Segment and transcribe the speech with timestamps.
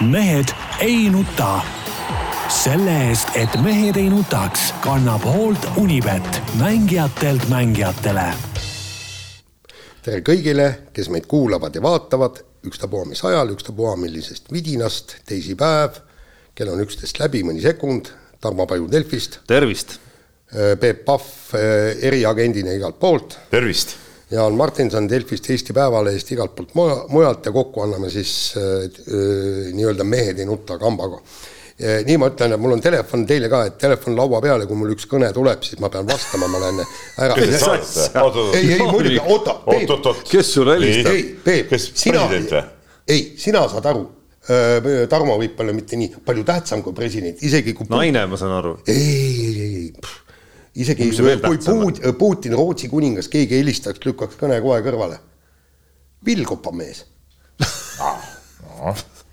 [0.00, 0.48] mehed
[0.80, 1.60] ei nuta.
[2.48, 8.24] selle eest, et mehed ei nutaks, kannab hoolt Unibet, mängijatelt mängijatele.
[10.02, 16.00] tere kõigile, kes meid kuulavad ja vaatavad, ükstapuha mis ajal, ükstapuha millisest vidinast, teisipäev,
[16.54, 18.08] kell on üksteist läbi mõni sekund,
[18.40, 19.40] Tarmo Paju Delfist.
[19.46, 19.98] tervist.
[20.80, 21.54] Peep Pahv
[22.02, 23.38] eriagendina igalt poolt.
[23.50, 23.98] tervist
[24.30, 26.74] Jaan Martinson Delfist, Eesti Päevalehest, igalt poolt
[27.10, 28.84] mujalt ja kokku anname siis äh,
[29.74, 31.18] nii-öelda mehed ei nuta kambaga.
[31.80, 34.76] nii ma ütlen, et mul on telefon teile ka, et telefon laua peal ja kui
[34.76, 36.82] mul üks kõne tuleb, siis ma pean vastama, ma lähen
[37.24, 37.38] ära.
[38.58, 39.56] ei, ei muidugi, oota.
[40.28, 41.16] kes sulle helistab?
[41.16, 42.28] ei, Peep, sina,
[43.08, 44.04] ei, sina saad aru
[45.10, 47.86] Tarmo võib-olla mitte nii palju tähtsam kui president, isegi kui.
[47.92, 48.72] naine, ma saan aru.
[48.88, 49.90] ei, ei, ei, ei
[50.74, 55.18] isegi kui Putin, Putin, Rootsi kuningas, keegi helistaks, lükkaks kõne kohe kõrvale.
[56.24, 57.06] villkopa mees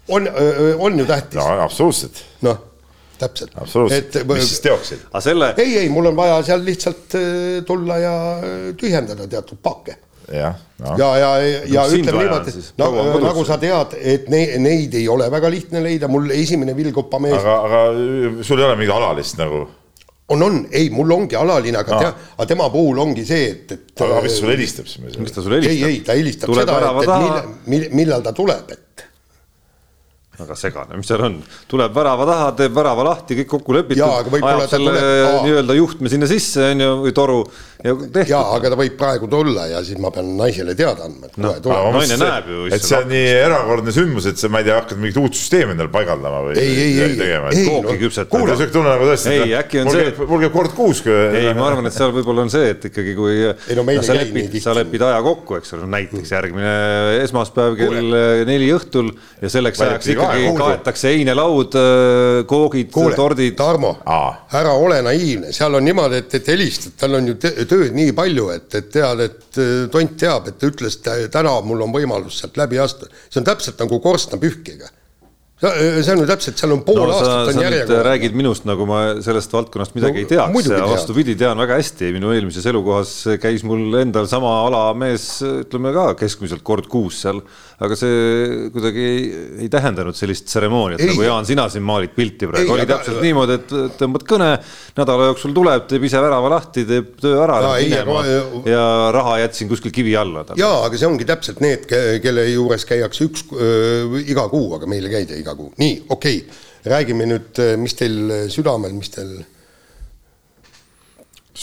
[0.07, 0.29] on,
[0.79, 1.35] on ju tähtis.
[1.35, 2.23] no absoluutselt.
[2.41, 2.57] noh,
[3.19, 3.51] täpselt.
[3.55, 5.05] absoluutselt, mis siis teoksid?
[5.19, 5.53] Selle...
[5.57, 7.17] ei, ei, mul on vaja seal lihtsalt
[7.67, 8.17] tulla ja
[8.79, 9.97] tühjendada teatud pakke
[10.31, 10.95] ja, no.
[10.97, 15.29] ja, ja, ja, ja ütleme niimoodi, nagu, nagu sa tead, et ne, neid ei ole
[15.31, 17.37] väga lihtne leida, mul esimene villkopa mees.
[17.39, 19.67] aga, aga sul ei ole mingit alalist nagu
[20.27, 23.93] on, on, ei, mul ongi alaline, aga tea, aga tema puhul ongi see, et, et.
[24.03, 25.15] aga mis sulle helistab siis?
[25.15, 25.87] miks ta sulle helistab?
[25.87, 29.06] ei, ei, ta helistab tuleb seda, et, et millal, millal ta tuleb, et
[30.37, 34.67] väga segane, mis seal on, tuleb värava taha, teeb värava lahti, kõik kokku lepitud, ajab
[34.69, 34.93] selle
[35.45, 37.39] nii-öelda juhtme sinna sisse, on ju, või toru
[37.83, 38.31] ja tehtud.
[38.31, 41.45] jaa, aga ta võib praegu tulla ja siis ma pean naisele teada andma, et kohe
[41.45, 41.97] no, tuleb.
[41.97, 42.61] naine näeb ju.
[42.73, 45.75] et see on nii erakordne sündmus, et sa, ma ei tea, hakkad mingit uut süsteemi
[45.75, 46.55] endale paigaldama või?
[46.61, 47.19] ei, ei, ei,
[47.51, 48.31] ei, kooki küpsetada.
[48.33, 49.33] kuule, sihuke tunne nagu tõesti.
[49.35, 50.13] ei, äkki on see.
[50.23, 51.03] mul käib kord kuus.
[51.05, 54.57] ei, ma arvan, et seal võib-olla on see, et ikkagi kui ei, no, sa lepid,
[54.63, 56.73] sa lepid aja kokku, eks ole, näiteks järgmine
[57.23, 58.17] esmaspäev kell
[58.49, 59.13] neli õhtul
[59.43, 63.55] ja selleks ajaks ikkagi kaetakse seinelaud, äh, koogid, tordid.
[63.57, 63.93] Tarmo,
[64.57, 68.51] ära ole naiivne, seal on niimoodi, et, et helistad, tal on ju tööd nii palju,
[68.53, 72.59] et, et tead, et äh, tont teab, et ta ütles täna mul on võimalus sealt
[72.59, 73.13] läbi astuda.
[73.29, 74.91] see on täpselt nagu korstnapühkiga.
[75.57, 78.03] Äh, see on ju täpselt, seal on pool no, aastat on järjekord.
[78.05, 80.67] räägid minust, nagu ma sellest valdkonnast midagi no, ei teaks.
[80.69, 85.95] ja vastupidi, tean väga hästi, minu eelmises elukohas käis mul endal sama ala mees, ütleme
[85.95, 87.41] ka keskmiselt kord kuus seal
[87.77, 89.25] aga see kuidagi ei,
[89.63, 92.97] ei tähendanud sellist tseremooniat, nagu Jaan, sina siin maalid pilti praegu, oli aga...
[92.97, 94.47] täpselt niimoodi, et tõmbad kõne,
[94.97, 98.63] nädala jooksul tuleb, teeb ise värava lahti, teeb töö ära ja, minema ei, aga...
[98.73, 100.45] ja raha jätsin kuskil kivi alla.
[100.57, 101.85] jaa, aga see ongi täpselt need,
[102.23, 106.41] kelle juures käiakse üks äh, iga kuu, aga meil ei käida iga kuu, nii, okei
[106.41, 109.37] okay., räägime nüüd, mis teil südamel, mis teil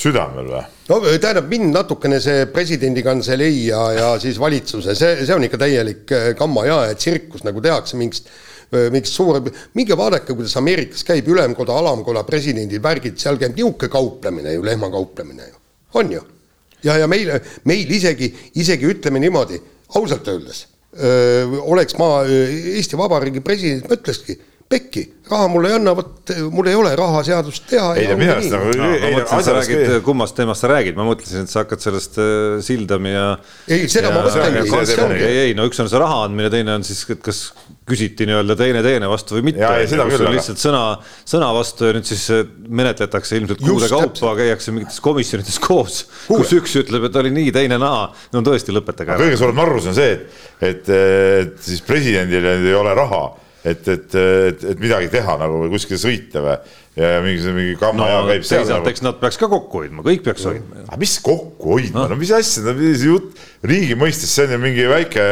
[0.04, 0.62] südamel või?
[0.90, 5.60] no tähendab, mind natukene see presidendi kantselei ja, ja siis valitsuse, see, see on ikka
[5.64, 9.42] täielik äh, kamma ja tsirkus, nagu tehakse mingist äh, mingist suure,
[9.78, 15.50] minge vaadake, kuidas Ameerikas käib ülemkoda, alamkoda, presidendid, värgid, seal käib niisugune kauplemine ju, lehmakauplemine
[15.50, 15.60] ju,
[16.00, 16.24] on ju.
[16.84, 17.32] ja, ja meil,
[17.68, 19.60] meil isegi, isegi ütleme niimoodi,
[19.96, 20.66] ausalt öeldes,
[20.98, 24.36] äh, oleks ma Eesti Vabariigi president, ma ütlekski
[24.74, 27.92] pekki, raha mulle ei anna, vot mul ei ole rahaseadust teha.
[28.00, 28.88] ei minu arust nagu no,.
[28.90, 32.56] ma mõtlesin, sa räägid, kummast teemast sa räägid, ma mõtlesin, et sa hakkad sellest äh,
[32.64, 33.26] sildami ja.
[33.68, 35.20] ei, seda ja, ma mõtlengi.
[35.20, 37.44] ei, ei no üks on see raha andmine, teine on siis, et kas
[37.88, 39.68] küsiti nii-öelda teine teine vastu või mitte.
[40.32, 40.82] lihtsalt sõna,
[41.28, 42.42] sõna vastu ja nüüd siis äh,
[42.82, 47.78] menetletakse ilmselt kuude kaupa, käiakse mingites komisjonides koos, kus üks ütleb, et oli nii, teine
[47.80, 48.08] naa.
[48.34, 49.22] no tõesti, lõpetage ära.
[49.22, 50.92] kõige suurem narrus on see, et, et,
[51.44, 53.24] et siis presidendil ei ole raha
[53.64, 56.56] et, et, et, et midagi teha nagu või kuskile sõita või
[57.00, 58.62] ja mingi, mingi kamma no, käib seal.
[58.62, 60.84] teisalt nagu..., eks nad peaks ka kokku hoidma, kõik peaks hoidma.
[60.84, 64.60] aga mis kokku hoidma no., no mis asja, mis jutt, riigi mõistes see on ju
[64.62, 65.24] mingi väike,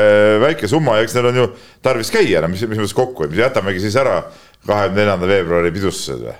[0.42, 1.50] väike summa ja eks neil on ju
[1.84, 4.22] tarvis käia, no mis, mis mõttes kokku hoidma, jätamegi siis ära
[4.66, 6.38] kahekümne neljanda veebruari pidustused või?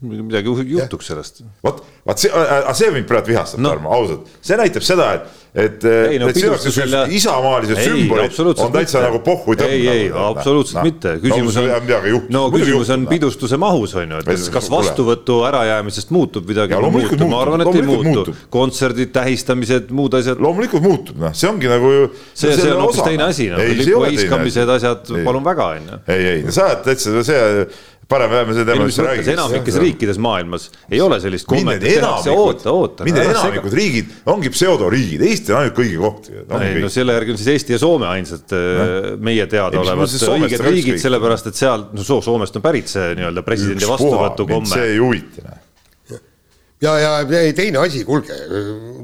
[0.00, 1.42] Midagi juhtuks sellest.
[1.64, 2.30] vot, vot see,
[2.76, 5.84] see mind praegu vihastab no., Tarmo, ausalt, see näitab seda, et et,
[6.20, 9.72] no, et sinu jaoks isamaalised sümbolid on täitsa nagu pohhu tõmmanud.
[9.72, 10.84] ei, ei, absoluutselt no.
[10.84, 11.70] mitte, küsimus on,
[12.34, 16.76] no küsimus on pidustuse mahus on ju, et kas, vastuvõtu ärajäämisest muutub midagi?
[16.76, 20.44] ma arvan, et ei muutu, kontserdid, tähistamised, muud asjad.
[20.44, 22.06] loomulikult muutub, noh, see ongi nagu ju.
[22.34, 26.00] see, see on hoopis teine asi, noh, lipu heiskamised, asjad, palun väga, on ju.
[26.12, 27.44] ei, ei, sa oled täitsa see
[28.08, 29.28] parem jääme selle teema juurde räägiks.
[29.34, 33.06] enamikes riikides maailmas ei ole sellist kommet, et tehakse oota, oota.
[33.08, 36.30] mida enamikud riigid ongi pseudoriigid, Eesti on ainult kõigi koht.
[36.60, 41.02] ei no selle järgi on siis Eesti ja Soome ainsad äh, meie teadaolevad õiged riigid,
[41.02, 44.74] sellepärast et seal, no Soomest on pärit see nii-öelda presidendi vastuvõtukomme.
[44.76, 45.56] see ei huvita
[46.82, 47.12] ja, ja
[47.56, 48.36] teine asi, kuulge,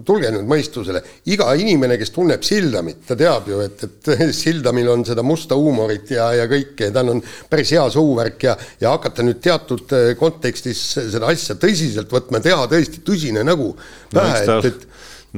[0.06, 1.02] tulge nüüd mõistusele,
[1.32, 4.10] iga inimene, kes tunneb Sildamit, ta teab ju, et, et
[4.42, 8.94] Sildamil on seda musta huumorit ja, ja kõike, tal on päris hea suuvärk ja, ja
[8.96, 13.72] hakata nüüd teatud äh, kontekstis seda asja tõsiselt võtma, teha tõesti tõsine nägu
[14.12, 14.88] pähe no,, et, et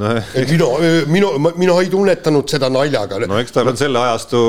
[0.03, 0.73] no, et mina,
[1.07, 3.23] mina, mina ei tunnetanud seda naljaga.
[3.31, 4.43] no eks tal on selle ajastu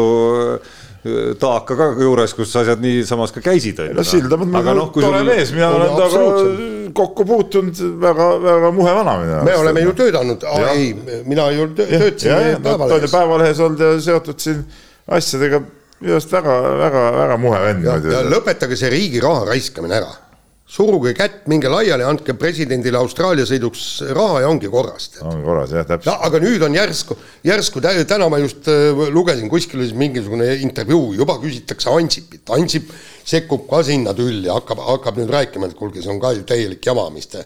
[1.40, 3.82] taaka ka juures, kus asjad niisamas ka käisid.
[3.94, 5.30] no Sildam on väga no, tore sul...
[5.30, 9.50] mees, mina olen temaga kokku puutunud väga, väga muhe vana minu arust.
[9.50, 10.92] me oleme ju töötanud, ei,
[11.30, 13.12] mina ju töötasin Päevalehes.
[13.12, 14.64] Päevalehes olnud ja seotud siin
[15.08, 15.62] asjadega
[16.02, 17.90] minu arust väga, väga, väga muhe vend.
[17.90, 20.25] ja lõpetage see riigi raha raiskamine ära
[20.66, 23.84] suruge kätt, minge laiali, andke presidendile Austraalia sõiduks
[24.18, 25.12] raha ja ongi korras.
[25.22, 26.16] ongi korras jah, täpselt.
[26.26, 31.94] aga nüüd on järsku, järsku täna ma just äh, lugesin kuskil mingisugune intervjuu, juba küsitakse
[31.94, 32.90] Ansipit, Ansip
[33.26, 36.86] sekkub ka sinna tülli, hakkab, hakkab nüüd rääkima, et kuulge, see on ka ju täielik
[36.86, 37.42] jama, mis te,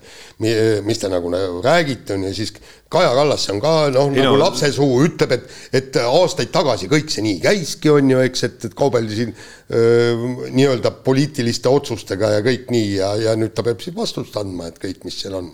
[0.85, 1.31] mis te nagu,
[1.63, 2.53] räägite, on ju, siis
[2.89, 4.41] Kaja Kallas, on ka noh, nagu no.
[4.41, 8.77] lapsesuu, ütleb, et, et aastaid tagasi kõik see nii käiski, on ju, eks, et, et
[8.77, 9.35] kaubeldi siin
[9.69, 14.81] nii-öelda poliitiliste otsustega ja kõik nii ja, ja nüüd ta peab siis vastust andma, et
[14.81, 15.51] kõik, mis seal on.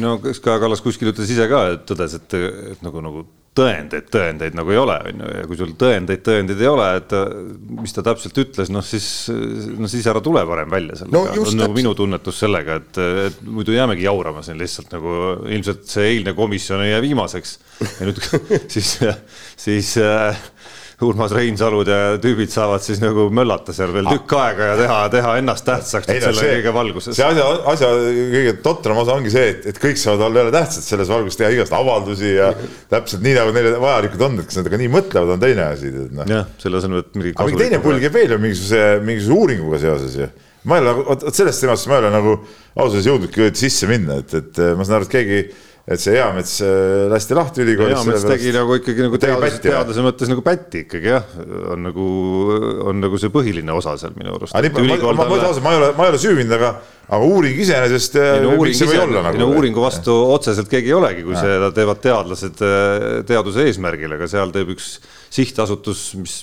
[0.00, 2.38] no kas Kaja Kallas kuskil ütles ise ka, et tõdes, et,
[2.72, 3.26] et nagu, nagu
[3.58, 7.14] tõendeid, tõendeid nagu ei ole, on ju, ja kui sul tõendeid, tõendeid ei ole, et
[7.78, 9.08] mis ta täpselt ütles, noh siis,
[9.78, 11.46] no siis ära tule varem välja sellega no,.
[11.46, 15.16] on nagu minu tunnetus sellega, et, et muidu jäämegi jaurama siin lihtsalt nagu
[15.48, 17.58] ilmselt see eilne komisjon ei jää viimaseks.
[17.88, 18.22] ja nüüd
[18.74, 18.94] siis,
[19.58, 20.38] siis äh,
[21.06, 25.34] Urmas Reinsalud ja tüübid saavad siis nagu möllata seal veel tükk aega ja teha, teha
[25.38, 27.14] ennast tähtsaks ei, selle see, kõige valguses.
[27.14, 27.90] see asja, asja
[28.32, 31.52] kõige totram osa ongi see, et, et kõik saavad olla jälle tähtsad selles valguses, teha
[31.54, 32.50] igast avaldusi ja
[32.90, 35.94] täpselt nii, nagu neile vajalikud on, et kas nad ka nii mõtlevad, on teine asi.
[36.08, 36.26] No.
[36.26, 39.82] jah, selle asemel, et midagi aga mingi teine pull käib veel ju mingisuguse, mingisuguse uuringuga
[39.84, 40.30] seoses ju
[40.68, 43.86] ma ei ole nagu, vot sellest temast ma ei ole nagu ausalt öeldes jõudnudki sisse
[43.86, 45.40] minna, et, et ma saan aru, et keegi
[45.88, 47.96] et see Eamets äh, lasti lahti ülikoolis.
[47.96, 51.24] Eamets tegi nagu ikkagi nagu teadlase, teadlase mõttes nagu pätti ikkagi jah,
[51.72, 52.08] on nagu,
[52.90, 54.52] on nagu see põhiline osa seal minu arust.
[54.52, 55.26] ma, ma, ma,
[55.64, 56.74] ma ei ole, ma ei ole süüvinud, aga,
[57.08, 58.20] aga uuring iseenesest.
[58.20, 58.52] Äh, no,
[59.24, 60.30] nagu, no uuringu vastu ja.
[60.36, 61.44] otseselt keegi ei olegi, kui ja.
[61.46, 64.98] seda teevad teadlased äh, teaduse eesmärgil, aga seal teeb üks
[65.32, 66.42] sihtasutus, mis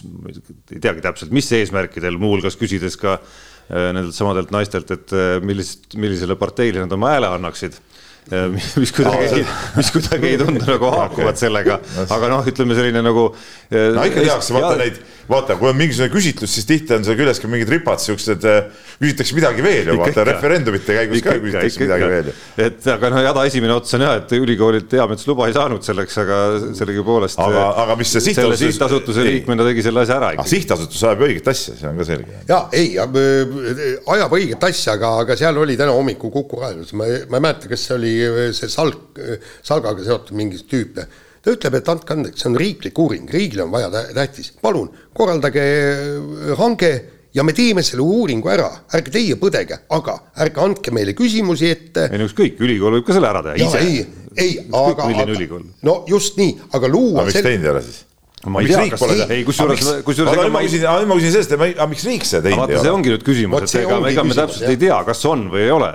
[0.74, 3.20] ei teagi täpselt, mis eesmärkidel, muuhulgas küsides ka
[3.66, 7.80] nendelt samadelt naistelt, et millist, millisele parteile nad oma hääle annaksid
[8.26, 9.44] mis kuidagi,
[9.78, 11.78] mis kuidagi ei tundu nagu haakuvad sellega,
[12.10, 13.28] aga noh, ütleme selline nagu.
[13.70, 14.98] Äh, no ikka tehakse, vaata neid,
[15.30, 18.88] vaata, kui on mingisugune küsitlus, siis tihti on seal küljes ka mingid ripad, siuksed, äh,
[18.98, 22.36] küsitakse midagi veel ju, vaata referendumite käigus ka küsitakse midagi veel ju.
[22.66, 26.18] et aga noh, jada esimene ots on jah, et ülikoolid Eamets luba ei saanud selleks,
[26.24, 26.40] aga
[26.78, 27.42] sellegipoolest.
[27.46, 28.58] aga, aga mis see sihtasutus.
[28.58, 30.48] selle sihtasutuse liikmena tegi selle asja ära ikka.
[30.50, 32.42] sihtasutus ajab õiget asja, see on ka selge.
[32.50, 37.38] ja ei, ajab õiget asja, aga, aga seal oli täna hommikul Kuku raadios, ma, ma
[37.40, 38.15] ei mäleta, kas see oli
[38.56, 39.22] see Salk,
[39.66, 41.00] Salgaga seotud mingi tüüp
[41.46, 45.66] ta ütleb, et andke andeks, see on riiklik uuring, riigile on vaja tähtis, palun korraldage
[45.66, 46.92] äh, hange
[47.36, 52.08] ja me teeme selle uuringu ära, ärge teie põdege, aga ärge andke meile küsimusi ette.
[52.10, 53.84] ei no ükskõik, ülikool võib ka selle ära teha ise.
[53.84, 54.02] ei,
[54.34, 57.22] ei, aga, aga no just nii, aga luua.
[57.22, 57.50] aga miks sel...
[57.52, 58.02] teinud ei ole siis?
[58.46, 61.90] ma ei tea, kas ei, ei kusjuures, kusjuures ma küsin, ma küsin sellest, et aga
[61.94, 62.84] miks riik seda teinud ei ole?
[62.88, 65.74] see ongi nüüd küsimus, et ega, ega me täpselt ei tea, kas on või ei
[65.76, 65.94] ole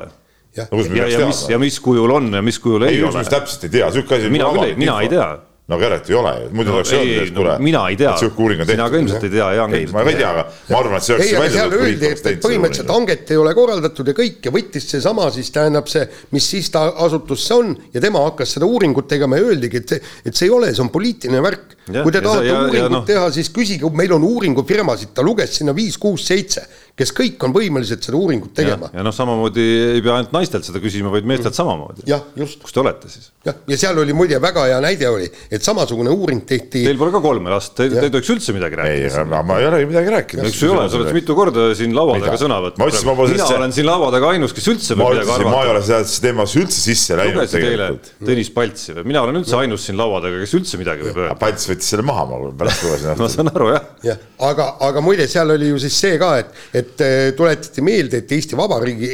[0.57, 3.25] ja, ja, ja mis, ja mis kujul on ja mis kujul ei, ei ole.
[3.25, 4.33] täpselt ei tea, sihuke asi.
[4.33, 5.31] mina küll ei, mina ei tea
[5.71, 7.63] no Käret ei ole, muidu no, oleks öeldud, et kuule no,.
[7.63, 9.75] mina ei tea, sina ka ilmselt ei tea, Jaan.
[9.79, 11.29] ei, ma ka ei tea, aga ma arvan, et see oleks.
[11.29, 15.29] ei, aga seal öeldi, et, põhimõtteliselt hanget ei ole korraldatud ja kõik ja võttis seesama
[15.35, 16.03] siis tähendab see,
[16.35, 20.41] mis sihtasutus see on ja tema hakkas seda uuringut tegema ja öeldigi, et see, et
[20.41, 21.77] see ei ole, see on poliitiline värk.
[21.91, 23.05] kui te tahate ja, uuringut ja, no.
[23.07, 26.67] teha, siis küsige, meil on uuringufirmasid, ta luges sinna viis, kuus, seitse
[26.99, 28.91] kes kõik on võimelised seda uuringut tegema.
[28.95, 29.67] ja noh, samamoodi
[29.97, 32.05] ei pea ainult naistelt seda küsima, vaid meestelt samamoodi.
[32.11, 32.61] jah, just.
[32.65, 33.31] kus te olete siis?
[33.47, 36.85] jah, ja seal oli muide väga hea näide oli, et samasugune uuring tehti.
[36.85, 39.25] Teil pole ka kolme last, te, te ei tohiks üldse midagi rääkida.
[39.25, 40.49] ei, ma ei olegi midagi rääkinud.
[40.51, 42.99] eks ju ei ole, sa oled mitu korda siin laua taga sõna võtnud.
[43.33, 46.61] mina olen siin laua taga ainus, kes üldse ma ütlesin, ma ei ole sellesse teemasse
[46.61, 48.13] üldse sisse läinud tegelikult.
[48.21, 51.39] Tõnis Paltsi või, mina olen üldse ainus siin laua taga, kes üldse midagi võib öelda.
[51.41, 53.15] Palts võttis selle maha, ma pärast lugesin.
[53.21, 53.89] ma saan aru, jah.
[54.05, 54.21] jah,
[54.51, 58.33] aga, aga muide, seal oli ju siis see ka, et, et tuleti tuletati meelde, et
[58.33, 59.09] Eesti Vabariigi,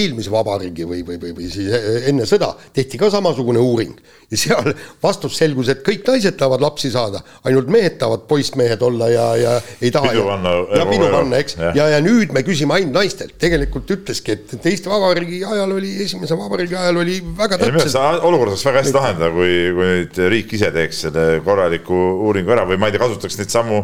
[0.00, 1.70] eelmise vabariigi või, või, või, või siis
[2.08, 3.94] enne sõda tehti ka samasugune uuring
[4.30, 4.72] ja seal
[5.02, 9.54] vastus selgus, et kõik naised tahavad lapsi saada, ainult mehed tahavad poissmehed olla ja, ja
[9.82, 10.12] ei taha.
[10.12, 10.52] pidu panna.
[10.78, 14.68] ja pidu panna, eks, ja, ja nüüd me küsime ainult naistelt, tegelikult ütleski, et, et
[14.72, 17.98] Eesti Vabariigi ajal oli, esimese vabariigi ajal oli väga täpselt.
[18.28, 21.98] olukorda saaks väga hästi lahendada, kui, kui nüüd riik ise teeks selle korraliku
[22.28, 23.82] uuringu ära või ma ei tea, kasutaks neid samu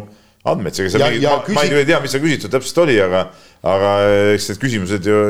[0.51, 1.57] andmeid, ega seal mingid, ma, küsi...
[1.57, 3.23] ma ei tea, mis seal küsitud täpselt oli, aga,
[3.71, 3.93] aga
[4.33, 5.21] eks need küsimused ju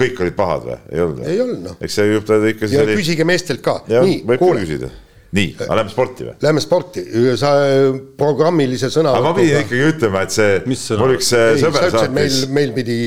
[0.00, 1.22] kõik olid pahad või, ei olnud?
[1.28, 1.78] ei olnud noh.
[1.82, 2.70] eks see juhtub ikka.
[2.72, 2.98] ja oli...
[3.00, 3.78] küsige meestelt ka.
[3.92, 4.64] nii, kuule.
[5.36, 6.36] nii, aga lähme sporti või?
[6.46, 7.06] Lähme sporti,
[7.40, 7.52] sa
[8.20, 9.14] programmilise sõna.
[9.18, 10.58] aga ma pidin ikkagi ütlema, et see,
[11.00, 12.12] mul üks äh, sõber saatis.
[12.18, 12.98] meil, meil pidi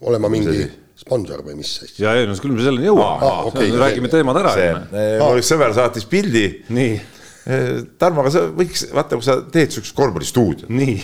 [0.00, 0.66] olema mingi
[1.00, 2.02] sponsor või mis asja?
[2.04, 4.52] ja ei no küll me selleni jõuame, okay, räägime teemad ära.
[5.22, 6.44] mul üks sõber saatis pildi.
[6.68, 7.00] nii
[8.00, 10.68] Tarmo, aga sa võiks, vaata, kui sa teed siukest korvpallistuudiot.
[10.68, 10.98] nii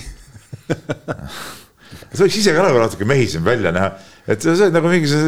[2.17, 3.93] sa võiks ise ka nagu natuke mehisem välja näha,
[4.29, 5.21] et sa oled nagu mingi,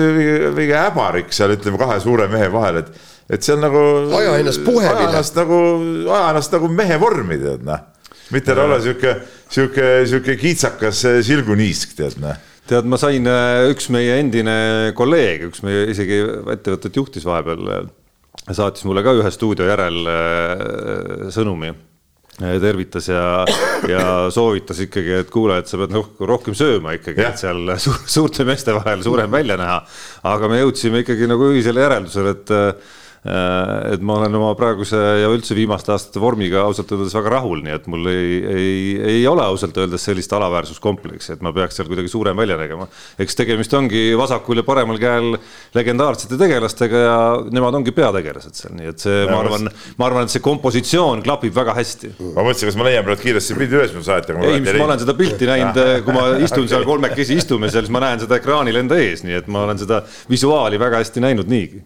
[0.57, 2.91] mingi äbarik seal ütleme kahe suure mehe vahel, et,
[3.39, 3.81] et seal nagu.
[4.19, 4.97] aja ennast puhemine.
[4.97, 5.63] aja ennast nagu,
[6.11, 7.87] aja ennast nagu mehe vormi tead noh.
[8.35, 9.17] mitte olla sihuke,
[9.49, 12.37] sihuke, sihuke kiitsakas silguniisk tead noh
[12.69, 14.59] tead, ma sain äh, üks meie endine
[14.99, 16.21] kolleeg, üks meie isegi
[16.53, 17.89] ettevõtet juhtis vahepeal
[18.57, 23.45] saatis mulle ka ühe stuudio järel äh, sõnumi äh, tervitas ja,
[23.91, 25.97] ja soovitas ikkagi, et kuule, et sa pead
[26.33, 29.83] rohkem sööma ikkagi, et seal suur, suurte meeste vahel suurem välja näha.
[30.33, 32.97] aga me jõudsime ikkagi nagu ühisele järeldusele, et Äh,
[33.27, 37.75] et ma olen oma praeguse ja üldse viimaste aastate vormiga ausalt öeldes väga rahul, nii
[37.75, 38.77] et mul ei, ei,
[39.17, 42.87] ei ole ausalt öeldes sellist alaväärsuskompleksi, et ma peaks seal kuidagi suurem välja nägema.
[43.19, 45.35] eks tegemist ongi vasakul ja paremal käel
[45.75, 47.17] legendaarsete tegelastega ja
[47.51, 49.67] nemad ongi peategelased seal, nii et see, ma arvan,
[49.99, 52.13] ma arvan, et see kompositsioon klapib väga hästi.
[52.23, 54.39] ma mõtlesin, kas ma leian praegu kiiresti pildi üles, mis saati.
[54.47, 57.95] ei, mis ma olen seda pilti näinud, kui ma istun seal kolmekesi istume seal, siis
[57.99, 61.51] ma näen seda ekraanil enda ees, nii et ma olen seda visuaali väga hästi näinud
[61.51, 61.83] niigi.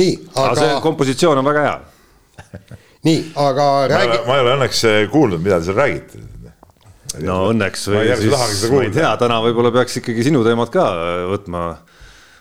[0.00, 1.76] nii, aga see kompositsioon on väga hea.
[3.08, 4.18] nii, aga räägi.
[4.26, 6.26] ma ei ole õnneks eh, kuulnud, mida te seal räägite.
[7.26, 10.90] no õnneks või siis, ma ei tea, täna võib-olla peaks ikkagi sinu teemat ka
[11.32, 11.64] võtma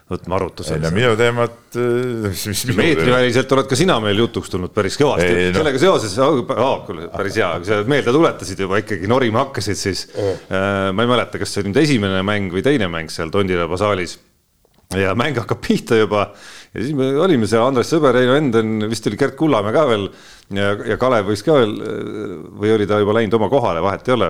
[0.10, 0.80] võtma arutusele.
[0.80, 2.46] ei no minu teemat, eh,
[2.78, 5.36] meetriväliselt oled ka sina meil jutuks tulnud päris kõvasti.
[5.52, 5.60] No.
[5.60, 9.78] sellega seoses oh,, oh, kuule, päris hea, kui sa meelde tuletasid juba ikkagi norima hakkasid,
[9.78, 13.30] siis äh, ma ei mäleta, kas see oli nüüd esimene mäng või teine mäng seal
[13.34, 14.18] Tondila basaalis.
[14.98, 16.32] ja mäng hakkab pihta juba
[16.74, 20.08] ja siis me olime seal, Andres Sõber, Heino Enden, vist oli Gerd Kullamäe ka veel
[20.58, 21.76] ja, ja Kalev võis ka veel
[22.60, 24.30] või oli ta juba läinud oma kohale, vahet ei ole.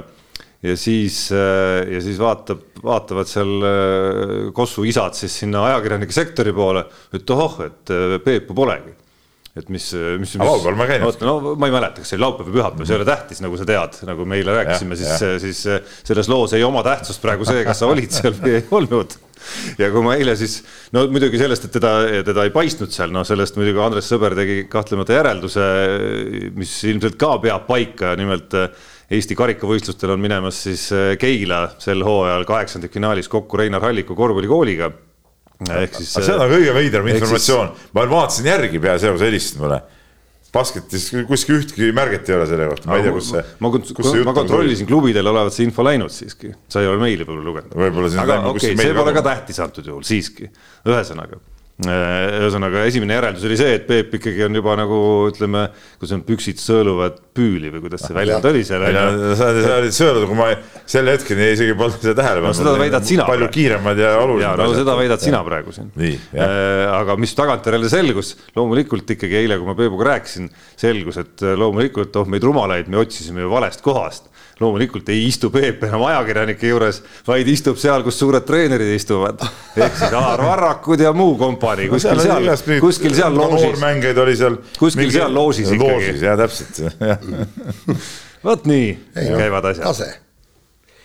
[0.63, 3.53] ja siis, ja siis vaatab, vaatavad seal
[4.55, 8.96] Kossu isad siis sinna ajakirjanike sektori poole, et ohoh, et Peepu polegi
[9.60, 9.86] et mis,
[10.22, 10.36] mis, mis.
[10.39, 11.03] laupäeval ma käin.
[11.25, 13.58] no ma ei mäleta, kas see oli laupäev või pühapäev, see ei ole tähtis, nagu
[13.60, 15.63] sa tead, nagu me eile rääkisime, siis, siis
[16.08, 19.17] selles loos ei oma tähtsust praegu see, kas sa olid seal või ei olnud
[19.79, 20.60] ja kui ma eile siis,
[20.96, 21.93] no muidugi sellest, et teda,
[22.27, 25.67] teda ei paistnud seal, noh, sellest muidugi Andres Sõber tegi kahtlemata järelduse,
[26.58, 28.58] mis ilmselt ka peab paika, nimelt
[29.10, 30.84] Eesti karikavõistlustel on minemas siis
[31.17, 34.91] Keila sel hooajal kaheksandikfinaalis kokku Reinar Halliku korvpallikooliga.
[35.65, 36.12] ehk siis.
[36.13, 39.81] see on kõige veidram informatsioon, ma vaatasin järgi peaasjagu, sa helistasid mulle
[40.53, 43.44] basketis kuskil ühtki märget ei ole selle kohta, ma ei tea, kus see.
[43.62, 47.46] ma, ma, ma kontrollisin, klubidel olevat see info läinud siiski, sa ei ole meili võib-olla
[47.51, 48.20] lugenud.
[48.24, 50.50] aga okei okay,, see pole ka tähtis antud juhul siiski,
[50.89, 51.41] ühesõnaga
[51.79, 54.98] ühesõnaga, esimene järeldus oli see, et Peep ikkagi on juba nagu
[55.29, 55.62] ütleme,
[56.00, 58.83] kui see on püksid sõeluvad püüli või kuidas see väljend oli seal.
[59.39, 60.50] sa olid sõelunud, kui ma
[60.83, 62.59] sel hetkel isegi polnud seda tähele pannud no,.
[62.59, 63.27] seda väidad sina.
[63.29, 64.63] palju kiiremad ja olulisemad.
[64.65, 65.93] no seda väidad sina praegu siin.
[65.95, 72.12] Äh, aga mis tagantjärele selgus, loomulikult ikkagi eile, kui ma Peebuga rääkisin, selgus, et loomulikult,
[72.19, 74.27] oh meid rumalaid, me otsisime ju valest kohast
[74.60, 79.42] loomulikult ei istu Peep enam ajakirjanike juures, vaid istub seal, kus suured treenerid istuvad.
[79.75, 82.50] ehk siis Alar Varrakud ja muu kompanii kuskil seal,
[82.84, 83.68] kuskil seal loožis.
[83.68, 84.58] noormängijaid oli seal.
[84.80, 86.16] kuskil seal loožis ikkagi.
[86.25, 86.82] jah, täpselt.
[88.48, 89.88] vot nii ei, käivad asjad.
[89.88, 90.12] tase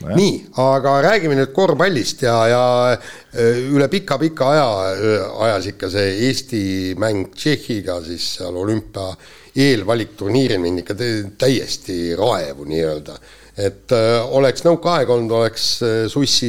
[0.02, 5.88] No, nii, aga räägime nüüd korvpallist ja, ja äh, üle pika-pika aja äh, ajas ikka
[5.92, 6.62] see Eesti
[7.00, 9.12] mäng Tšehhiga siis seal olümpia
[9.54, 10.96] eelvalikturniiril mind ikka
[11.38, 13.16] täiesti raevu nii-öelda
[13.54, 16.48] et äh, oleks nõukaaeg olnud, oleks äh, sussi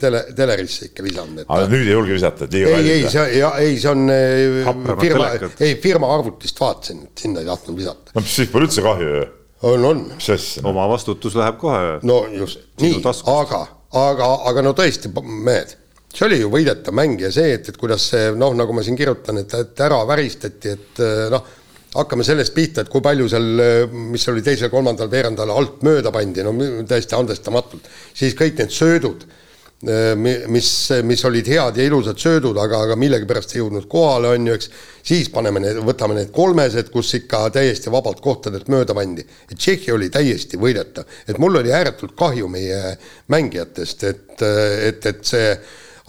[0.00, 1.42] tele, telerisse ikka visanud.
[1.44, 4.70] aga nüüd ei julge visata, et liiga ei, ei, see, ei, see on äh,
[5.02, 8.14] firma, ei firma arvutist vaatasin, et sinna ei tahtnud visata.
[8.16, 9.26] no siis pole üldse kahju ju.
[9.72, 10.04] on, on.
[10.14, 10.64] mis asja?
[10.72, 11.98] oma vastutus läheb kohe.
[12.08, 13.02] no just, nii,
[13.34, 13.60] aga,
[14.06, 15.76] aga, aga no tõesti, mehed
[16.16, 18.96] see oli ju võidetav mäng ja see, et, et kuidas see noh, nagu ma siin
[18.96, 21.54] kirjutan, et, et ära väristati, et noh
[22.02, 23.64] hakkame sellest pihta, et kui palju seal,
[24.12, 26.54] mis oli teisel-kolmandal veerandal alt mööda pandi, no
[26.88, 29.26] täiesti andestamatult, siis kõik need söödud,
[30.48, 30.68] mis,
[31.04, 34.70] mis olid head ja ilusad söödud, aga, aga millegipärast ei jõudnud kohale, on ju, eks,
[35.06, 39.26] siis paneme need, võtame need kolmesed, kus ikka täiesti vabalt kohtadelt mööda pandi.
[39.52, 42.96] Tšehhi oli täiesti võidetav, et mul oli ääretult kahju meie
[43.32, 44.46] mängijatest, et,
[44.88, 45.52] et, et see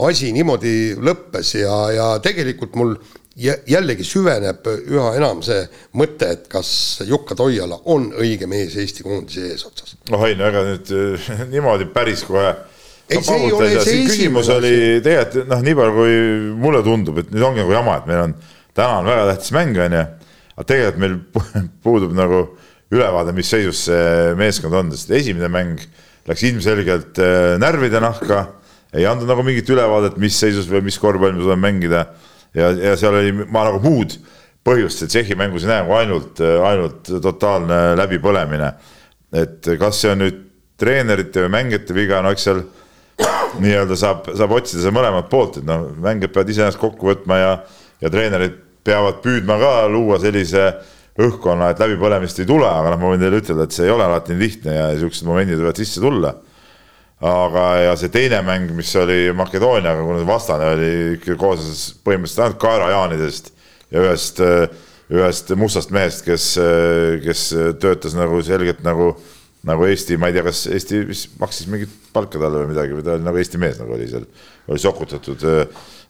[0.07, 2.95] asi niimoodi lõppes ja, ja tegelikult mul
[3.37, 5.61] jällegi süveneb üha enam see
[5.97, 6.69] mõte, et kas
[7.05, 9.95] Jukka Toiala on õige mees Eesti koondise eesotsas.
[10.09, 10.93] noh, ei no ega nüüd
[11.53, 12.55] niimoodi päris kohe.
[13.07, 14.73] Ei, see ei ole see küsimus oli
[15.05, 16.15] tegelikult noh, nii palju kui
[16.65, 18.33] mulle tundub, et nüüd ongi nagu jama, et meil on,
[18.75, 20.01] täna on väga tähtis mäng, on ju,
[20.57, 21.19] aga tegelikult meil
[21.85, 22.41] puudub nagu
[22.91, 25.83] ülevaade, mis seisus see meeskond on, sest esimene mäng
[26.27, 28.47] läks ilmselgelt äh, närvide nahka,
[28.97, 32.07] ei andnud nagu mingit ülevaadet, mis seisus või mis korvpalli me suudame mängida
[32.57, 34.17] ja, ja seal oli, ma nagu muud
[34.67, 38.73] põhjust, Tšehhi mängus ei näe kui ainult, ainult totaalne läbipõlemine.
[39.37, 40.43] et kas see on nüüd
[40.79, 42.61] treenerite või mängijate viga, no eks seal
[43.61, 47.39] nii-öelda saab, saab otsida seda mõlemat poolt, et noh, mängijad peavad ise ennast kokku võtma
[47.39, 47.51] ja,
[48.03, 50.69] ja treenerid peavad püüdma ka luua sellise
[51.17, 54.05] õhkkonna, et läbipõlemist ei tule, aga noh, ma võin teile ütelda, et see ei ole
[54.05, 56.35] alati nii lihtne ja niisugused momendid võivad sisse tulla
[57.23, 62.59] aga, ja see teine mäng, mis oli Makedooniaga, kuna vastane oli ikka koosnes põhimõtteliselt ainult
[62.61, 63.49] kaerajaanidest
[63.93, 64.41] ja ühest,
[65.13, 66.51] ühest mustast mehest, kes,
[67.23, 67.47] kes
[67.81, 69.13] töötas nagu selgelt nagu,
[69.67, 71.03] nagu Eesti, ma ei tea, kas Eesti
[71.41, 74.27] maksis mingit palka talle või midagi või ta oli nagu Eesti mees nagu oli seal,
[74.69, 75.47] oli sokutatud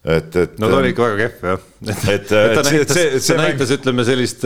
[0.04, 0.58] et, et.
[0.62, 1.62] no ta oli ikka väga kehv jah.
[1.82, 4.44] et, et, et ta näitas, see, see näitas, ütleme sellist,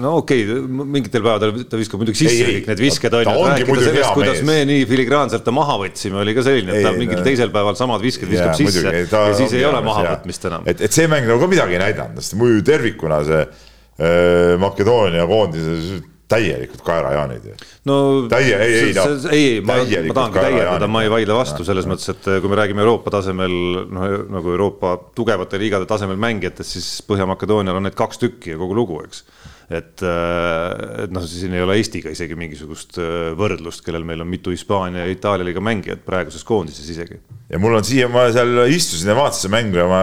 [0.00, 0.60] no okei okay,,
[0.96, 4.38] mingitel päevadel ta viskab muidugi sisse ei, kõik need visked on ju, rääkida sellest, kuidas
[4.40, 4.46] mees.
[4.48, 7.26] me nii filigraanselt ta maha võtsime, oli ka selline, et ta mingil no.
[7.26, 10.70] teisel päeval samad visked viskab jaa, sisse muidugi, ja siis ei ole mahavõtmist enam.
[10.72, 15.28] et, et see mäng nagu ka midagi ei näidanud, sest muidu tervikuna see äh, Makedoonia
[15.28, 17.54] koondise täielikult kaerajaanid ju.
[17.90, 17.98] no
[18.32, 21.88] Täie, ei, ei, no, ei, ei, ma, ma tahangi täiendada, ma ei vaidle vastu selles
[21.90, 23.56] mõttes, et kui me räägime Euroopa tasemel,
[23.92, 28.76] noh nagu Euroopa tugevate liigade tasemel mängijatest, siis Põhja-Makedoonial on need kaks tükki ja kogu
[28.78, 29.24] lugu, eks
[29.72, 34.52] et, et noh, siin ei ole Eestiga isegi mingisugust äh, võrdlust, kellel meil on mitu
[34.54, 37.18] Hispaania ja Itaalia liiga mängijat praeguses koondises isegi.
[37.50, 40.02] ja mul on siia, ma seal istusin ja vaatasin mängu ja ma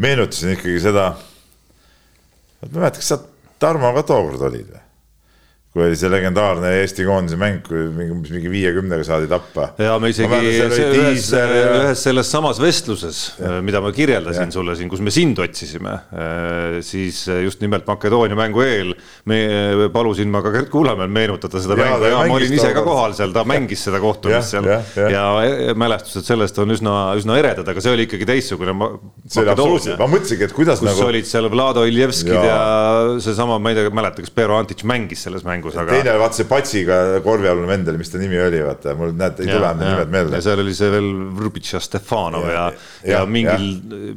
[0.00, 1.10] meenutasin ikkagi seda.
[2.60, 3.20] ma ei mäleta, kas sa
[3.64, 4.83] Tarmo ka tookord olid või?
[5.74, 9.72] Kui oli see legendaarne Eesti koondise mäng, kui mingi, mingi viiekümnega saadi tappa.
[9.82, 10.36] ja me isegi
[10.70, 11.48] see, ühes, ja...
[11.80, 13.22] ühes selles samas vestluses,
[13.66, 14.54] mida ma kirjeldasin ja.
[14.54, 18.92] sulle siin, kus me sind otsisime, äh, siis just nimelt Makedoonia mängu eel
[19.26, 19.40] me
[19.90, 23.18] palusin ma ka Gert Kullamäel meenutada seda ja, mängu ja ma olin ise ka kohal
[23.18, 25.26] seal, ta mängis seda kohtumist seal ja, ja, ja.
[25.72, 28.76] ja mälestused sellest on üsna, üsna eredad, aga see oli ikkagi teistsugune.
[29.26, 31.04] see oli absoluutselt, ma mõtlesingi, et kuidas kus nagu.
[31.10, 35.26] olid seal Vlado Iljevskid ja, ja seesama, ma ei tea, mäleta, kas Pero Antic mängis
[35.26, 35.94] selles mängus mängus, aga.
[35.96, 39.48] teine vaata see Patsiga korvialune vend oli, mis ta nimi oli, vaata mul näed, ei
[39.48, 40.40] tule enam nimed meelde.
[40.44, 42.64] seal oli see veel Vrubitš ja Stefanov ja,
[43.02, 43.66] ja, ja mingil,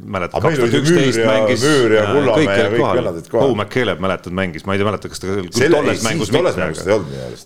[0.04, 1.64] mäletad, kaks tuhat üksteist mängis.
[1.64, 3.44] Müür ja Kullamäe ja kõik vennad olid kohal.
[3.46, 7.00] Paul McCaleb mäletad, mängis, ma ei mäleta, kas ta tolles mängus mitte.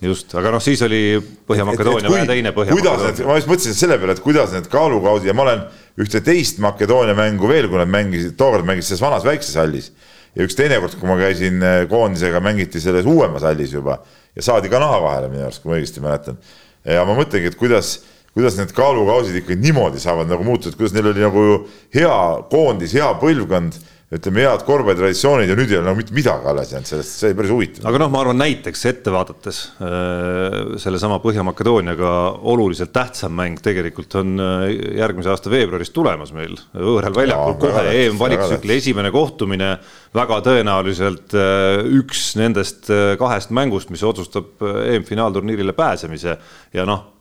[0.09, 1.03] just, aga noh, siis oli
[1.49, 3.29] Põhja-Makedoonia vähe teine Põhja-Makedoonia.
[3.29, 5.67] ma just mõtlesin selle peale, et kuidas need kaalukaudid ja ma olen
[6.03, 9.93] ühte teist Makedoonia mängu veel, kui nad mängisid, tookord mängisid selles vanas väikses hallis
[10.37, 13.99] ja üks teinekord, kui ma käisin eh, koondisega, mängiti selles uuemas hallis juba
[14.37, 16.41] ja saadi ka naha vahele minu arust, kui ma õigesti mäletan.
[16.89, 17.99] ja ma mõtlengi, et kuidas,
[18.33, 21.47] kuidas need kaalukausid ikka niimoodi saavad nagu muutuda, et kuidas neil oli nagu
[21.95, 22.19] hea
[22.53, 23.79] koondis, hea põlvkond
[24.13, 27.37] ütleme, head korvpallitraditsioonid ja nüüd ei ole nagu mitte midagi alles jäänud sellest, see oli
[27.39, 27.87] päris huvitav.
[27.89, 32.11] aga noh, ma arvan näiteks ette vaadates äh, sellesama Põhja-Makedooniaga
[32.53, 34.67] oluliselt tähtsam mäng tegelikult on äh,
[35.01, 39.73] järgmise aasta veebruaris tulemas meil võõral väljakul kohe EM-valiktsükli esimene kohtumine.
[40.13, 46.37] väga tõenäoliselt äh, üks nendest kahest mängust, mis otsustab EM-finaalturniirile pääsemise
[46.77, 47.12] ja noh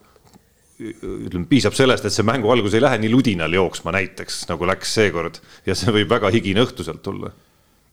[0.81, 4.97] ütleme, piisab sellest, et see mängu algus ei lähe nii ludinal jooksma näiteks, nagu läks
[4.97, 5.39] seekord.
[5.67, 7.31] Ja see võib väga higine õhtu sealt tulla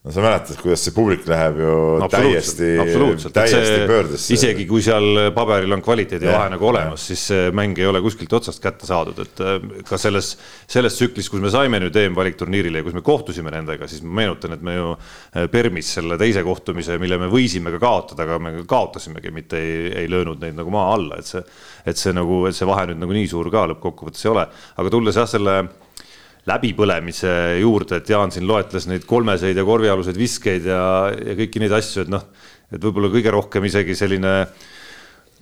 [0.05, 1.73] no sa mäletad, kuidas see publik läheb ju
[2.13, 2.69] täiesti,
[3.35, 4.35] täiesti pöördesse.
[4.37, 8.63] isegi kui seal paberil on kvaliteedivahe nagu olemas, siis see mäng ei ole kuskilt otsast
[8.63, 10.31] kätte saadud, et äh, ka selles,
[10.71, 14.55] selles tsüklis, kus me saime nüüd EM-valikturniirile ja kus me kohtusime nendega, siis ma meenutan,
[14.55, 18.55] et me ju äh, Permis selle teise kohtumise, mille me võisime ka kaotada, aga me
[18.71, 21.43] kaotasimegi, mitte ei, ei löönud neid nagu maa alla, et see,
[21.91, 24.47] et see nagu, et see vahe nüüd nagu nii suur ka lõppkokkuvõttes ei ole,
[24.79, 25.59] aga tulles jah, selle
[26.49, 30.83] läbipõlemise juurde, et Jaan siin loetles neid kolmeseid ja korvialuseid viskeid ja,
[31.13, 32.27] ja kõiki neid asju, et noh,
[32.73, 34.67] et võib-olla kõige rohkem isegi selline äh,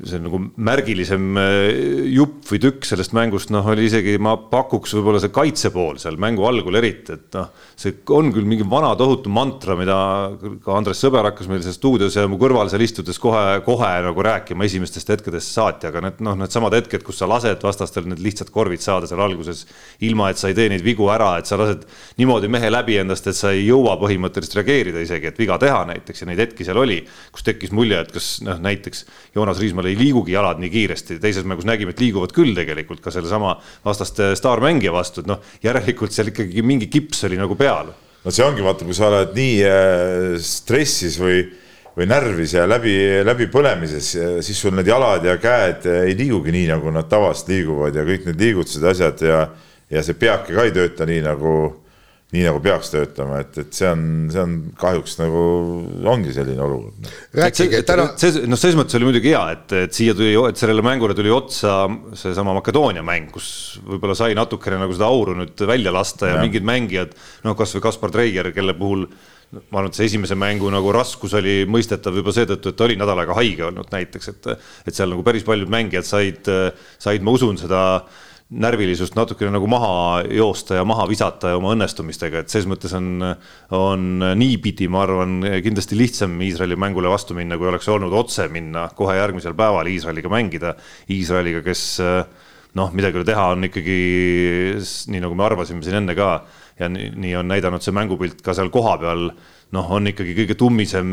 [0.05, 5.23] see nagu märgilisem äh, jupp või tükk sellest mängust, noh, oli isegi, ma pakuks võib-olla
[5.23, 7.49] see kaitse pool seal mängu algul eriti, et noh,
[7.81, 9.97] see on küll mingi vana tohutu mantra, mida
[10.65, 14.27] ka Andres Sõber hakkas meil seal stuudios ja mu kõrval seal istudes kohe, kohe nagu
[14.27, 18.53] rääkima esimestest hetkedest saati, aga need noh, needsamad hetked, kus sa lased vastastel need lihtsad
[18.53, 19.65] korvid saada seal alguses,
[20.05, 21.89] ilma et sa ei tee neid vigu ära, et sa lased
[22.21, 26.21] niimoodi mehe läbi endast, et sa ei jõua põhimõtteliselt reageerida isegi, et viga teha näiteks
[26.23, 27.01] ja neid hetki seal oli,
[27.33, 29.07] kus tekkis mulje, et kas noh, näiteks
[29.37, 33.03] Joonas Riismaa tal ei liigugi jalad nii kiiresti, teises mängus nägime, et liiguvad küll tegelikult
[33.05, 37.93] ka sellesama vastaste staarmängija vastu, et noh, järelikult seal ikkagi mingi kips oli nagu peal.
[38.25, 41.45] No see ongi vaata, kui sa oled nii äh, stressis või,
[41.95, 42.97] või närvis ja läbi,
[43.27, 44.11] läbipõlemises,
[44.43, 48.27] siis sul need jalad ja käed ei liigugi nii, nagu nad tavaliselt liiguvad ja kõik
[48.31, 49.43] need liigutused, asjad ja,
[49.93, 51.53] ja see peake ka ei tööta nii nagu
[52.37, 55.43] nii nagu peaks töötama, et, et see on, see on kahjuks nagu
[56.13, 57.11] ongi selline olukord.
[57.37, 58.09] rääkige täna.
[58.21, 61.33] see, noh, selles mõttes oli muidugi hea, et, et siia tuli, et sellele mängule tuli
[61.33, 61.79] otsa
[62.19, 63.49] seesama Makedoonia mäng, kus
[63.87, 67.85] võib-olla sai natukene nagu seda auru nüüd välja lasta ja, ja mingid mängijad, noh, kasvõi
[67.89, 69.09] Kaspar Treier, kelle puhul
[69.57, 72.97] ma arvan, et see esimese mängu nagu raskus oli mõistetav juba seetõttu, et ta oli
[72.99, 74.49] nädal aega haige olnud näiteks, et,
[74.91, 76.51] et seal nagu päris paljud mängijad said,
[76.99, 81.73] said, ma usun, seda äh, närvilisust natukene nagu maha joosta ja maha visata ja oma
[81.75, 83.09] õnnestumistega, et selles mõttes on,
[83.75, 84.05] on
[84.39, 89.17] niipidi, ma arvan, kindlasti lihtsam Iisraeli mängule vastu minna, kui oleks olnud otse minna kohe
[89.19, 90.77] järgmisel päeval Iisraeliga mängida.
[91.11, 91.83] Iisraeliga, kes
[92.79, 93.99] noh, midagi ei ole teha, on ikkagi
[95.11, 96.31] nii nagu me arvasime siin enne ka
[96.79, 99.31] ja nii, nii on näidanud see mängupilt ka seal kohapeal
[99.75, 101.09] noh, on ikkagi kõige tummisem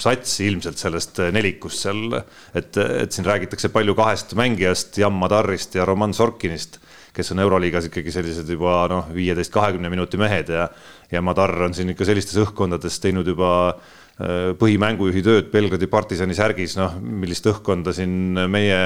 [0.00, 2.14] sats ilmselt sellest eh, nelikust seal,
[2.54, 6.78] et, et siin räägitakse palju kahest mängijast, Jan Madarist ja Roman Sorkinist,
[7.14, 10.68] kes on Euroliigas ikkagi sellised juba noh, viieteist, kahekümne minuti mehed ja
[11.10, 16.76] ja Madar on siin ikka sellistes õhkkondades teinud juba eh, põhimängujuhi tööd Belgradi partisani särgis,
[16.78, 18.82] noh, millist õhkkonda siin meie,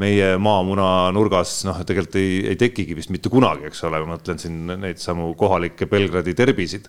[0.00, 4.40] meie maamuna nurgas noh, tegelikult ei, ei tekigi vist mitte kunagi, eks ole, ma mõtlen
[4.40, 6.88] siin neid samu kohalikke Belgradi derbisid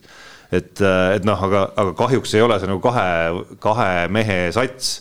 [0.54, 5.00] et, äh, et noh, aga, aga kahjuks ei ole see nagu kahe, kahe mehe sats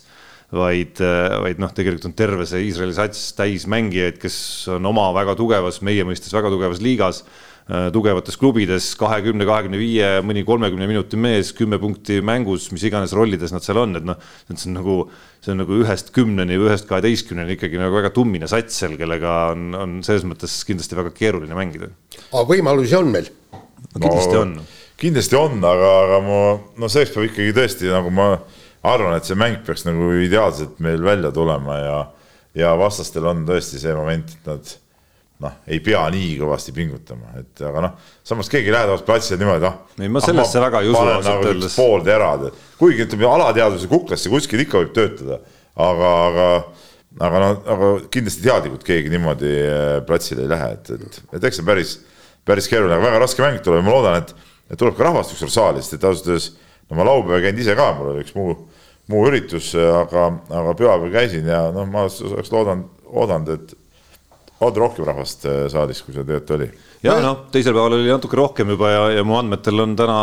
[0.53, 4.37] vaid, äh, vaid noh, tegelikult on terve see Iisraeli sats täis mängijaid, kes
[4.77, 7.23] on oma väga tugevas, meie mõistes väga tugevas liigas,
[7.69, 13.17] äh, tugevates klubides, kahekümne, kahekümne viie, mõni kolmekümne minuti mees, kümme punkti mängus, mis iganes
[13.17, 14.21] rollides nad seal on, et noh,
[14.53, 14.99] see on nagu,
[15.45, 19.39] see on nagu ühest kümneni või ühest kaheteistkümneni ikkagi nagu väga tummine sats seal, kellega
[19.55, 21.93] on, on selles mõttes kindlasti väga keeruline mängida.
[22.31, 24.05] aga võimalusi on meil no,?
[24.05, 24.57] kindlasti on
[25.03, 26.41] kindlasti on, aga, aga ma,
[26.79, 28.29] no selleks peab ikkagi tõesti nagu ma
[28.87, 31.99] arvan, et see mäng peaks nagu ideaalselt meil välja tulema ja,
[32.59, 34.73] ja vastastel on tõesti see moment, et nad
[35.43, 39.41] noh, ei pea nii kõvasti pingutama, et aga noh, samas keegi ei lähe tavaliselt platsile
[39.41, 39.81] niimoodi, noh.
[39.99, 41.75] ei, ma sellesse ah, väga ei usu ausalt nagu öeldes.
[41.79, 42.47] poolterad,
[42.79, 45.41] kuigi ütleme, alateadvuse kuklasse kuskil ikka võib töötada,
[45.75, 46.49] aga, aga
[47.21, 51.61] aga noh, aga kindlasti teadlikult keegi niimoodi äh, platsile ei lähe, et, et, et eks
[51.61, 51.99] see päris,
[52.49, 55.35] päris keeruline, aga väga raske mäng tuleb ja ma loodan, et et tuleb ka rahvast
[55.37, 56.51] ükskord saali, sest et ausalt öeldes
[56.89, 58.57] no ma laupäeval ei käinud ise ka, mul oli üks muu,
[59.13, 63.77] muu üritus, aga, aga pühapäeval käisin ja noh, ma oleks loodanud, oodanud, et
[64.63, 66.69] on rohkem rahvast äh, saalis, kui seda tegelikult oli.
[67.03, 70.19] Ja noh, teisel päeval oli natuke rohkem juba ja, ja mu andmetel on täna,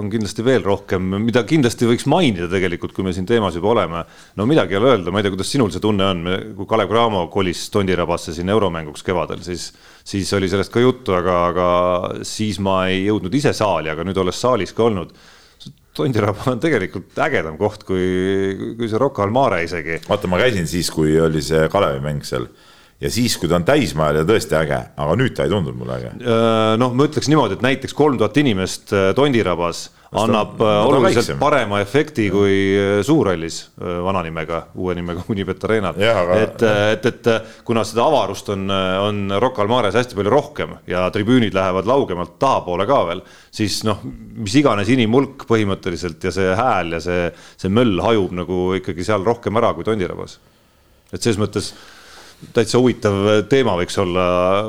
[0.00, 4.04] on kindlasti veel rohkem, mida kindlasti võiks mainida tegelikult, kui me siin teemas juba oleme.
[4.36, 6.24] no midagi ei ole öelda, ma ei tea, kuidas sinul see tunne on,
[6.56, 9.70] kui Kalev Cramo kolis Tondirabasse siin euromänguks kevadel, siis
[10.06, 11.70] siis oli sellest ka juttu, aga, aga
[12.26, 15.16] siis ma ei jõudnud ise saali, aga nüüd olles saalis ka olnud
[15.96, 18.04] Tondiraba on tegelikult ägedam koht kui,
[18.76, 20.02] kui see Rocca al Mare isegi.
[20.04, 22.48] vaata, ma käisin siis, kui oli see Kalevi mäng seal
[23.00, 25.98] ja siis, kui ta on täismajal ja tõesti äge, aga nüüd ta ei tundunud mulle
[26.00, 26.12] äge.
[26.80, 31.38] noh, ma ütleks niimoodi, et näiteks kolm tuhat inimest äh, Tondirabas annab äh, oluliselt väiksem.
[31.40, 35.98] parema efekti kui äh, Suurhallis äh, vana nimega, uue nimega Unibet Arenal.
[35.98, 36.38] Aga...
[36.42, 36.64] et,
[36.96, 41.56] et, et kuna seda avarust on, on Rocca al Mares hästi palju rohkem ja tribüünid
[41.56, 44.02] lähevad laugemalt tahapoole ka veel, siis noh,
[44.36, 47.28] mis iganes inimhulk põhimõtteliselt ja see hääl ja see,
[47.58, 50.38] see möll hajub nagu ikkagi seal rohkem ära kui Tondirabas.
[51.12, 51.74] et selles mõttes
[52.56, 54.26] täitsa huvitav teema võiks olla,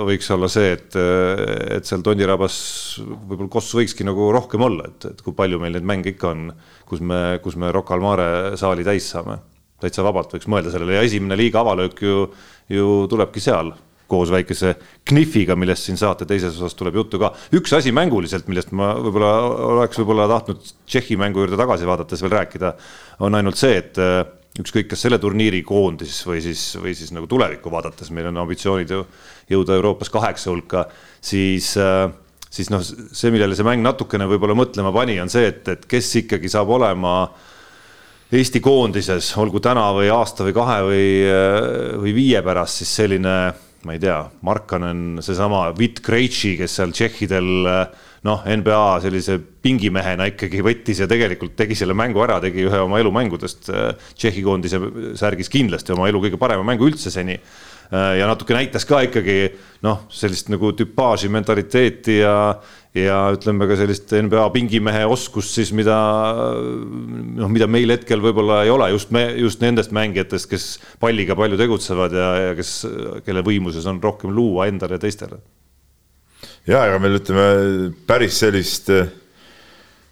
[0.08, 0.96] võiks olla see, et,
[1.78, 2.58] et seal Tondirabas
[3.04, 6.46] võib-olla Kossu võikski nagu rohkem olla, et, et kui palju meil neid mänge ikka on,
[6.88, 9.42] kus me, kus me Rocca al Mare saali täis saame.
[9.82, 12.24] täitsa vabalt võiks mõelda sellele ja esimene liiga avalöök ju,
[12.72, 13.76] ju tulebki seal
[14.08, 14.74] koos väikese
[15.10, 17.34] knifiga, millest siin saate teises osas tuleb juttu ka.
[17.60, 19.32] üks asi mänguliselt, millest ma võib-olla
[19.74, 22.74] oleks võib-olla tahtnud Tšehhi mängu juurde tagasi vaadates veel rääkida,
[23.28, 24.00] on ainult see, et
[24.62, 28.94] ükskõik, kas selle turniiri koondis või siis, või siis nagu tulevikku vaadates, meil on ambitsioonid
[28.94, 29.04] ju
[29.52, 30.88] jõuda Euroopas kaheksa hulka,
[31.24, 32.08] siis äh,
[32.50, 36.10] siis noh, see, millele see mäng natukene võib-olla mõtlema pani, on see, et, et kes
[36.24, 37.20] ikkagi saab olema
[38.28, 41.60] Eesti koondises, olgu täna või aasta või kahe või, äh,
[42.02, 43.38] või viie pärast siis selline,
[43.88, 50.30] ma ei tea, Markanen, seesama Vit Krejci, kes seal tšehhidel äh, noh, NBA sellise pingimehena
[50.32, 54.82] ikkagi võttis ja tegelikult tegi selle mängu ära, tegi ühe oma elumängudest äh, Tšehhi koondise
[55.20, 57.38] särgis kindlasti oma elu kõige parema mängu üldse seni.
[57.88, 59.46] Ja natuke näitas ka ikkagi
[59.86, 62.34] noh, sellist nagu tüpaaži mentaliteeti ja,
[62.92, 65.96] ja ütleme ka sellist NBA pingimehe oskust siis, mida
[66.36, 70.66] noh, mida meil hetkel võib-olla ei ole just me, just nendest mängijatest, kes
[71.00, 72.74] palliga palju tegutsevad ja, ja kes,
[73.24, 75.40] kelle võimuses on rohkem luua endale ja teistele
[76.68, 77.48] ja ega meil ütleme
[78.10, 79.08] päris sellist eh,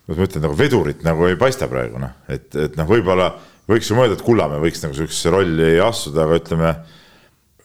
[0.05, 3.31] kuidas ma ütlen, nagu vedurit nagu ei paista praegu noh, et, et noh, võib-olla
[3.69, 6.75] võiks ju mõelda, et Kullamäe võiks nagu sihukesesse rolli astuda, aga ütleme.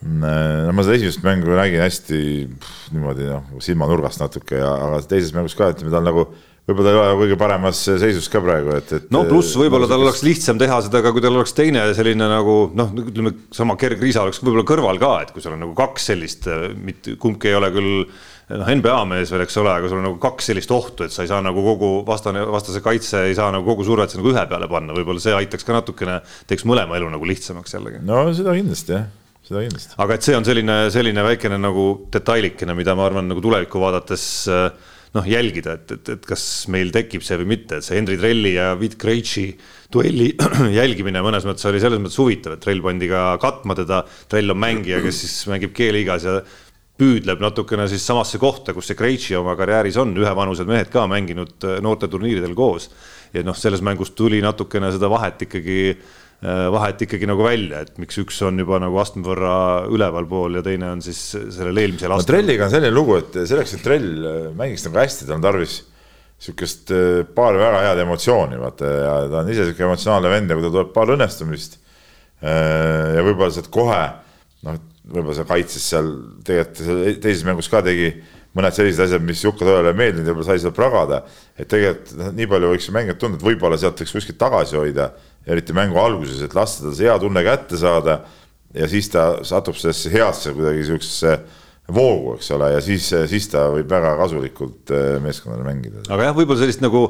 [0.00, 0.22] Mm,
[0.64, 2.20] no ma seda esimest mängu nägin hästi
[2.54, 6.24] pff, niimoodi noh, silmanurgast natuke ja, aga teises mängus ka, ütleme tal nagu
[6.70, 9.10] võib-olla ta ei ole kõige paremas seisus ka praegu, et, et.
[9.12, 12.56] no pluss võib-olla tal oleks lihtsam teha seda ka, kui tal oleks teine selline nagu
[12.80, 16.08] noh, ütleme sama Gerg Riisa oleks võib-olla kõrval ka, et kui sul on nagu kaks
[16.14, 16.48] sellist,
[16.80, 18.06] mitte kumbki ei ole küll
[18.50, 21.24] noh, NBA mees veel, eks ole, aga sul on nagu kaks sellist ohtu, et sa
[21.24, 24.68] ei saa nagu kogu vastane, vastase kaitse ei saa nagu kogu survet nagu ühe peale
[24.70, 28.04] panna, võib-olla see aitaks ka natukene, teeks mõlema elu nagu lihtsamaks jällegi.
[28.06, 29.08] no seda kindlasti jah
[29.50, 29.98] seda kindlasti.
[30.02, 34.24] aga et see on selline, selline väikene nagu detailikene, mida ma arvan, nagu tulevikku vaadates
[35.16, 38.54] noh, jälgida, et, et, et kas meil tekib see või mitte, et see Henry Trelli
[38.54, 39.48] ja Vid Krejci
[39.90, 40.30] duelli
[40.80, 44.04] jälgimine mõnes mõttes oli selles mõttes huvitav, et Trell pandi ka katma teda.
[44.30, 46.36] Trell on mängija, kes siis mängib G-liigas ja
[47.00, 51.66] püüdleb natukene siis samasse kohta, kus see Krejci oma karjääris on, ühevanused mehed ka mänginud
[51.66, 52.90] äh, noorteturniiridel koos.
[53.32, 58.00] ja noh, selles mängus tuli natukene seda vahet ikkagi, äh, vahet ikkagi nagu välja, et
[58.02, 59.54] miks üks on juba nagu astme võrra
[59.88, 62.30] ülevalpool ja teine on siis sellel eelmisel astmel no,.
[62.32, 65.78] Trelliga on selline lugu, et selleks, et Trell äh, mängiks nagu hästi, tal on tarvis
[66.40, 66.88] sihukest
[67.36, 70.72] paari väga head emotsiooni, vaata ja ta on ise sihuke emotsionaalne vend ja kui tal
[70.72, 71.76] tuleb paar õnnestumist
[72.40, 73.98] ja võib-olla sealt kohe
[74.64, 74.78] noh,
[75.10, 76.12] võib-olla seal kaitses seal
[76.46, 78.12] tegelikult teises mängus ka tegi
[78.56, 81.22] mõned sellised asjad, mis Jukka Toojale ei meeldinud võib-olla sai seal pragada.
[81.54, 84.78] et tegelikult noh, nii palju võiks ju mängijat tunda, et võib-olla sealt võiks kuskilt tagasi
[84.78, 85.10] hoida,
[85.46, 88.20] eriti mängu alguses, et lasta tal see hea tunne kätte saada.
[88.74, 91.38] ja siis ta satub sellesse heasse kuidagi siuksesse
[91.90, 96.04] voogu, eks ole, ja siis, siis ta võib väga kasulikult eh, meeskonnale mängida.
[96.08, 97.08] aga jah, võib-olla sellist nagu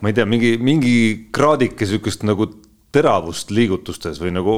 [0.00, 0.94] ma ei tea, mingi, mingi
[1.32, 2.48] kraadike sihukest nagu
[2.92, 4.52] teravust liigutustes või nagu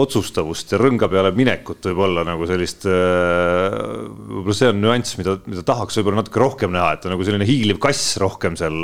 [0.00, 3.76] otsustavust ja rõnga peale minekut võib-olla nagu sellist, äh,
[4.08, 7.46] võib-olla see on nüanss, mida, mida tahaks võib-olla natuke rohkem näha, et ta nagu selline
[7.48, 8.80] hiiliv kass rohkem seal.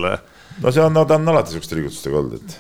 [0.63, 2.59] no see on, no ta on alati siukeste liigutustega olnud, et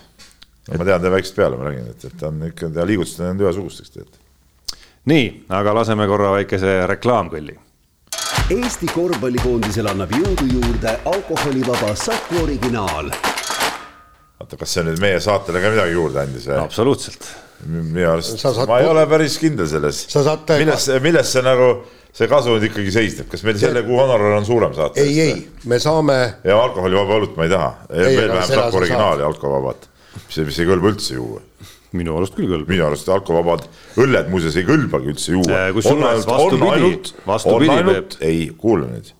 [0.72, 3.22] no, ma tean ta väiksest peale, ma räägin, et, et ta on ikka, ta liigutused
[3.28, 4.80] on ühesugusteks tegelikult.
[5.14, 5.28] nii,
[5.60, 7.60] aga laseme korra väikese reklaamkõlli
[8.52, 13.08] Eesti korvpallikoondisele annab jõudu juurde alkoholivaba Saku originaal
[14.44, 16.60] oota, kas see nüüd meie saatele ka midagi juurde andis või?
[16.60, 17.28] absoluutselt.
[17.64, 20.04] minu arust, ma ei ole päris kindel selles.
[20.58, 21.70] milles, milles see nagu,
[22.14, 25.02] see kasu nüüd ikkagi seisneb, kas meil selle kuu honorar on suurem saate?
[25.04, 26.18] ei, ei, me saame.
[26.44, 29.88] ja alkoholivaba õlut ma ei taha, veel vähem Saku originaali alkovabat,
[30.26, 31.42] mis, mis ei kõlba üldse juua
[31.94, 32.70] minu arust küll kõlbab.
[32.74, 33.68] minu arust alkovabad
[34.02, 35.60] õlled muuseas ei kõlbagi üldse juua.
[35.60, 38.16] Äh, kusjuures vastupidi, vastupidi Peep.
[38.18, 39.12] ei, kuula nüüd.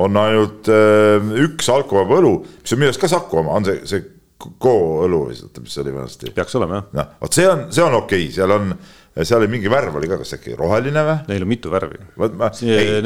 [0.00, 3.82] on ainult äh, üks alkovaba õlu, mis on minu arust ka Saku oma, on see,
[3.84, 6.30] see Go-õlu või oota, mis see oli vanasti?
[6.36, 6.88] peaks olema jah.
[6.98, 8.74] noh, vot see on, see on okei okay., seal on,
[9.16, 11.14] seal oli mingi värv oli ka, kas äkki roheline või?
[11.30, 12.02] Neil on mitu värvi.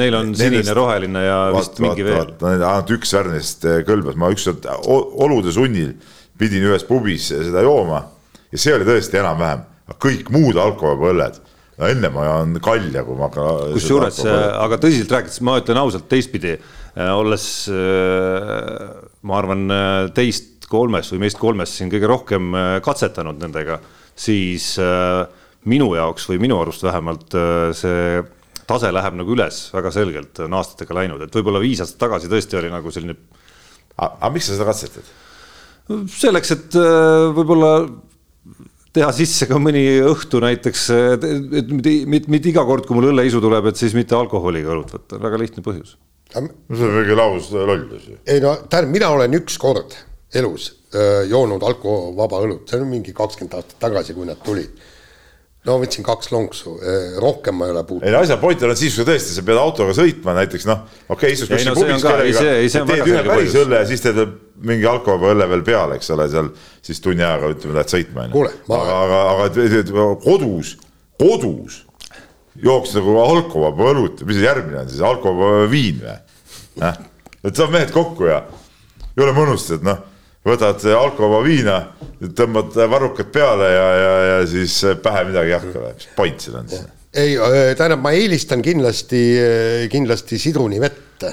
[0.01, 2.64] Neil on sinine roheline ja vaat, vist mingi vaat, veel.
[2.66, 5.95] ainult üks värv neist eh, kõlbas, ma ükskord olude sunnil
[6.40, 8.03] pidin ühes pubis seda jooma
[8.51, 9.62] ja see oli tõesti enam-vähem,
[10.03, 11.40] kõik muud alkovaba õlled
[11.79, 13.75] no enne ma joon kalja, kui ma hakkan.
[13.79, 18.88] kusjuures, aga tõsiselt rääkides, ma ütlen ausalt teistpidi, eh, olles eh,
[19.23, 19.69] ma arvan
[20.16, 23.80] teist kolmest või meist kolmest siin kõige rohkem äh, katsetanud nendega,
[24.18, 25.24] siis äh,
[25.70, 28.20] minu jaoks või minu arust vähemalt äh, see
[28.70, 32.59] tase läheb nagu üles väga selgelt, on aastatega läinud, et võib-olla viis aastat tagasi tõesti
[32.61, 33.16] oli nagu selline.
[33.98, 35.16] aga miks sa seda katsetad?
[36.14, 36.76] selleks, et
[37.35, 37.72] võib-olla
[38.94, 40.85] teha sisse ka mõni õhtu näiteks,
[41.16, 41.26] et
[41.72, 45.18] mitte, mitte, mitte iga kord, kui mul õlleisu tuleb, et siis mitte alkoholiga õlut võtta,
[45.18, 45.96] väga lihtne põhjus.
[46.30, 48.20] see on mingi laus lollus ju.
[48.22, 49.98] ei no tähendab, mina olen üks kord
[50.35, 54.88] elus öö, joonud alkovaba õlut, see on mingi kakskümmend aastat tagasi, kui nad tulid.
[55.66, 56.77] no võtsin kaks lonksu,
[57.21, 58.07] rohkem ma ei ole puutunud.
[58.09, 61.14] ei no asja point on siis, kui tõesti sa pead autoga sõitma näiteks noh, okei
[61.16, 64.23] okay,, istud kuskil pubis kellegagi, teed ühe päris õlle ja siis teed
[64.71, 66.49] mingi alkovaba õlle veel peale, eks ole, seal
[66.87, 68.47] siis tunni ajaga ütleme, lähed sõitma onju.
[68.79, 70.75] aga, aga, aga kodus,
[71.21, 71.83] kodus
[72.61, 76.16] jooks nagu alkovaba õlut, mis see järgmine on siis, alkovaba viin või?
[76.81, 77.03] noh,
[77.45, 78.45] et saab mehed kokku ja
[79.11, 80.07] ei ole mõnus, et noh
[80.46, 81.76] võtad alkovaba viina,
[82.37, 86.59] tõmbad varrukad peale ja, ja, ja siis pähe midagi ei hakka või, mis point seal
[86.62, 86.88] on siis?
[87.11, 87.37] ei,
[87.76, 89.22] tähendab, ma eelistan kindlasti,
[89.92, 91.26] kindlasti sidrunivett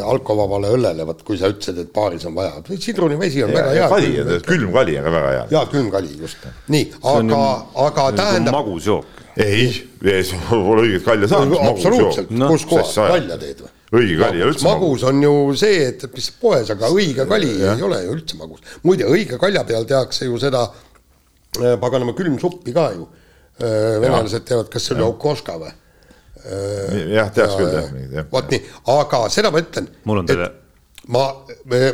[0.00, 3.88] alkovabale õllele, vot kui sa ütlesid, et baaris on vaja, sidrunivesi on ja, väga hea.
[3.92, 5.44] kali, külmkali on ka väga hea.
[5.52, 6.46] jaa, külmkali, just.
[6.72, 7.42] nii, aga,
[7.86, 8.56] aga tähendab.
[8.56, 9.22] magus jook.
[9.36, 9.68] ei,
[10.48, 11.58] pole õiget kalja saanud.
[11.68, 13.72] absoluutselt, kus kohas, kalja teed või?
[13.92, 15.02] Õige kali ei ole üldse magus.
[15.02, 17.74] magus on ju see, et mis poes, aga õige kali ja.
[17.76, 18.64] ei ole ju üldse magus.
[18.86, 23.06] muide, õige kalja peal tehakse ju seda äh, paganama külmsuppi ka ju.
[23.60, 25.74] Äh, venelased teevad, kas see oli okoška või?
[26.42, 28.26] Äh, jah, tehakse küll jah.
[28.32, 28.64] vot nii,
[28.96, 29.92] aga seda ma ütlen.
[30.08, 30.50] mul on teile
[31.10, 31.24] ma,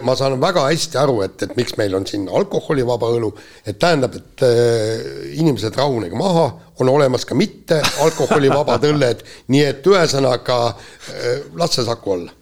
[0.05, 3.31] ma saan väga hästi aru, et, et miks meil on siin alkoholivaba õlu,
[3.65, 6.49] et tähendab, et äh, inimesed rahunege maha,
[6.83, 12.37] on olemas ka mitte alkoholivabad õlled, nii et ühesõnaga äh, las see saku olla.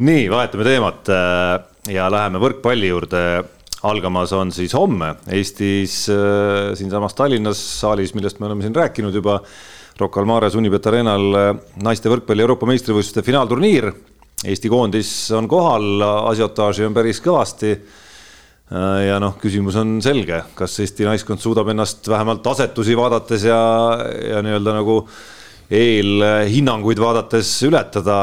[0.00, 1.56] nii, vahetame teemat äh,
[1.94, 3.24] ja läheme võrkpalli juurde.
[3.82, 9.40] algamas on siis homme Eestis äh, siinsamas Tallinnas saalis, millest me oleme siin rääkinud juba.
[10.00, 11.50] Rocca al Mare Unibet Arenal äh,
[11.84, 13.92] naiste võrkpalli Euroopa meistrivõistluste finaalturniir
[14.40, 16.00] Eesti koondis on kohal,
[16.30, 17.74] asiotaaži on päris kõvasti.
[19.06, 23.58] ja noh, küsimus on selge, kas Eesti naiskond suudab ennast vähemalt asetusi vaadates ja,
[24.30, 25.02] ja nii-öelda nagu
[25.70, 28.22] eelhinnanguid vaadates ületada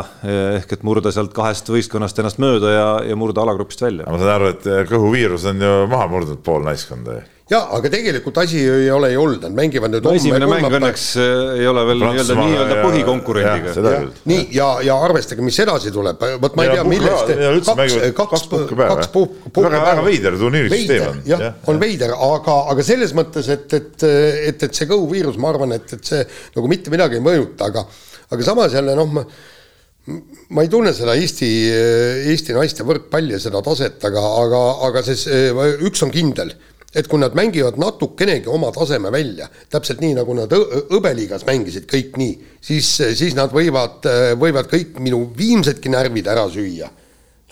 [0.58, 4.08] ehk et murda sealt kahest võistkonnast ennast mööda ja, ja murda alagrupist välja.
[4.08, 8.60] ma saan aru, et kõhuviirus on ju maha murdnud pool naiskonda ja aga tegelikult asi
[8.60, 12.03] ei ole ju olnud, nad mängivad nüüd no esimene mäng õnneks äh, ei ole veel
[12.03, 13.93] nii-öelda nii-öelda põhikonkurendiga.
[14.27, 17.33] nii ja, ja arvestage, mis edasi tuleb, vot ma ei tea, millest.
[17.69, 18.99] kaks, kaks puhkepäeva.
[18.99, 19.81] kaks puhkepäeva.
[19.88, 21.21] väga veider turniirisüsteem on.
[21.31, 24.07] jah, on veider, aga, aga selles mõttes, et, et,
[24.51, 26.23] et, et see kõhuviirus, ma arvan, et, et see
[26.57, 27.88] nagu mitte midagi ei mõjuta, aga,
[28.27, 29.27] aga samas jälle noh, ma
[30.55, 31.47] ma ei tunne seda Eesti,
[32.31, 35.49] Eesti naiste võrkpalli ja seda taset, aga, aga, aga see,
[35.83, 36.53] üks on kindel
[36.97, 42.17] et kui nad mängivad natukenegi oma taseme välja, täpselt nii, nagu nad hõbeliigas mängisid kõik
[42.17, 44.07] nii, siis, siis nad võivad,
[44.39, 46.89] võivad kõik minu viimsedki närvid ära süüa.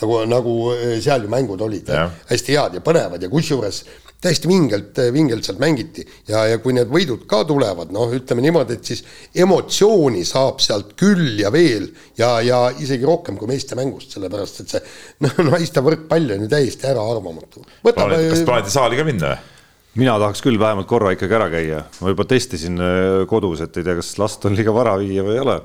[0.01, 0.53] nagu, nagu
[0.99, 1.89] seal ju mängud olid,
[2.29, 3.83] hästi head ja põnevad ja kusjuures
[4.25, 8.79] täiesti vingelt, vingelt sealt mängiti ja, ja kui need võidud ka tulevad, noh, ütleme niimoodi,
[8.79, 9.03] et siis
[9.45, 11.87] emotsiooni saab sealt küll ja veel
[12.19, 14.85] ja, ja isegi rohkem kui meeste mängust, sellepärast et see
[15.25, 17.65] noh, naiste võrkpall on ju täiesti äraarvamatu.
[17.85, 19.51] kas plaanite saali ka minna või?
[19.95, 23.85] mina tahaks küll vähemalt korra ikkagi ära käia, ma juba testisin äh, kodus, et ei
[23.87, 25.59] tea, kas last on liiga vara viia või ei ole.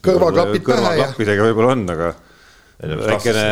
[0.00, 0.86] kõrvaklapid pähe ja.
[0.86, 2.14] kõrvaklappidega võib-olla on, aga
[2.82, 3.46] väikene,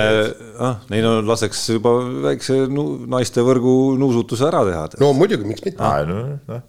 [0.59, 1.95] ah, neil on, laseks juba
[2.27, 4.85] väikse nu, naistevõrgu nuusutuse ära teha.
[5.03, 5.91] no muidugi, miks mitte.
[6.09, 6.61] No, no.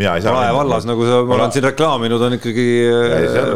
[0.00, 0.34] mina ei saa.
[0.36, 2.68] Rae vallas, nagu sa, ma olen siin reklaaminud, on ikkagi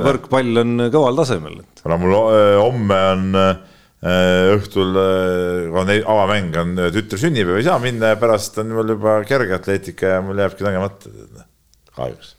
[0.04, 1.62] võrkpall on kõval tasemel.
[1.82, 3.56] kuna mul äh, homme on äh,
[4.58, 5.00] õhtul
[5.72, 10.24] on avamäng on tütre sünnipäev, ei saa minna ja pärast on mul juba kergeatleetika ja
[10.24, 11.14] mul jääbki tegemata
[11.96, 12.34] kahjuks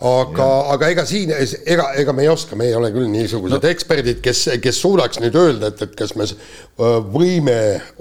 [0.00, 3.72] aga, aga ega siin, ega, ega me ei oska, me ei ole küll niisugused no.
[3.74, 6.26] eksperdid, kes, kes suudaks nüüd öelda, et, et kas me
[7.12, 7.56] võime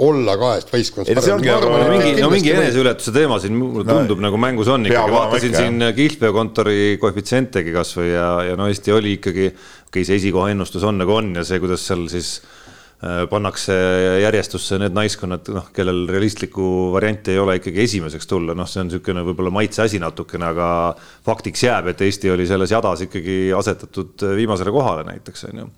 [0.05, 1.27] olla kahest võistkonnast.
[1.43, 5.15] Nagu no mingi, no mingi eneseületuse teema siin mulle tundub no, nagu mängus on ikkagi,
[5.17, 5.65] vaatasin ikka.
[5.65, 10.87] siin kihlveokontori koefitsientegi kasvõi ja, ja no Eesti oli ikkagi, okei okay,, see esikoha ennustus
[10.87, 12.68] on nagu on ja see, kuidas seal siis Äh,
[13.31, 13.75] pannakse
[14.19, 18.89] järjestusse need naiskonnad, noh, kellel realistlikku varianti ei ole ikkagi esimeseks tulla, noh, see on
[18.89, 20.71] niisugune võib-olla maitse asi natukene, aga
[21.25, 25.69] faktiks jääb, et Eesti oli selles jadas ikkagi asetatud viimasele kohale näiteks, on ju.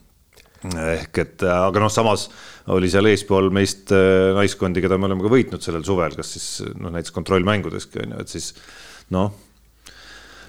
[0.82, 2.28] Ehk et, aga noh, samas
[2.74, 6.50] oli seal eespool meist äh, naiskondi, keda me oleme ka võitnud sellel suvel, kas siis
[6.74, 8.52] noh, näiteks kontrollmängudeski on ju, et siis
[9.14, 9.34] noh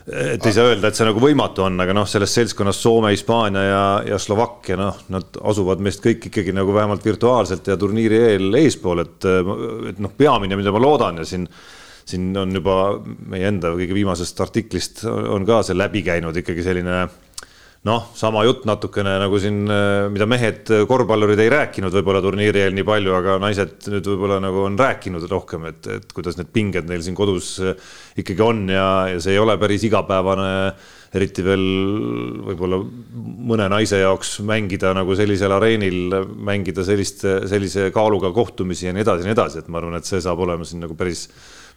[0.07, 3.63] et ei saa öelda, et see nagu võimatu on, aga noh, selles seltskonnas Soome, Hispaania
[3.67, 8.59] ja, ja Slovakkia, noh, nad asuvad meist kõik ikkagi nagu vähemalt virtuaalselt ja turniiri eel
[8.63, 9.31] eespool, et,
[9.93, 11.47] et noh, peamine, mida ma loodan ja siin
[12.03, 12.77] siin on juba
[13.31, 17.05] meie enda kõige viimasest artiklist on ka see läbi käinud ikkagi selline
[17.89, 19.65] noh, sama jutt natukene nagu siin,
[20.15, 24.63] mida mehed, korvpallurid ei rääkinud võib-olla turniiri eel nii palju, aga naised nüüd võib-olla nagu
[24.69, 27.57] on rääkinud rohkem, et, et kuidas need pinged neil siin kodus
[28.19, 30.53] ikkagi on ja, ja see ei ole päris igapäevane,
[31.19, 31.65] eriti veel
[32.53, 32.79] võib-olla
[33.51, 39.27] mõne naise jaoks mängida nagu sellisel areenil, mängida selliste, sellise kaaluga kohtumisi ja nii edasi
[39.27, 41.27] ja nii edasi, et ma arvan, et see saab olema siin nagu päris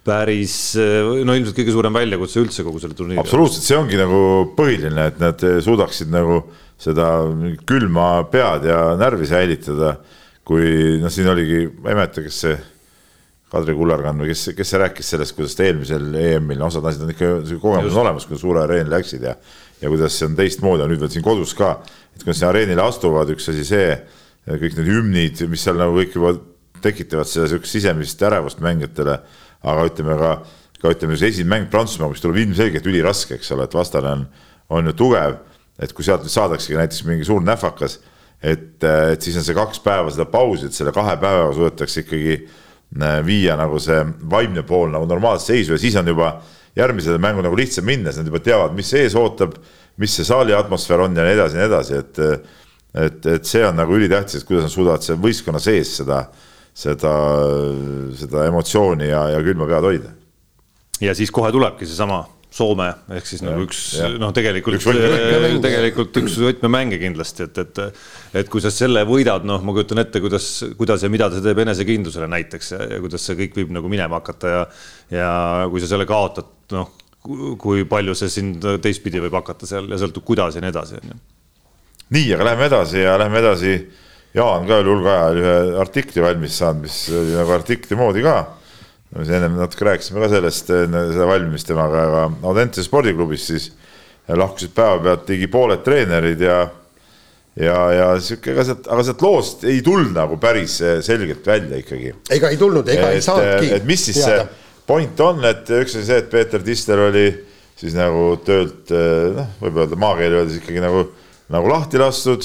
[0.05, 3.21] päris no ilmselt kõige suurem väljakutse üldse kogu selle turniiri.
[3.23, 4.19] absoluutselt, see ongi nagu
[4.57, 6.43] põhiline, et nad suudaksid nagu
[6.81, 7.09] seda
[7.67, 9.97] külma pead ja närvi säilitada.
[10.45, 12.57] kui noh, siin oligi, ma ei mäleta, kes see
[13.49, 17.13] Kadri Kullerkann või kes, kes see rääkis sellest, kuidas eelmisel EM-il, no osad asjad on
[17.15, 17.29] ikka,
[17.63, 19.33] kogemus on olemas, kui suure areenile läksid ja
[19.81, 21.79] ja kuidas see on teistmoodi, nüüd veel siin kodus ka,
[22.13, 23.89] et kui nad sinna areenile astuvad, üks asi see,
[24.45, 26.35] kõik need hümnid, mis seal nagu kõik juba
[26.85, 29.17] tekitavad seda sihukest sisemist ärevust mängijatele
[29.65, 30.31] aga ütleme ka,
[30.81, 34.25] ka ütleme, see esimene mäng Prantsusmaaga, mis tuleb ilmselgelt üliraske, eks ole, et vastane on,
[34.77, 35.39] on ju tugev.
[35.75, 37.97] et kui sealt nüüd saadaksegi näiteks mingi suur nähvakas,
[38.39, 42.37] et, et siis on see kaks päeva seda pausi, et selle kahe päevaga suudetakse ikkagi
[42.37, 43.97] äh, viia nagu see
[44.31, 46.37] vaimne pool nagu normaalse seisu ja siis on juba
[46.79, 49.57] järgmisele mängu nagu lihtsam minna, siis nad juba teavad, mis ees ootab,
[49.99, 52.23] mis see saali atmosfäär on ja nii edasi ja nii edasi, et
[52.95, 56.43] et, et see on nagu ülitähtis, et kuidas nad suudavad seal võistkonna sees seda äh,
[56.75, 57.15] seda,
[58.19, 60.15] seda emotsiooni ja, ja külma pead hoida.
[61.03, 63.79] ja siis kohe tulebki seesama Soome ehk siis nagu üks
[64.15, 64.79] noh, tegelikult,
[65.63, 67.81] tegelikult üks võtmemänge kindlasti, et, et,
[68.39, 70.47] et kui sa selle võidad, noh, ma kujutan ette, kuidas,
[70.79, 74.21] kuidas ja mida see teeb enesekindlusele näiteks ja, ja kuidas see kõik võib nagu minema
[74.21, 74.61] hakata ja,
[75.11, 75.33] ja
[75.73, 76.93] kui sa selle kaotad, noh,
[77.59, 81.11] kui palju see sind teistpidi võib hakata seal ja sõltub, kuidas ja nii edasi, on
[81.11, 81.19] ju.
[82.15, 83.77] nii, aga lähme edasi ja lähme edasi.
[84.35, 88.39] Jaan ka oli hulga aja ühe artikli valmis saanud, mis oli nagu artikli moodi ka
[89.15, 93.69] me siin ennem natuke rääkisime ka sellest, seda valmimist temaga, aga Audentese spordiklubis siis
[94.27, 96.57] lahkusid päevapealt ligi pooled treenerid ja
[97.55, 102.11] ja, ja sihuke, ega sealt, aga sealt loost ei tulnud nagu päris selgelt välja ikkagi.
[102.35, 103.71] ega ei tulnud, ega et, ei saanudki.
[103.77, 104.43] et mis siis teada.
[104.43, 107.25] see point on, et üks asi see, et Peeter Tisler oli
[107.79, 111.07] siis nagu töölt noh, võib öelda maakeeli öeldes ikkagi nagu,
[111.55, 112.43] nagu lahti lastud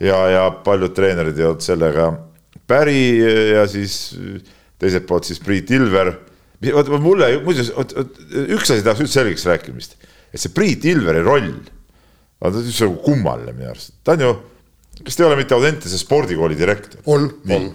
[0.00, 2.10] ja, ja paljud treenerid ei olnud sellega
[2.70, 3.00] päri
[3.54, 4.16] ja siis
[4.80, 6.12] teiselt poolt siis Priit Ilver.
[6.74, 9.96] vot mulle muuseas, üks asi tahaks üldse selgeks rääkimist,
[10.32, 11.52] et see Priit Ilveri roll
[12.40, 14.32] on üldse nagu kummaline minu arust, ta on ju,
[15.04, 17.02] kas ta ei ole mitte Audentese spordikooli direktor?
[17.06, 17.70] on, on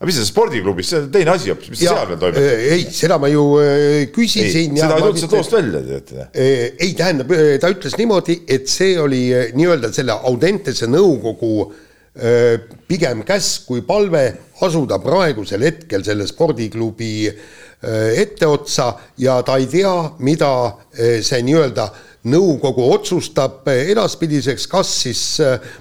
[0.00, 2.38] aga mis see spordiklubis, see on teine asi hoopis, mis ja, seal veel toimub?
[2.72, 4.72] ei, seda ma ju äh, küsisin.
[4.78, 6.28] seda ei tulnud sealt loost välja, teate.
[6.32, 13.20] ei, tähendab, ta ütles niimoodi, et see oli äh, nii-öelda selle Audentese nõukogu äh, pigem
[13.28, 14.24] käsk kui palve
[14.64, 19.92] asuda praegusel hetkel selle spordiklubi äh, etteotsa ja ta ei tea,
[20.24, 21.90] mida äh, see nii-öelda
[22.28, 25.22] nõukogu otsustab äh, edaspidiseks, kas siis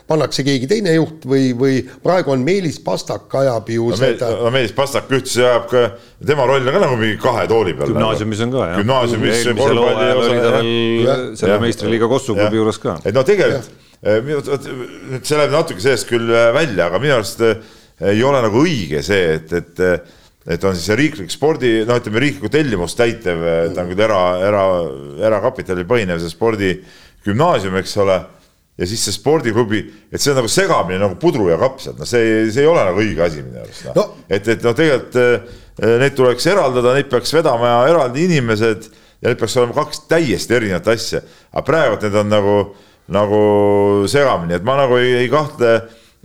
[0.08, 4.30] pannakse keegi teine juht või, või praegu on Meelis Pastak ajab ju no, seda.
[4.40, 5.84] no Meelis Pastak ühtlasi ajab ka,
[6.32, 7.92] tema roll on ka nagu mingi kahe tooli peal.
[7.92, 8.80] gümnaasiumis on ka jah.
[8.80, 9.42] gümnaasiumis.
[9.42, 10.72] eelmisel hooajal oli ta veel
[11.42, 12.96] selle meistriliiga Kossu klubi juures ka.
[13.04, 18.40] et no tegelikult, nüüd see läheb natuke sellest küll välja, aga minu arust ei ole
[18.46, 20.18] nagu õige see, et, et
[20.50, 23.44] et on siis riiklik spordi, noh, ütleme riiklikku tellimust täitev,
[23.76, 24.66] ta on küll era, era,
[25.30, 28.18] erakapitalil põhinev see spordigümnaasium, eks ole.
[28.80, 32.48] ja siis see spordiklubi, et see on nagu segamine nagu pudru ja kapsad, no see,
[32.48, 33.96] see ei ole nagu õige asi minu arust no.
[33.98, 34.06] no..
[34.32, 35.58] et, et noh, tegelikult eh,
[36.00, 38.88] neid tuleks eraldada, neid peaks vedama eraldi inimesed
[39.20, 41.22] ja need peaks olema kaks täiesti erinevat asja.
[41.52, 42.56] aga praegu need on nagu,
[43.12, 43.42] nagu
[44.10, 45.76] segamini, et ma nagu ei, ei kahtle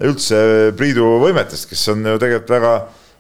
[0.04, 0.38] üldse
[0.78, 2.74] Priidu võimetest, kes on ju tegelikult väga,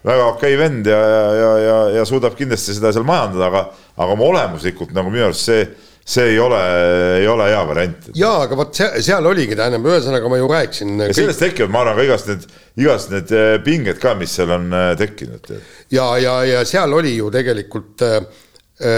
[0.04, 4.16] väga okei vend ja, ja, ja, ja, ja suudab kindlasti seda seal majandada, aga, aga
[4.16, 5.66] oma olemuslikult nagu minu arust see
[6.04, 6.58] see ei ole,
[7.16, 8.08] ei ole hea variant.
[8.12, 10.98] jaa, aga vot see, seal oligi, tähendab, ühesõnaga ma ju rääkisin.
[11.00, 11.16] ja kõik...
[11.16, 12.44] sellest tekivad, ma arvan, ka igast need,
[12.84, 15.48] igast need eh, pinged ka, mis seal on eh, tekkinud.
[15.94, 18.20] ja, ja, ja seal oli ju tegelikult Äh,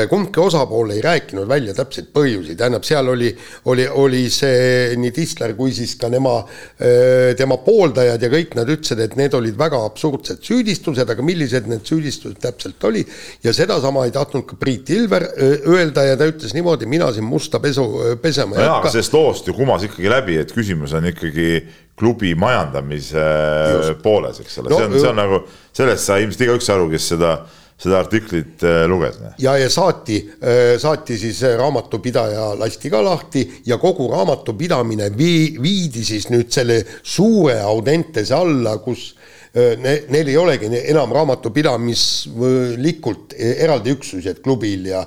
[0.08, 3.28] kumbki osapool ei rääkinud välja täpseid põhjusi, tähendab, seal oli,
[3.68, 6.38] oli, oli see nii Tisler kui siis ka nema,
[6.80, 11.68] äh, tema pooldajad ja kõik nad ütlesid, et need olid väga absurdsed süüdistused, aga millised
[11.68, 13.04] need süüdistused täpselt oli
[13.44, 17.28] ja sedasama ei tahtnud ka Priit Ilver äh, öelda ja ta ütles niimoodi, mina siin
[17.28, 17.84] musta pesu
[18.22, 18.94] pesema ei no hakka.
[18.96, 21.60] sellest loost ju kumas ikkagi läbi, et küsimus on ikkagi
[21.96, 23.28] klubi majandamise
[23.76, 24.00] Just.
[24.00, 25.44] pooles, eks ole no,, see on, see on nagu,
[25.76, 27.36] sellest sai ilmselt igaüks aru, kes seda
[27.76, 29.18] seda artiklit äh, luges.
[29.38, 35.62] ja, ja saati, äh, saati siis äh, raamatupidaja lasti ka lahti ja kogu raamatupidamine vii-,
[35.62, 39.16] viidi siis nüüd selle suure Audentese alla, kus
[39.56, 45.00] ne, neil ei olegi enam raamatupidamislikult eraldi üksused klubil ja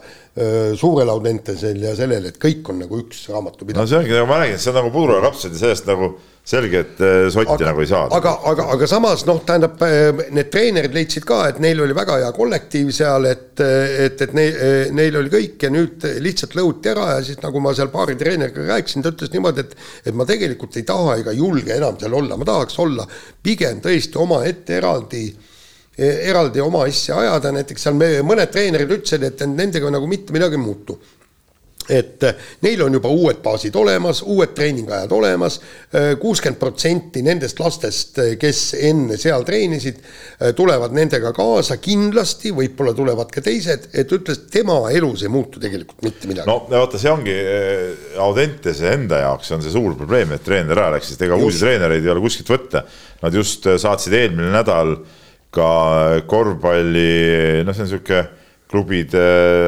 [0.80, 3.82] suurel Audentesel ja sellel, et kõik on nagu üks raamatupidamine.
[3.82, 6.14] no see ongi, nagu ma räägin, see on nagu puder ja kapsad ja sellest nagu
[6.50, 8.16] selge, et äh, sotti aga, nagu ei saada.
[8.16, 12.20] aga, aga, aga samas noh, tähendab äh, need treenerid leidsid ka, et neil oli väga
[12.24, 14.62] hea kollektiiv seal, et, et, et neil,
[14.96, 18.70] neil oli kõik ja nüüd lihtsalt lõhuti ära ja siis nagu ma seal paari treeneriga
[18.72, 19.78] rääkisin, ta ütles niimoodi, et,
[20.10, 23.06] et ma tegelikult ei taha ega julge enam seal olla, ma tahaks olla
[23.44, 25.28] pigem tõesti omaette eraldi
[26.00, 30.60] eraldi oma asja ajada, näiteks seal me, mõned treenerid ütlesid, et nendega nagu mitte midagi
[30.60, 31.00] ei muutu
[31.90, 35.58] et äh, neil on juba uued baasid olemas, uued treeningajad olemas,
[35.90, 40.02] äh, kuuskümmend protsenti nendest lastest, äh, kes enne seal treenisid,
[40.56, 46.04] tulevad nendega kaasa kindlasti, võib-olla tulevad ka teised, et ütles, tema elus ei muutu tegelikult
[46.06, 46.48] mitte midagi.
[46.48, 47.36] no vaata, see ongi
[48.20, 52.06] Audentese enda jaoks on see suur probleem, et treener ära läks, sest ega uusi treenereid
[52.06, 52.86] ei ole kuskilt võtta.
[53.20, 54.96] Nad just saatsid eelmine nädal
[55.54, 55.70] ka
[56.30, 58.26] korvpalli, noh, see on niisugune
[58.70, 59.24] klubide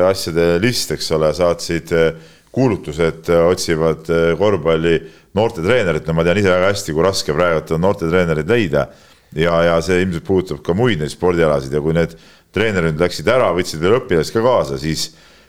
[0.05, 2.11] asjade list, eks ole, saatsid eh,
[2.53, 4.99] kuulutuse, et eh, otsivad eh, korvpalli
[5.37, 8.85] noortetreenerit, no ma tean ise väga hästi, kui raske praegu on noortetreenereid leida.
[9.31, 11.73] ja, ja see ilmselt puudutab ka muid neid spordialasid.
[11.73, 12.17] Ja kui need
[12.51, 15.05] treenerid läksid ära, võtsid veel õpilasi ka kaasa, siis,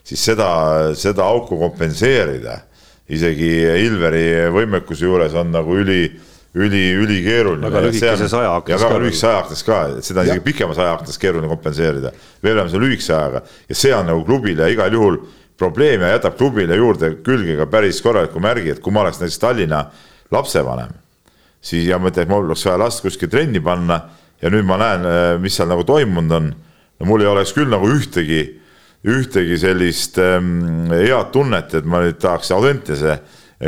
[0.07, 0.49] siis seda,
[0.95, 2.61] seda auku kompenseerida.
[3.13, 3.51] Isegi
[3.83, 6.07] Ilveri võimekuse juures on nagu üli
[6.55, 7.67] üli, ülikeeruline.
[7.67, 8.81] väga lühikeses ajaaknas.
[8.81, 12.13] ja väga lühikeses ajaaknas ka, seda on isegi pikemas ajaaknas keeruline kompenseerida.
[12.43, 15.19] veel vähem selle lühikese ajaga ja see on nagu klubile igal juhul
[15.59, 19.39] probleem ja jätab klubile juurde külge ka päris korraliku märgi, et kui ma oleks näiteks
[19.39, 19.85] Tallinna
[20.33, 20.93] lapsevanem,
[21.61, 24.01] siis ja mõtlen, et mul oleks vaja last kuskil trenni panna
[24.43, 25.07] ja nüüd ma näen,
[25.41, 26.51] mis seal nagu toimunud on.
[27.01, 28.43] no mul ei oleks küll nagu ühtegi,
[29.09, 33.21] ühtegi sellist ähm, head tunnet, et ma nüüd tahaks Audentese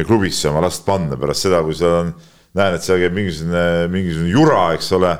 [0.07, 2.14] klubisse oma last panna pärast seda, kui seal on,
[2.59, 5.14] näen, et seal käib mingisugune, mingisugune jura, eks ole.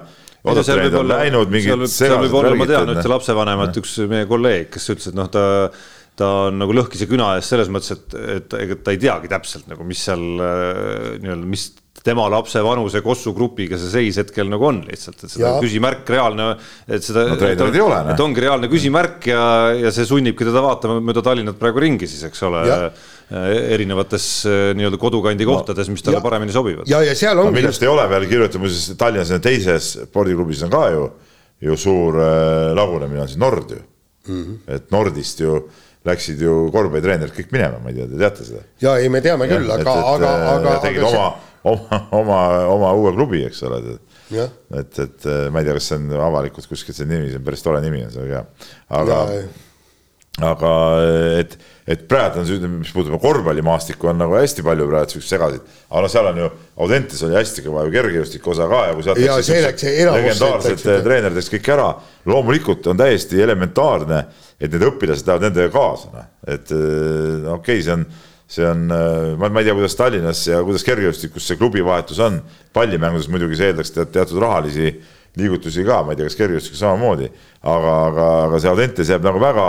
[0.45, 4.91] Seal võib olla, seal, seal võib olla, ma tean ühte lapsevanemat, üks meie kolleeg, kes
[4.93, 5.45] ütles, et noh, ta
[6.19, 9.67] ta on nagu lõhkise küna ees selles mõttes, et, et ega ta ei teagi täpselt
[9.71, 11.73] nagu, mis seal äh, nii-öelda, mis
[12.05, 15.61] tema lapse vanuse Kossu grupiga see seis hetkel nagu on lihtsalt, et seda ja.
[15.63, 16.51] küsimärk reaalne,
[16.85, 17.37] et seda no,.
[17.39, 18.11] et, et, noh.
[18.13, 19.45] et ongi reaalne küsimärk ja,
[19.79, 22.65] ja see sunnibki teda vaatama mööda Tallinnat praegu ringi siis, eks ole
[23.25, 26.91] erinevates äh, nii-öelda kodukandi kohtades, mis talle ja, paremini sobivad.
[26.91, 27.57] ja, ja seal ongi no,.
[27.57, 31.09] millest ei ole veel kirjutatud, muuseas Tallinnas teises spordiklubis on ka ju,
[31.71, 34.45] ju suur äh, lagunemine on siis Nord ju mm.
[34.45, 34.77] -hmm.
[34.77, 35.57] et Nordist ju
[36.05, 38.63] läksid ju korvpallitreenerid kõik minema, ma ei tea, te teate seda?
[38.85, 40.79] ja ei, me teame küll, aga, aga, aga.
[40.85, 42.41] tegid aga oma see..., oma, oma,
[42.75, 43.99] oma uue klubi, eks ole.
[44.35, 47.65] et, et ma ei tea, kas see on avalikult kuskilt see nimi, see on päris
[47.65, 48.45] tore nimi on see ka,
[49.01, 49.21] aga,
[50.53, 50.75] aga
[51.41, 56.01] et et praegu on mis puudutab korvpallimaastikku, on nagu hästi palju praegu siukseid segasid, aga
[56.01, 56.47] no seal on ju,
[56.85, 60.81] Audentes oli hästi kõva ju kergejõustiku osa ka ja kui sealt ja see läks legendaarsed
[61.05, 61.91] treenerid läks kõik ära,
[62.31, 64.23] loomulikult on täiesti elementaarne,
[64.61, 68.07] et need õpilased lähevad nendega kaasa, noh, et okei okay,, see on
[68.55, 68.87] see on,
[69.41, 72.39] ma, ma ei tea, kuidas Tallinnas ja kuidas kergejõustikus see klubivahetus on,
[72.77, 74.93] pallimängudes muidugi see eeldaks teatud rahalisi
[75.41, 77.31] liigutusi ka, ma ei tea, kas kergejõustikus samamoodi,
[77.63, 79.69] aga, aga, aga see Audentes jääb nagu väga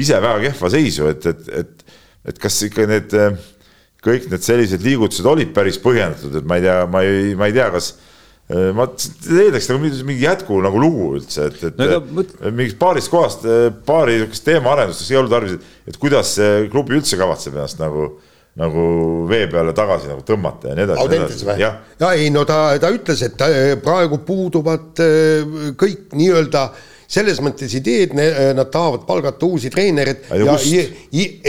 [0.00, 1.84] ise väga kehva seisu, et, et, et,
[2.32, 3.14] et kas ikka need
[4.04, 7.56] kõik need sellised liigutused olid päris põhjendatud, et ma ei tea, ma ei, ma ei
[7.56, 7.94] tea, kas
[8.76, 12.34] ma eeldaks nagu mingi jätku nagu lugu üldse, et, et no, mõt...
[12.50, 13.46] mingist paarist kohast,
[13.88, 18.14] paari niisugust teemaarendustest ei olnud tarvis, et kuidas see klubi üldse kavatseb ennast nagu
[18.54, 18.82] nagu
[19.26, 21.02] vee peale tagasi nagu tõmmata ja nii edasi.
[21.02, 21.56] Audentes või?
[21.58, 23.48] ja ei, no ta, ta ütles, et ta,
[23.82, 25.00] praegu puuduvad
[25.80, 26.84] kõik nii-öelda äh,
[27.14, 30.84] selles mõttes ideed, nad tahavad palgata uusi treenereid ja, ja,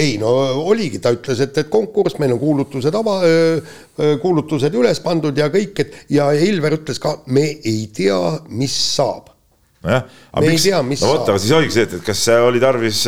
[0.01, 0.31] ei no
[0.65, 3.19] oligi, ta ütles, et, et konkurss, meil on kuulutused ava,
[4.21, 8.19] kuulutused üles pandud ja kõik, et ja Ilver ütles ka, me ei tea,
[8.53, 9.31] mis saab.
[9.85, 13.05] nojah, aga miks, no vot, aga siis oligi see, et, et kas oli tarvis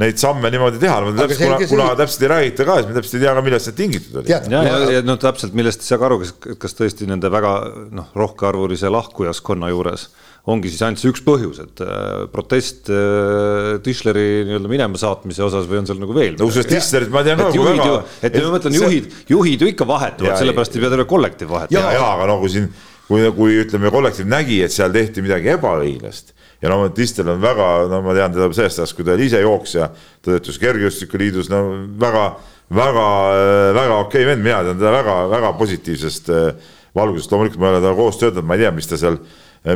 [0.00, 3.24] neid samme niimoodi teha, täpselt, kuna, kuna täpselt ei räägita ka, siis me täpselt ei
[3.24, 4.30] tea ka, millest see tingitud oli.
[4.30, 7.30] ja, ja, ja, ja no täpselt, millest ei saa ka aru, kas, kas tõesti nende
[7.32, 7.54] väga
[7.90, 10.06] noh, rohkearvulise lahkujaskonna juures
[10.48, 15.68] ongi siis ainult see üks põhjus, et äh, protest äh, Tischleri nii-öelda minema saatmise osas
[15.68, 16.38] või on seal nagu veel?
[16.38, 17.50] no kusjuures Tischlerit ma tean ka.
[17.50, 21.08] et juhid ju, et ma mõtlen, juhid, juhid ju ikka vahetuvad, sellepärast ei pea terve
[21.10, 21.76] kollektiiv vahetama.
[21.76, 22.70] ja, ja aga no kui siin,
[23.08, 26.32] kui, kui ütleme, kollektiiv nägi, et seal tehti midagi ebaõiglast
[26.62, 29.40] ja no Tistel on väga, no ma tean teda sellest ajast, kui ta oli ise
[29.44, 31.62] jooksja, ta töötas Kergejõustikuliidus, no
[32.00, 32.26] väga,
[32.76, 33.06] väga,
[33.76, 38.00] väga okei vend, mina tean teda väga-väga positiivsest äh, valgusest, loomulikult ma ei ole temaga
[38.02, 39.16] koos töötanud, ma ei tea, mis ta seal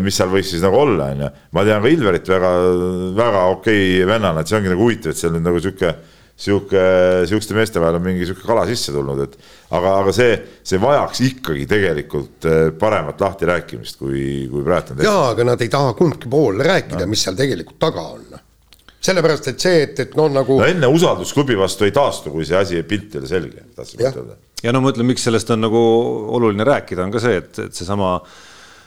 [0.04, 1.30] mis seal võiks siis nagu olla, on ju.
[1.56, 2.50] ma tean ka Ilverit väga,
[3.16, 5.90] väga okei okay vennana, et see ongi nagu huvitav, et seal nüüd nagu sihuke,
[6.40, 6.84] sihuke,
[7.28, 9.36] sihukeste meeste vahel on mingi sihuke kala sisse tulnud, et
[9.76, 14.22] aga, aga see, see vajaks ikkagi tegelikult eh, paremat lahtirääkimist, kui,
[14.52, 15.10] kui praegu on tehtud.
[15.10, 18.24] jaa, aga nad ei taha kumbki pool rääkida no., mis seal tegelikult taga on
[19.04, 20.56] sellepärast, et see, et, et noh, nagu.
[20.62, 24.00] no enne usaldus klubi vastu ei taastu, kui see asi, pilt ei ole selge, tahtsin
[24.00, 24.40] ütelda.
[24.64, 25.84] ja no ma ütlen, miks sellest on nagu
[26.38, 28.40] oluline rääkida, on ka see, et, et seesama äh,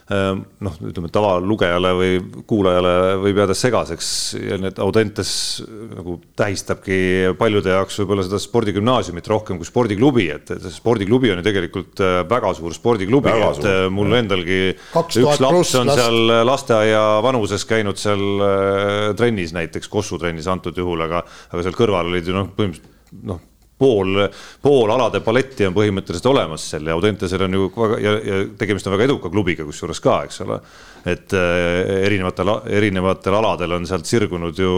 [0.08, 2.12] noh, ütleme tavalugejale või
[2.48, 5.32] kuulajale võib jääda segaseks ja need Audentes
[5.68, 7.00] nagu tähistabki
[7.40, 12.54] paljude jaoks võib-olla seda spordigümnaasiumit rohkem kui spordiklubi, et spordiklubi on ju tegelikult äh, väga
[12.56, 13.68] suur spordiklubi, et suur.
[13.74, 16.00] Äh, mul endalgi üks laps on last.
[16.00, 21.76] seal lasteaia vanuses käinud seal äh, trennis näiteks, Kossu trennis antud juhul, aga, aga seal
[21.76, 23.44] kõrval olid ju noh, põhimõtteliselt noh
[23.78, 24.24] pool,
[24.62, 28.90] pool alade paletti on põhimõtteliselt olemas seal ja Audentesel on ju väga ja, ja tegemist
[28.90, 30.60] on väga eduka klubiga kusjuures ka, eks ole.
[31.08, 34.72] et äh, erinevatel, erinevatel aladel on sealt sirgunud ju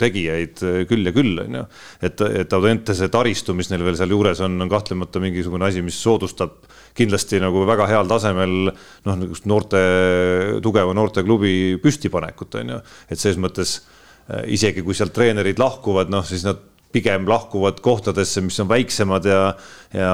[0.00, 1.66] tegijaid küll ja küll, on ju.
[2.08, 6.56] et, et Audentese taristu, mis neil veel sealjuures on, on kahtlemata mingisugune asi, mis soodustab
[6.98, 9.82] kindlasti nagu väga heal tasemel noh, niisugust noorte,
[10.64, 11.52] tugeva noorteklubi
[11.82, 12.80] püstipanekut, on ju.
[13.10, 13.76] et selles mõttes
[14.32, 19.26] äh, isegi kui sealt treenerid lahkuvad, noh siis nad pigem lahkuvad kohtadesse, mis on väiksemad
[19.28, 19.40] ja,
[19.92, 20.12] ja,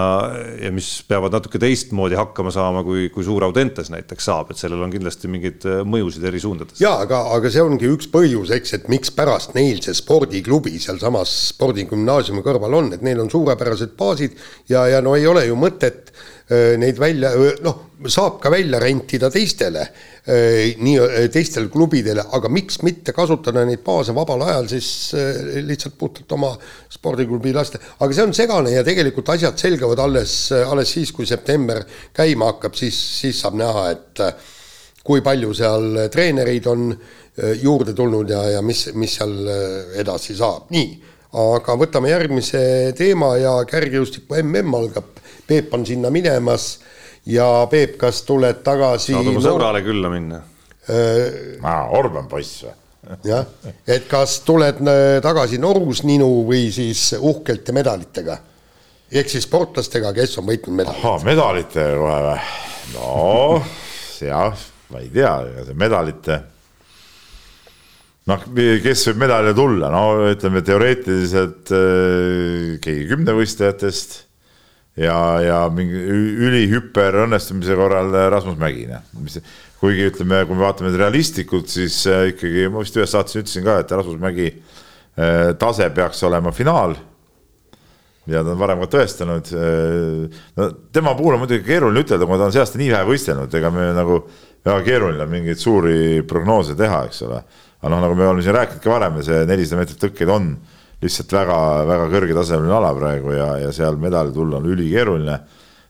[0.59, 4.83] ja mis peavad natuke teistmoodi hakkama saama, kui, kui suur Audentes näiteks saab, et sellel
[4.83, 6.83] on kindlasti mingeid äh, mõjusid eri suundades.
[6.83, 12.43] ja aga, aga see ongi üks põhjus, eks, et mikspärast neil see spordiklubi sealsamas spordigümnaasiumi
[12.47, 14.35] kõrval on, et neil on suurepärased baasid
[14.70, 16.11] ja, ja no ei ole ju mõtet
[16.51, 17.31] neid välja,
[17.64, 19.87] noh, saab ka välja rentida teistele,
[20.25, 24.89] nii teistele klubidele, aga miks mitte kasutada neid baase vabal ajal siis
[25.66, 26.55] lihtsalt puhtalt oma
[26.89, 31.83] spordiklubi laste, aga see on segane ja tegelikult asjad selgavad alles, alles siis, kui september
[32.16, 34.25] käima hakkab, siis, siis saab näha, et
[35.05, 36.89] kui palju seal treenereid on
[37.61, 39.37] juurde tulnud ja, ja mis, mis seal
[40.01, 42.61] edasi saab, nii aga võtame järgmise
[42.97, 45.20] teema ja kergejõustiku mm algab.
[45.47, 46.79] Peep on sinna minemas
[47.27, 49.14] ja Peep, kas tuled tagasi?
[49.14, 50.41] saad oma sõbrale külla minna
[50.89, 51.61] äh,.
[51.62, 52.75] aa, Orban poiss või?
[53.29, 53.47] jah,
[53.87, 58.39] et kas tuled äh, tagasi Norus ninu või siis uhkelt ja medalitega?
[59.14, 61.01] ehk siis sportlastega, kes on võitnud medaleid.
[61.01, 62.41] ahhaa, medalitega kohe või?
[62.95, 63.62] no
[64.25, 66.41] jah, ma ei tea, ega see medalite
[68.31, 68.45] noh,
[68.85, 74.24] kes võib medalile tulla, no ütleme teoreetiliselt äh, keegi kümnevõistlejatest
[75.01, 76.01] ja, ja mingi
[76.49, 79.40] ülihüper õnnestumise korral Rasmus Mägi, noh, mis
[79.80, 83.80] kuigi ütleme, kui me vaatame realistlikult, siis äh, ikkagi ma vist ühes saates ütlesin ka,
[83.82, 86.97] et Rasmus Mägi äh, tase peaks olema finaal.
[88.24, 89.51] mida ta on varem ka tõestanud.
[90.57, 93.53] no tema puhul on muidugi keeruline ütelda, kuna ta on see aasta nii vähe võistelnud,
[93.55, 94.22] ega me nagu
[94.64, 97.42] väga keeruline on mingeid suuri prognoose teha, eks ole
[97.84, 100.55] aga noh, nagu me oleme siin rääkinud ka varem, see nelisada meetrit tõkkeid on
[101.05, 105.36] lihtsalt väga-väga kõrgetasemeline ala praegu ja, ja seal medali tulla on ülikeeruline.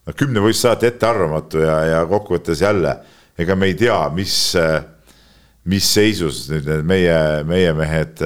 [0.05, 2.97] no kümnevõistlus alati ettearvamatu ja, ja kokkuvõttes jälle,
[3.39, 4.37] ega me ei tea, mis,
[5.71, 8.21] mis seisus nüüd need meie, meie mehed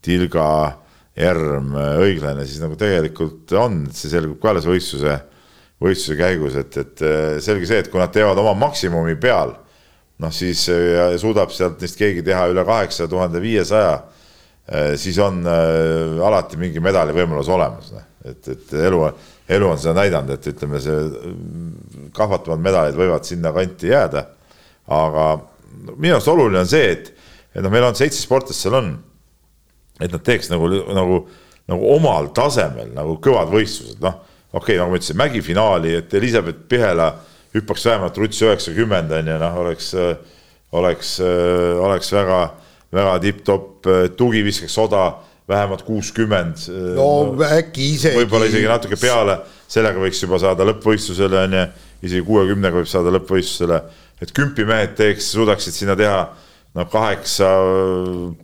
[0.00, 0.50] Tilga,
[1.20, 5.16] Järm, Õiglane siis nagu tegelikult on, see selgub ka alles võistluse,
[5.80, 7.02] võistluse käigus, et, et
[7.44, 9.56] selge see, et kui nad teevad oma maksimumi peal
[10.20, 14.19] noh, siis ja suudab sealt neist keegi teha üle kaheksa tuhande viiesaja, eh,
[14.96, 19.02] siis on äh, alati mingi medali võimalus olemas, noh, et, et elu,
[19.50, 24.26] elu on seda näidanud, et ütleme, see mm, kahvatavad medalid võivad sinna kanti jääda.
[24.90, 25.26] aga
[25.96, 27.12] minu arust oluline on see, et,
[27.54, 28.92] et noh, meil on seitse sportlast seal on,
[30.00, 31.20] et nad teeks nagu, nagu,
[31.70, 36.66] nagu omal tasemel nagu kõvad võistlused, noh, okei okay,, nagu ma ütlesin, mägifinaali, et Elizabeth
[36.68, 37.12] Pihela
[37.54, 39.92] hüppaks vähemalt ruts üheksakümmend on ju, noh, oleks,
[40.78, 41.16] oleks,
[41.82, 42.42] oleks väga,
[42.94, 45.04] väga tipp-topp, tugi viskaks soda
[45.50, 46.66] vähemalt kuuskümmend.
[46.96, 47.08] no
[47.46, 48.18] äkki isegi.
[48.22, 51.64] võib-olla isegi natuke peale, sellega võiks juba saada lõppvõistlusele on ju,
[52.08, 53.80] isegi kuuekümnega võib saada lõppvõistlusele,
[54.22, 56.20] et kümpimehed teeks, suudaksid sinna teha
[56.78, 57.50] noh, kaheksa,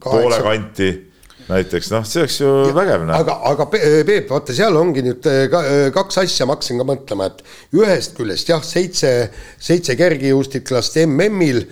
[0.02, 0.90] poole kanti
[1.46, 3.06] näiteks noh, see oleks ju ja, vägev.
[3.06, 3.14] Noh.
[3.20, 6.86] aga, aga Peep, vaata, seal ongi nüüd äh, ka, äh, kaks asja, ma hakkasin ka
[6.88, 7.44] mõtlema, et
[7.76, 9.12] ühest küljest jah, seitse,
[9.62, 11.62] seitse kergejõustiklast MM-il,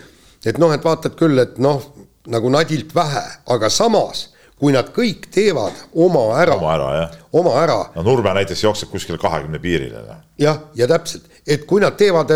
[0.46, 1.82] et noh, et vaatad küll, et noh,
[2.30, 4.28] nagu nadilt vähe, aga samas
[4.60, 6.54] kui nad kõik teevad oma ära.
[6.56, 7.14] oma ära, jah.
[7.36, 7.78] oma ära.
[7.96, 10.04] no Nurme näiteks jookseb kuskil kahekümne piirile.
[10.06, 10.20] Noh.
[10.40, 12.30] jah, ja täpselt, et kui nad teevad,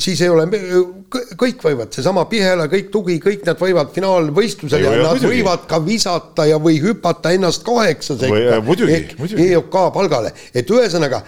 [0.00, 0.44] siis ei ole,
[1.40, 5.32] kõik võivad, seesama Pihela, kõik tugi, kõik nad võivad finaalvõistlusel ja nad muidugi.
[5.38, 8.60] võivad ka visata ja, või hüpata ennast kaheksa sekka.
[9.48, 11.24] EOK palgale, et ühesõnaga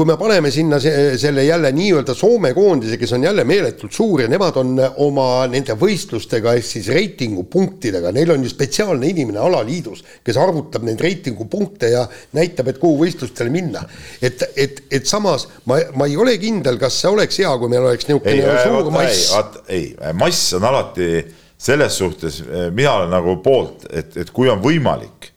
[0.00, 4.22] kui me paneme sinna see, selle jälle nii-öelda Soome koondise, kes on jälle meeletult suur
[4.22, 4.70] ja nemad on
[5.04, 11.04] oma nende võistlustega ehk siis reitingupunktidega, neil on ju spetsiaalne inimene alaliidus, kes arvutab neid
[11.04, 12.06] reitingupunkte ja
[12.38, 13.84] näitab, et kuhu võistlustele minna.
[14.22, 17.84] et, et, et samas ma, ma ei ole kindel, kas see oleks hea, kui meil
[17.90, 19.36] oleks niisugune suur mass.
[19.68, 21.12] ei, mass on alati
[21.60, 22.40] selles suhtes,
[22.72, 25.34] mina olen nagu poolt, et, et kui on võimalik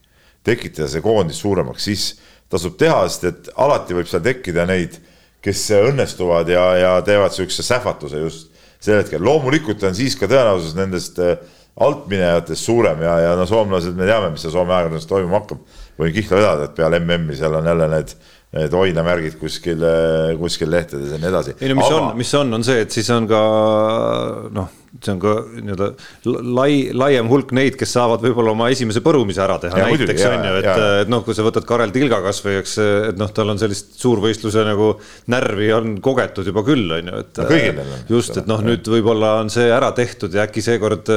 [0.48, 2.14] tekitada see koondis suuremaks, siis
[2.54, 5.00] tasub teha, sest et alati võib seal tekkida neid,
[5.44, 8.52] kes õnnestuvad ja, ja teevad niisuguse sähvatuse just
[8.84, 9.24] sel hetkel.
[9.24, 11.38] loomulikult on siis ka tõenäosus nendest äh,
[11.84, 15.64] altminejatest suurem ja, ja no soomlased, me teame, mis seal Soome ajakirjanduses toimuma hakkab.
[16.00, 18.16] võin kihla vedada, et peale MM-i seal on jälle need
[18.54, 21.56] need hoinamärgid kuskil, äh, kuskil lehtedes ja nii edasi.
[21.60, 22.00] ei no mis Aga...
[22.00, 23.42] on, mis on, on see, et siis on ka
[24.54, 25.88] noh see on ka nii-öelda
[26.54, 30.54] lai, laiem hulk neid, kes saavad võib-olla oma esimese põrumise ära teha, näiteks on ju,
[30.60, 30.70] et,
[31.02, 32.76] et noh, kui sa võtad Karel Tilga kasvõi, eks,
[33.10, 34.92] et noh, tal on sellist suurvõistluse nagu
[35.34, 37.90] närvi on kogetud juba küll, on ju, et no,.
[38.14, 41.10] just, et noh, nüüd võib-olla on see ära tehtud ja äkki seekord,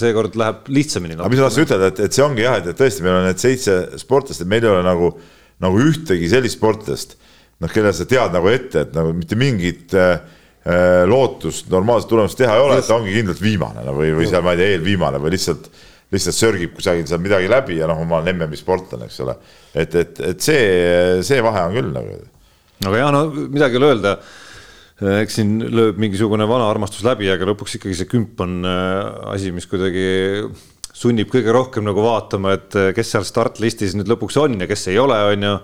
[0.00, 1.20] seekord läheb lihtsamini.
[1.20, 3.42] aga mis ma tahtsin ütelda, et, et see ongi jah, et tõesti, meil on need
[3.42, 5.14] seitse sportlast, et meil ei ole nagu,
[5.62, 7.16] nagu ühtegi sellist sportlast,
[7.62, 10.20] noh, kelle sa tead nagu ette, et nagu mitte mingit Äh,
[11.10, 14.44] lootust normaalset tulemust teha ei ole, et ta ongi kindlalt viimane no, või, või seal
[14.46, 15.64] ma ei tea, eelviimane või lihtsalt,
[16.14, 19.34] lihtsalt sörgib kusagil seal midagi läbi ja noh, ma olen MM-i sportlane, eks ole.
[19.74, 20.62] et, et, et see,
[21.26, 22.20] see vahe on küll nagu.
[22.86, 24.16] aga jah, no midagi ei ole öelda
[25.22, 29.52] eks siin lööb mingisugune vana armastus läbi, aga lõpuks ikkagi see kümp on äh, asi,
[29.54, 30.04] mis kuidagi
[30.92, 34.86] sunnib kõige rohkem nagu vaatama, et äh, kes seal startlistis nüüd lõpuks on ja kes
[34.92, 35.54] ei ole, on ju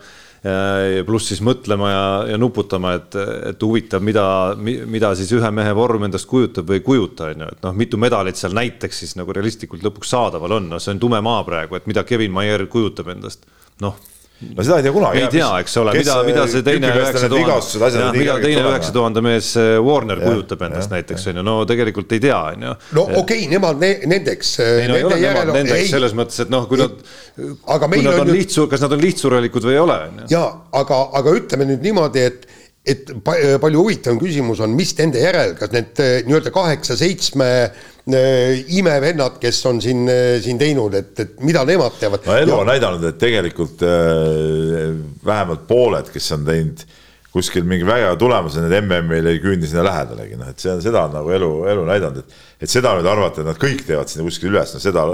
[1.07, 3.17] pluss siis mõtlema ja, ja nuputama, et,
[3.51, 4.27] et huvitav, mida,
[4.59, 7.99] mida siis ühe mehe vorm endast kujutab või ei kujuta, on ju, et noh, mitu
[7.99, 11.79] medalit seal näiteks siis nagu realistlikult lõpuks saadaval on, no see on tume maa praegu,
[11.79, 13.49] et mida Kevin Maier kujutab endast,
[13.83, 13.99] noh
[14.39, 15.23] no seda ei tea kunagi.
[15.25, 19.49] ei tea, eks ole, mida, mida see teine üheksa tuhande, mida teine üheksa tuhande mees
[19.59, 22.77] äh, Warner kujutab endast ja, näiteks on ju, no tegelikult ei tea, on ju.
[22.99, 24.53] no okei okay,, nemad ne, nendeks.
[24.63, 26.95] ei no ei ole nemad nendeks selles mõttes, et noh, kui nad,
[27.35, 30.31] kui nad on lihtsu-, kas nad on lihtsurelikud või ei ole, on ju.
[30.37, 30.49] jaa,
[30.85, 32.49] aga, aga ütleme nüüd niimoodi, et
[32.89, 39.37] et palju huvitavam küsimus on, mis nende järel, kas need äh, nii-öelda kaheksa-seitsme Äh, imevennad,
[39.41, 42.25] kes on siin, äh, siin teinud, et, et mida nemad teevad.
[42.27, 44.95] no elu on näidanud, et tegelikult äh,
[45.25, 46.85] vähemalt pooled, kes on teinud
[47.29, 51.05] kuskil mingi vägeva tulemuse, need MM-il ei küündi sinna lähedalegi, noh et see on, seda
[51.05, 54.25] on nagu elu, elu näidanud, et et seda nüüd arvata, et nad kõik teevad sinna
[54.27, 55.05] kuskil üles, no seda,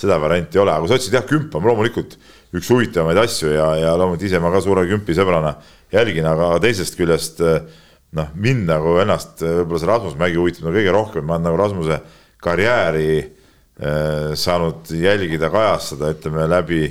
[0.00, 2.16] seda varianti ei ole, aga sa ütlesid jah, kümp on loomulikult
[2.56, 5.52] üks huvitavamaid asju ja, ja loomulikult ise ma ka suure kümpi sõbrana
[5.92, 10.96] jälgin, aga teisest küljest noh, mind nagu ennast võib-olla see Rasmus Mägi huvitab nagu kõige
[10.96, 12.00] rohkem, ma olen nagu Rasmuse
[12.42, 16.82] karjääri äh, saanud jälgida, kajastada, ütleme läbi,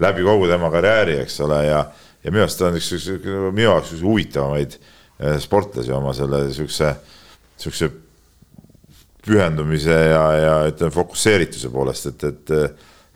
[0.00, 1.84] läbi kogu tema karjääri, eks ole, ja,
[2.24, 3.08] ja minu arust ta on üks, üks,
[3.50, 6.94] minu jaoks üks huvitavamaid äh, sportlasi oma selle siukse,
[7.60, 7.90] siukse
[9.24, 12.54] pühendumise ja, ja ütleme fokusseerituse poolest, et, et,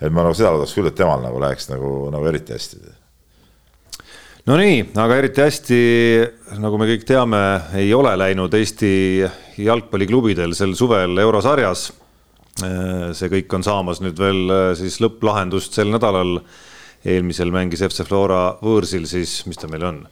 [0.00, 2.82] et ma nagu seda loodaks küll, et temal nagu läheks nagu, nagu eriti hästi.
[4.44, 5.76] Nonii, aga eriti hästi,
[6.60, 7.38] nagu me kõik teame,
[7.80, 8.90] ei ole läinud Eesti
[9.64, 11.86] jalgpalliklubidel sel suvel eurosarjas.
[13.16, 16.42] see kõik on saamas nüüd veel äh, siis lõpplahendust sel nädalal.
[17.04, 20.04] eelmisel mängis FC Flora võõrsil siis, mis ta meil on,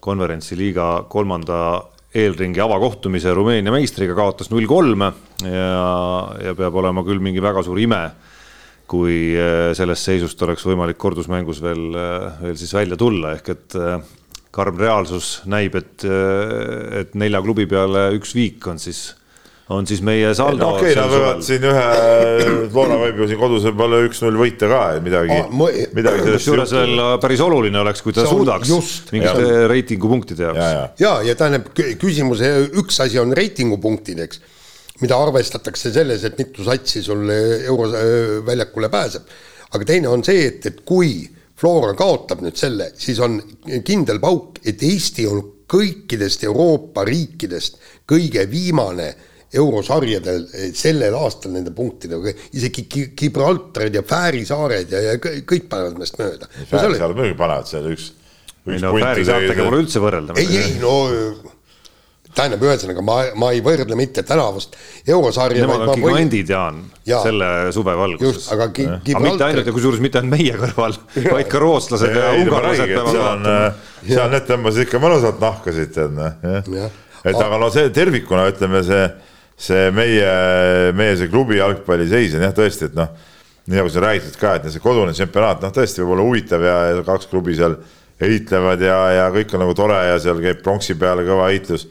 [0.00, 1.82] konverentsiliiga kolmanda
[2.14, 5.68] eelringi avakohtumise Rumeenia meistriga, kaotas null kolm ja,
[6.46, 8.04] ja peab olema küll mingi väga suur ime
[8.90, 13.78] kui äh, sellest seisust oleks võimalik kordusmängus veel, äh, veel siis välja tulla, ehk et
[14.50, 19.12] karm reaalsus näib, et, et nelja klubi peale üks viik on siis,
[19.70, 20.72] on siis meie saldo no,.
[20.74, 21.84] okei okay,, nad võivad siin ühe,
[22.74, 26.34] Flora võib ju siin kodus võib-olla üks-null võita ka, et midagi ah,, midagi sellest.
[26.40, 28.74] kusjuures veel päris oluline oleks, kui ta suudaks
[29.14, 29.38] mingit
[29.70, 30.58] reitingupunktide jaoks.
[30.58, 31.70] ja, ja, ja, ja tähendab,
[32.02, 32.50] küsimuse
[32.82, 34.42] üks asi on reitingupunktid, eks,
[35.00, 39.22] mida arvestatakse selles, et mitu satsi sul euroväljakule pääseb.
[39.70, 41.28] aga teine on see, et, et kui
[41.60, 43.36] Flora kaotab nüüd selle, siis on
[43.84, 47.76] kindel pauk, et Eesti on kõikidest Euroopa riikidest
[48.08, 49.10] kõige viimane
[49.54, 50.44] eurosarjadel
[50.78, 52.86] sellel aastal nende punktidega, isegi
[53.18, 56.48] Gibraltarid ja Fääri saared ja, ja kõik panevad meist mööda.
[56.70, 58.12] Fääri saared muidugi panevad seal üks,
[58.62, 58.76] üks.
[58.76, 60.38] ei no Fääri saartega pole üldse võrrelda.
[60.38, 60.94] ei, ei no
[62.36, 64.76] tähendab, ühesõnaga ma, ma ei võrdle mitte tänavust
[65.08, 65.64] eurosarja.
[65.64, 68.46] Nemad on gigandid, Jaan ja., selle suve valguses.
[68.54, 69.16] aga gi-, Gibraltar.
[69.16, 70.98] aga mitte ainult ja kusjuures mitte ainult meie kõrval,
[71.34, 73.56] vaid ka rootslased ja ungarlased peavad vaatama.
[74.06, 76.92] seal need tõmbasid ikka mõnusalt nahka siit, tead noh.
[77.24, 79.08] et aga no see tervikuna ütleme, see,
[79.60, 80.34] see meie,
[80.96, 83.10] meie see klubi jalgpalliseis on jah, tõesti, et noh,
[83.70, 86.76] nii nagu sa rääkisid ka, et see kodune tsempionaat, noh, tõesti võib olla huvitav ja,
[86.94, 87.76] ja kaks klubi seal
[88.20, 91.86] heitlevad ja, ja kõik on nagu tore ja seal käib pronksi peale kõva heitlus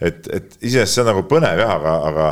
[0.00, 2.30] et, et iseenesest see on nagu põnev jah, aga, aga,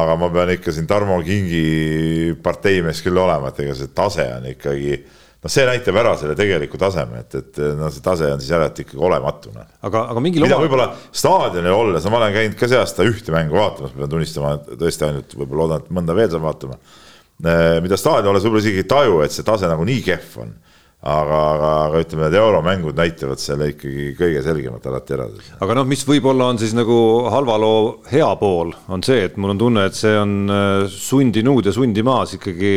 [0.00, 4.50] aga ma pean ikka siin Tarmo Kingi parteimees küll olema, et ega see tase on
[4.52, 8.52] ikkagi noh, see näitab ära selle tegeliku taseme, et, et no see tase on siis
[8.54, 9.54] järelikult ikkagi olematu.
[9.54, 9.72] Noh.
[9.88, 13.34] aga, aga mingil mida võib-olla staadionil olles, no ma olen käinud ka see aasta ühte
[13.34, 16.78] mängu vaatamas, ma pean tunnistama, tõesti ainult võib-olla loodan, et mõnda veel saan vaatama.
[17.84, 20.54] mida staadionil olles võib-olla isegi ei taju, et see tase nagu nii kehv on
[21.04, 25.26] aga, aga, aga ütleme, need euromängud näitavad selle ikkagi kõige selgemalt alati ära.
[25.62, 26.96] aga noh, mis võib-olla on siis nagu
[27.32, 31.68] halva loo hea pool, on see, et mul on tunne, et see on äh, sundinud
[31.68, 32.72] ja sundimaas ikkagi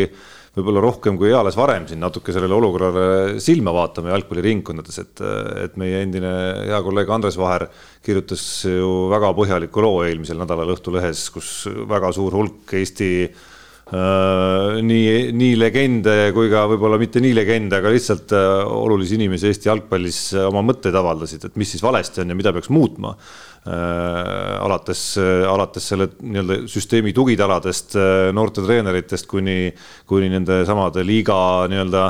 [0.60, 5.22] võib-olla rohkem kui eales varem siin natuke sellele olukorrale silma vaatama jalgpalliringkondades, et,
[5.64, 6.34] et meie endine
[6.66, 7.70] hea kolleeg Andres Vaher
[8.04, 11.54] kirjutas ju väga põhjaliku loo eelmisel nädalal Õhtulehes, kus
[11.88, 13.48] väga suur hulk Eesti Äh,
[13.90, 19.70] nii, nii legende kui ka võib-olla mitte nii legende, aga lihtsalt äh, olulisi inimesi Eesti
[19.72, 23.16] jalgpallis äh, oma mõtteid avaldasid, et mis siis valesti on ja mida peaks muutma.
[23.60, 27.98] alates, alates selle nii-öelda süsteemi tugitaladest,
[28.34, 29.74] noorte treeneritest kuni,
[30.08, 32.06] kuni nende samade liiga nii-öelda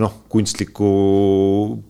[0.00, 0.88] noh, kunstliku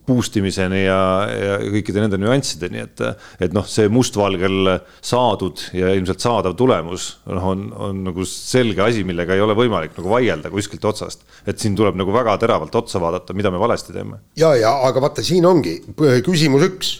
[0.05, 0.99] boost imiseni ja,
[1.29, 3.01] ja kõikide nende nüanssideni, et,
[3.41, 9.05] et noh, see mustvalgel saadud ja ilmselt saadav tulemus noh, on, on nagu selge asi,
[9.07, 11.25] millega ei ole võimalik nagu vaielda kuskilt otsast.
[11.45, 14.21] et siin tuleb nagu väga teravalt otsa vaadata, mida me valesti teeme.
[14.37, 15.79] ja, ja aga vaata, siin ongi
[16.25, 16.93] küsimus üks.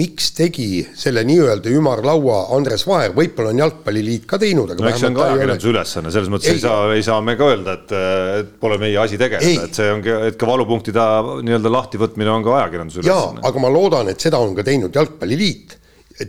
[0.00, 5.04] Miks tegi selle nii-öelda ümarlaua Andres Vaher, võib-olla on Jalgpalliliit ka teinud, aga no eks
[5.04, 7.76] see on ka ajakirjanduse ülesanne, selles mõttes ei, ei saa, ei saa me ka öelda,
[7.78, 7.94] et,
[8.40, 11.06] et pole meie asi tegeleda, et see ongi, et ka valupunktide
[11.46, 13.46] nii-öelda lahtivõtmine on ka ajakirjanduse ülesanne.
[13.46, 15.80] aga ma loodan, et seda on ka teinud Jalgpalliliit.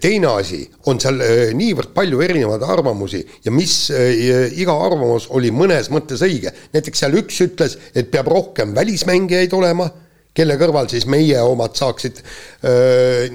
[0.01, 5.51] Teine asi on seal äh, niivõrd palju erinevaid arvamusi ja mis äh, iga arvamus oli
[5.53, 6.53] mõnes mõttes õige.
[6.74, 9.86] näiteks seal üks ütles, et peab rohkem välismängijaid olema,
[10.36, 12.22] kelle kõrval siis meie omad saaksid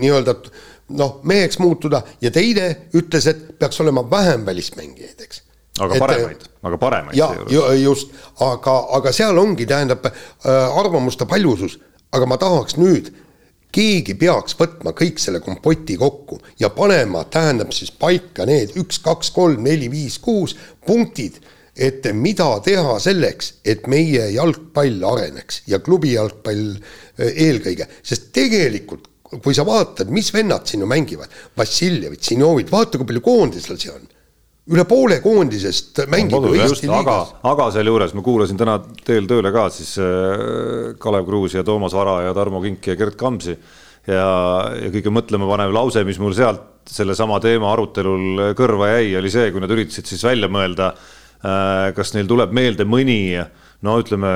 [0.01, 0.35] nii-öelda
[0.99, 2.03] noh, meheks muutuda.
[2.21, 5.43] Ja teine ütles, et peaks olema vähem välismängijaid, eks.
[5.81, 7.17] Aga et, paremaid, aga paremaid.
[7.17, 7.31] ja
[7.79, 8.11] just,
[8.45, 10.11] aga, aga seal ongi, tähendab
[10.77, 11.79] arvamuste paljusus,
[12.13, 13.09] aga ma tahaks nüüd
[13.73, 19.31] keegi peaks võtma kõik selle kompoti kokku ja panema, tähendab siis paika need üks, kaks,
[19.35, 21.39] kolm, neli, viis, kuus punktid,
[21.81, 29.09] et mida teha selleks, et meie jalgpall areneks ja klubi jalgpall äh, eelkõige, sest tegelikult
[29.39, 34.09] kui sa vaatad, mis vennad siin ju mängivad, Vassiljevit, Sinovid, vaata, kui palju koondislasi on.
[34.70, 37.31] Üle poole koondisest mängib ju Eesti liigas.
[37.41, 38.76] aga, aga sealjuures ma kuulasin täna
[39.07, 43.16] teel tööle ka siis äh, Kalev Kruusi ja Toomas Vara ja Tarmo Kinki ja Gerd
[43.18, 43.57] Kamsi.
[44.09, 44.26] Ja,
[44.74, 49.62] ja kõige mõtlemapanev lause, mis mul sealt sellesama teema arutelul kõrva jäi, oli see, kui
[49.62, 51.20] nad üritasid siis välja mõelda, äh,
[51.97, 53.20] kas neil tuleb meelde mõni
[53.80, 54.32] no ütleme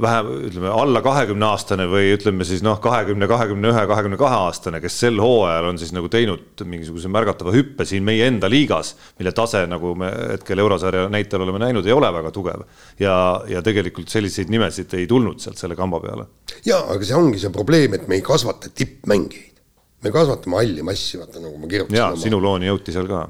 [0.00, 4.80] vähe, ütleme alla kahekümne aastane või ütleme siis noh, kahekümne, kahekümne ühe, kahekümne kahe aastane,
[4.82, 9.34] kes sel hooajal on siis nagu teinud mingisuguse märgatava hüppe siin meie enda liigas, mille
[9.36, 12.64] tase, nagu me hetkel eurosarja näitel oleme näinud, ei ole väga tugev.
[12.98, 13.16] ja,
[13.48, 16.26] ja tegelikult selliseid nimesid ei tulnud sealt selle kamba peale.
[16.66, 19.62] ja, aga see ongi see probleem, et me ei kasvata tippmängijaid.
[20.02, 22.00] me kasvatame halli massi, vaata nagu ma kirjutasin.
[22.00, 22.22] ja oma...
[22.26, 23.28] sinu looni jõuti seal ka.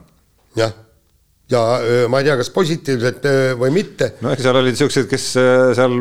[0.57, 0.84] jah
[1.53, 1.64] ja
[2.09, 3.26] ma ei tea, kas positiivselt
[3.61, 4.14] või mitte.
[4.24, 6.01] no eks seal olid siuksed, kes seal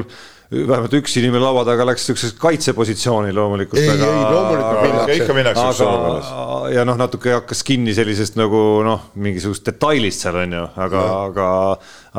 [0.54, 3.80] vähemalt üks inimene laua taga läks niisugusesse kaitsepositsiooni loomulikult.
[3.82, 5.18] ei, ei loomulikult minnakse.
[5.18, 6.32] ikka minnakse üks olukorras.
[6.76, 11.50] ja noh, natuke hakkas kinni sellisest nagu noh, mingisugust detailist seal on ju, aga, aga,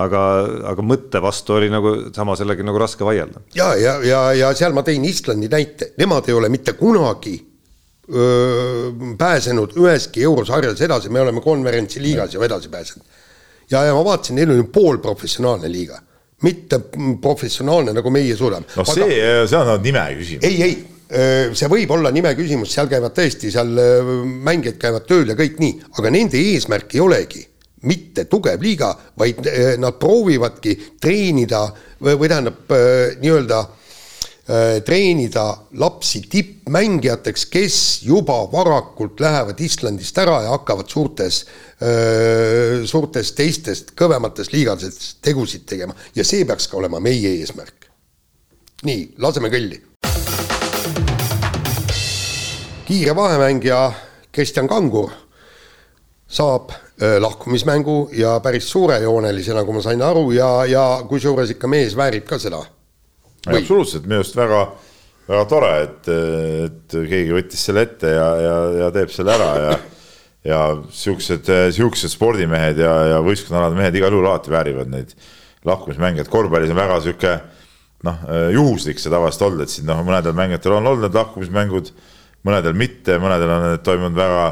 [0.06, 0.26] aga,
[0.74, 3.44] aga mõtte vastu oli nagu sama sellega nagu raske vaielda.
[3.56, 7.38] ja, ja, ja, ja seal ma tõin Islandi näite, nemad ei ole mitte kunagi
[8.08, 13.06] öö, pääsenud üheski eurosarjas edasi, me oleme konverentsi liigas ju edasi pääsenud.
[13.70, 16.00] ja, ja ma vaatasin, neil on ju poolprofessionaalne liiga
[16.44, 16.80] mitte
[17.22, 18.68] professionaalne, nagu meie suudame.
[18.76, 20.44] no see Aga..., see on nime küsimus.
[20.48, 20.76] ei, ei,
[21.56, 23.72] see võib olla nime küsimus, seal käivad tõesti, seal
[24.44, 27.44] mängijad käivad tööl ja kõik nii, aga nende eesmärk ei olegi
[27.84, 29.44] mitte tugev liiga, vaid
[29.80, 31.66] nad proovivadki treenida
[32.00, 32.72] või, või tähendab
[33.20, 33.58] nii-öelda
[34.84, 35.44] treenida
[35.80, 41.38] lapsi tippmängijateks, kes juba varakult lähevad Islandist ära ja hakkavad suurtes
[42.84, 47.88] suurtes teistest kõvemates liigades tegusid tegema ja see peaks ka olema meie eesmärk.
[48.84, 49.80] nii, laseme kõlli.
[52.84, 53.92] kiire vahemängija
[54.32, 55.10] Kristjan Kangur
[56.28, 56.72] saab
[57.18, 62.38] lahkumismängu ja päris suurejoonelise, nagu ma sain aru, ja, ja kusjuures ikka mees väärib ka
[62.38, 62.62] seda.
[63.46, 64.60] Absoluutselt, minu arust väga,
[65.28, 66.12] väga tore, et,
[66.68, 69.74] et keegi võttis selle ette ja, ja, ja teeb selle ära ja
[70.44, 70.60] ja
[70.92, 75.14] siuksed, siuksed spordimehed ja, ja võistkonnaalade mehed igal juhul alati väärivad neid
[75.64, 77.30] lahkumismänge, et korvpallis on väga sihuke
[78.04, 81.90] noh, juhuslik see tavaliselt olnud, et siin noh, mõnedel mängijatel on olnud need lahkumismängud,
[82.44, 84.44] mõnedel mitte, mõnedel on need toimunud väga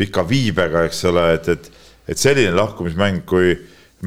[0.00, 1.68] pika viibega, eks ole, et, et,
[2.08, 3.52] et selline lahkumismäng, kui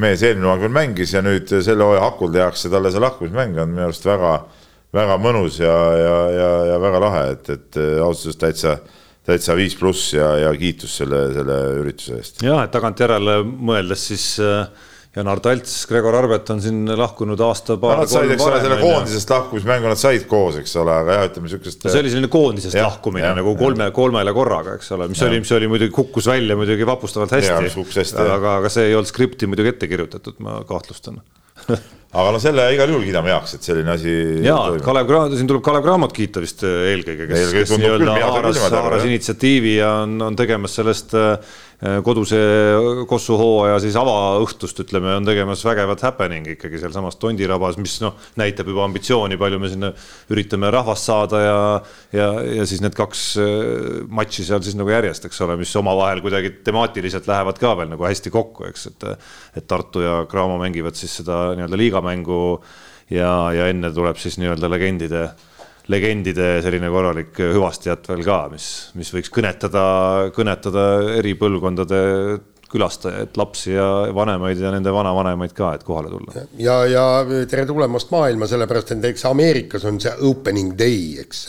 [0.02, 3.74] mees eelmine hooaeg veel mängis ja nüüd selle hooaja hakul tehakse talle see lahkumismäng, on
[3.74, 4.36] minu arust väga,
[4.96, 8.78] väga mõnus ja, ja, ja, ja väga lahe, et, et ausalt öeldes täitsa
[9.28, 12.44] täitsa viis pluss ja, ja kiitus selle, selle ürituse eest.
[12.46, 14.70] jah, et tagantjärele mõeldes siis äh,
[15.16, 18.04] Janar Talts, Gregor Arbet on siin lahkunud aasta-paar.
[18.04, 21.50] Nad said, eks ole, selle koondisest lahkumismängu nad said koos, eks ole, aga jah, ütleme
[21.50, 25.24] no see oli selline koondisest ja, lahkumine ja, nagu kolme, kolmele korraga, eks ole, mis
[25.24, 25.32] ja.
[25.32, 28.22] oli, mis oli muidugi, kukkus välja muidugi vapustavalt hästi.
[28.28, 31.24] aga, aga see ei olnud skripti muidugi ette kirjutatud, ma kahtlustan
[32.18, 34.12] aga no selle igal juhul kiidame heaks, et selline asi.
[34.46, 34.56] ja,
[34.86, 39.08] Kalev Cramo, siin tuleb Kalev Cramot kiita vist äh, eelkõige, kes, kes nii-öelda haaras, haaras
[39.10, 42.38] initsiatiivi ja on, on tegemas sellest Äh, koduse
[43.06, 48.72] Kossu hooaja siis avaõhtust, ütleme, on tegemas vägevat happening ikkagi sealsamas Tondirabas, mis noh, näitab
[48.72, 49.92] juba ambitsiooni, palju me sinna
[50.34, 51.60] üritame rahvast saada ja
[52.18, 53.52] ja, ja siis need kaks äh,
[54.10, 58.10] matši seal siis nagu järjest, eks ole, mis omavahel kuidagi temaatiliselt lähevad ka veel nagu
[58.10, 59.08] hästi kokku, eks, et
[59.58, 62.42] et Tartu ja Cramo mängivad siis seda nii-öelda liigamängu
[63.14, 65.28] ja, ja enne tuleb siis nii-öelda legendide
[65.92, 68.68] legendide selline korralik hüvastijat veel ka, mis,
[69.00, 69.84] mis võiks kõnetada,
[70.36, 72.02] kõnetada eri põlvkondade
[72.68, 73.86] külastajaid, lapsi ja
[74.16, 76.44] vanemaid ja nende vanavanemaid ka, et kohale tulla.
[76.60, 77.06] ja, ja
[77.48, 81.46] tere tulemast maailma, sellepärast et eks Ameerikas on see opening day, eks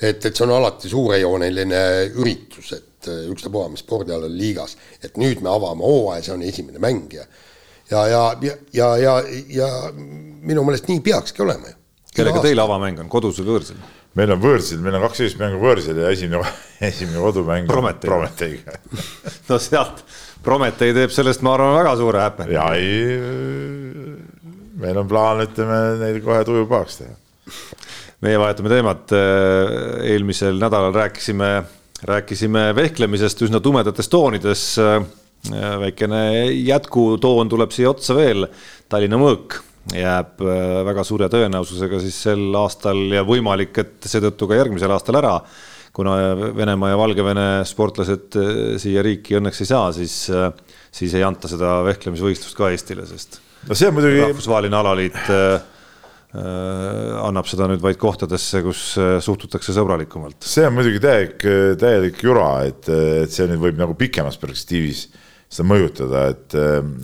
[0.00, 1.82] et, et see on alati suurejooneline
[2.20, 6.82] üritus, et äh, ükstapuha, mis spordialal liigas, et nüüd me avame hooaja, see on esimene
[6.82, 7.26] mäng ja,
[7.90, 9.16] ja, ja, ja, ja,
[9.54, 11.78] ja minu meelest nii peakski olema ju.
[12.16, 13.80] Kellega teil avamäng on, kodus või võõrsil?
[14.16, 16.54] meil on võõrsil, meil on kaks esimest mängu võõrsil ja esimene,
[16.90, 18.78] esimene kodumäng Prometeiga, Prometeiga.
[19.50, 20.02] no sealt,
[20.46, 22.48] Prometei teeb sellest, ma arvan, väga suure häppe.
[22.54, 23.18] ja ei,
[24.80, 27.16] meil on plaan, ütleme, neil kohe tuju pahaks teha
[28.24, 29.12] meie vahetame teemat,
[30.08, 31.50] eelmisel nädalal rääkisime,
[32.08, 34.64] rääkisime vehklemisest üsna tumedates toonides.
[35.80, 38.48] väikene jätkutoon tuleb siia otsa veel,
[38.88, 39.60] Tallinna mõõk
[39.94, 40.40] jääb
[40.86, 45.38] väga suure tõenäosusega siis sel aastal ja võimalik, et seetõttu ka järgmisel aastal ära.
[45.96, 46.16] kuna
[46.56, 48.34] Venemaa ja Valgevene sportlased
[48.82, 50.26] siia riiki õnneks ei saa, siis,
[50.90, 55.22] siis ei anta seda vehklemisvõistlust ka Eestile, sest no see on muidugi rahvusvaheline alaliit
[56.36, 60.42] Äh, annab seda nüüd vaid kohtadesse, kus äh, suhtutakse sõbralikumalt.
[60.44, 61.44] see on muidugi täielik,
[61.80, 62.88] täielik jura, et,
[63.22, 65.06] et see nüüd võib nagu pikemas perspektiivis
[65.46, 66.56] seda mõjutada, et,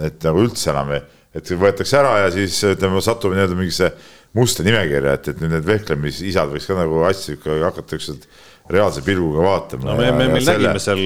[0.04, 0.90] et nagu üldse enam,
[1.34, 3.92] et võetakse ära ja siis ütleme, satume nii-öelda mingisse
[4.36, 8.26] musta nimekirja, et, et nüüd need vehklemisisad võiks ka nagu asju ikka hakata ükskord
[8.72, 9.88] reaalse pilguga vaatama.
[9.90, 10.68] no me, me, me selle...
[10.68, 11.00] nägime seal.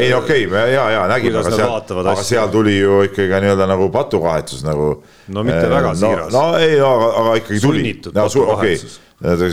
[0.00, 3.86] ei okei okay,, ja, ja nägime, aga seal, aga seal tuli ju ikkagi nii-öelda nagu
[3.94, 4.90] patukahetsus nagu
[5.28, 6.34] no mitte äh, väga siiras.
[6.34, 7.84] no ei, aga, aga ikkagi tuli.
[7.84, 8.76] sunnitud no, su, okay.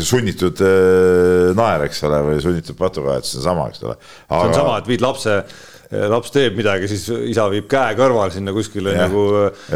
[0.10, 3.98] sunnitud äh, naer, eks ole, või sunnitud patukajatus, see on sama, eks ole.
[4.02, 5.42] see on sama, et viid lapse
[5.92, 9.28] laps teeb midagi, siis isa viib käe kõrval sinna kuskile ja, nagu,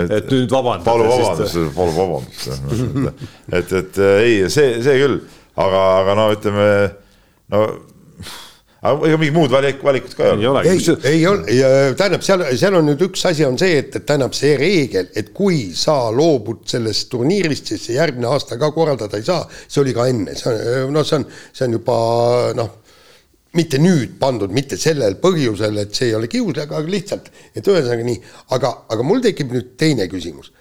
[0.01, 0.89] et nüüd vabandust.
[0.89, 3.23] palu vabandust, palu vabandust.
[3.59, 5.21] et, et ei, see, see küll,
[5.55, 6.67] aga, aga no ütleme,
[7.55, 7.63] no
[8.81, 10.63] aga ega mingit muud valik, valikut ka ei ole.
[10.65, 10.79] ei,
[11.11, 11.57] ei ole,
[11.97, 15.29] tähendab, seal, seal on nüüd üks asi on see, et, et tähendab see reegel, et
[15.37, 20.07] kui sa loobud sellest turniirist, siis järgmine aasta ka korraldada ei saa, see oli ka
[20.09, 20.55] enne, see
[20.87, 21.97] on, noh, see on, see on juba
[22.57, 22.73] noh,
[23.53, 28.07] mitte nüüd pandud, mitte sellel põhjusel, et see ei ole kiuslik, aga lihtsalt, et ühesõnaga
[28.07, 28.19] nii,
[28.55, 30.51] aga, aga mul tekib nüüd teine küsimus.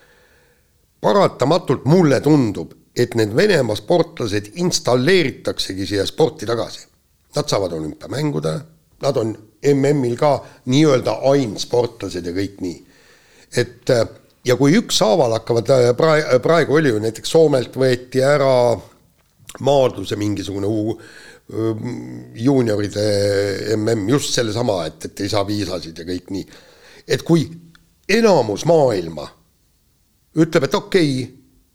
[1.00, 6.90] paratamatult mulle tundub, et need Venemaa sportlased installeeritaksegi siia sporti tagasi
[7.36, 8.60] Nad saavad olümpiamängudele,
[9.02, 10.32] nad on MM-il ka
[10.66, 12.86] nii-öelda ainsportlased ja kõik nii.
[13.56, 14.08] et äh,
[14.44, 18.78] ja kui ükshaaval hakkavad äh, praegu, praegu oli ju näiteks Soomelt võeti ära
[19.60, 20.66] maadluse mingisugune
[21.50, 23.04] juunioride
[23.76, 26.46] mm just sellesama, et, et ei saa viisasid ja kõik nii.
[27.08, 27.48] et kui
[28.08, 29.26] enamus maailma
[30.38, 31.28] ütleb, et okei okay,,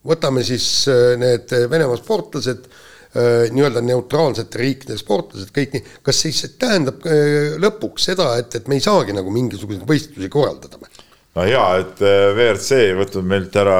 [0.06, 2.70] võtame siis äh, need Venemaa sportlased
[3.16, 8.66] Äh, nii-öelda neutraalsete riikide sportlased, kõik nii, kas siis tähendab äh, lõpuks seda, et, et
[8.68, 10.90] me ei saagi nagu mingisuguseid võistlusi korraldada?
[11.38, 13.78] no jaa, et äh, WRC võtnud meilt ära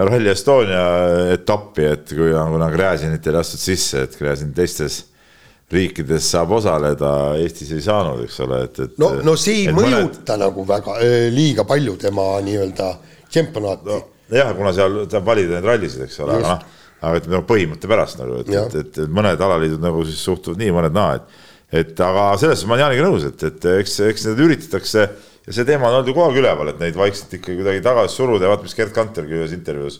[0.00, 0.82] Rally Estonia
[1.36, 5.04] etappi, et kui on, kuna Gräzinit ei lastud sisse, et Gräzin teistes
[5.72, 7.12] riikides saab osaleda,
[7.42, 8.96] Eestis ei saanud, eks ole, et, et.
[9.02, 10.32] no, no see ei mõjuta mõned...
[10.44, 10.96] nagu väga
[11.34, 12.94] liiga palju tema nii-öelda
[13.28, 14.00] tšempionaati no,.
[14.32, 16.66] jah, kuna seal saab valida neid rallisid, eks ole, aga noh
[16.98, 20.72] aga ütleme põhimõtte pärast nagu, et, et, et, et mõned alaliidud nagu siis suhtuvad nii,
[20.74, 24.38] mõned naa, et et aga selles ma olen Jaaniga nõus, et, et eks, eks need
[24.40, 27.82] üritatakse ja see teema on olnud ju kogu aeg üleval, et neid vaikselt ikkagi kuidagi
[27.84, 29.98] tagasi suruda ja vaata, mis Gerd Kantergi ühes intervjuus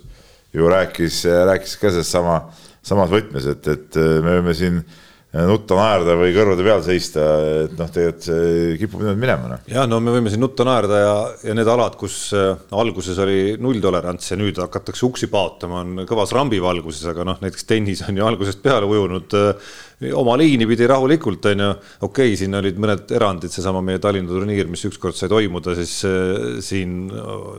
[0.56, 1.18] ju rääkis,
[1.50, 2.38] rääkis ka selles sama,
[2.80, 4.80] samas võtmes, et, et me võime siin
[5.28, 7.24] nutta naerda või kõrvade peal seista,
[7.66, 9.50] et noh, tegelikult see kipub niimoodi minema.
[9.52, 9.66] Noh.
[9.68, 11.16] ja no me võime siin nutta naerda ja,
[11.50, 16.32] ja need alad, kus äh, alguses oli nulltolerants ja nüüd hakatakse uksi paotama, on kõvas
[16.36, 19.76] rambivalguses, aga noh, näiteks tennis on ju algusest peale ujunud äh,
[20.14, 21.68] oma liini pidi rahulikult, on ju.
[22.06, 25.94] okei okay,, siin olid mõned erandid, seesama meie Tallinna turniir, mis ükskord sai toimuda, siis
[26.06, 27.08] äh, siin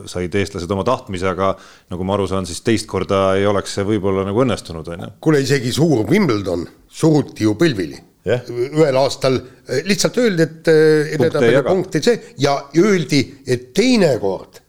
[0.08, 1.52] said eestlased oma tahtmise, aga
[1.92, 5.10] nagu ma aru saan, siis teist korda ei oleks see võib-olla nagu õnnestunud, on ju.
[5.26, 8.48] kuule, isegi suur Wimbledon suruti ju põlvili yeah..
[8.48, 10.72] ühel aastal äh, lihtsalt öeldi, et,
[11.20, 14.62] on veel punktid see ja öeldi, et teinekord,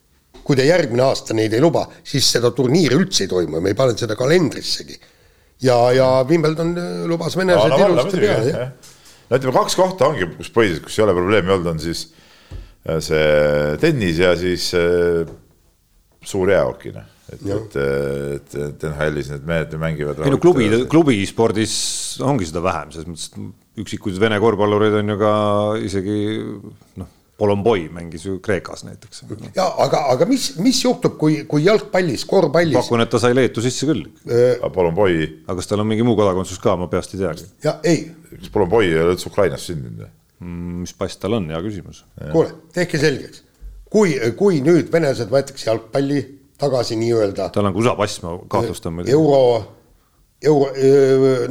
[0.43, 3.71] kui te järgmine aasta neid ei luba, siis seda turniiri üldse ei toimu ja me
[3.71, 4.99] ei pane seda kalendrissegi
[5.65, 8.73] ja, ja Wimbledon äh, lubas venelased no, ilusasti peale, jah.
[9.29, 12.07] no ütleme, kaks kohta ongi, kus põhiliselt, kus ei ole probleemi olnud, on siis
[12.87, 15.23] äh, see tennis ja siis äh,
[16.25, 17.07] suur jäähoki, noh.
[17.31, 20.21] et, et, et, et NHL-is need mehed mängivad.
[20.25, 21.73] ei no klubi, klubispordis
[22.25, 25.33] ongi seda vähem, selles mõttes, et üksikuid Vene korvpallureid on ju ka
[25.79, 26.21] isegi
[26.99, 29.23] noh Polomboi mängis ju Kreekas näiteks.
[29.55, 32.77] ja aga, aga mis, mis juhtub, kui, kui jalgpallis, korvpallis.
[32.77, 34.61] pakun, et ta sai Leetu sisse küll äh,.
[34.73, 35.15] Polomboi.
[35.47, 37.47] aga kas tal on mingi muu kodakondsus ka, ma peast ei teagi.
[37.65, 38.03] ja ei.
[38.35, 40.83] kas Polomboi ei ole üldse Ukrainas sündinud või mm,?
[40.83, 42.03] mis pass tal on, hea küsimus.
[42.29, 43.41] kuule, tehke selgeks,
[43.89, 46.21] kui, kui nüüd venelased võetakse jalgpalli
[46.61, 47.49] tagasi nii-öelda.
[47.55, 49.01] tal on ka USA pass, ma kahtlustan.
[49.07, 49.41] euro
[50.41, 50.69] euro,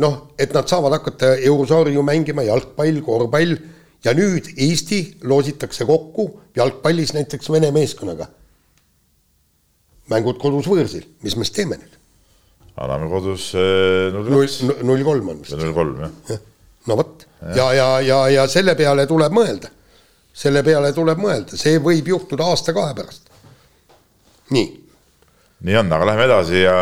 [0.03, 3.59] noh, et nad saavad hakata eurosarju mängima, jalgpall, korvpall
[4.05, 8.27] ja nüüd Eesti loositakse kokku jalgpallis näiteks Vene meeskonnaga.
[10.11, 11.99] mängud kodus võõrsil, mis me siis teeme nüüd?
[12.81, 13.51] anname kodus
[14.15, 14.63] null kaks.
[14.83, 15.57] null kolm on vist.
[15.59, 16.39] null kolm jah ja..
[16.89, 19.71] no vot ja, ja, ja, ja, ja selle peale tuleb mõelda.
[20.33, 23.29] selle peale tuleb mõelda, see võib juhtuda aasta-kahe pärast.
[24.57, 24.67] nii.
[25.69, 26.81] nii on, aga lähme edasi ja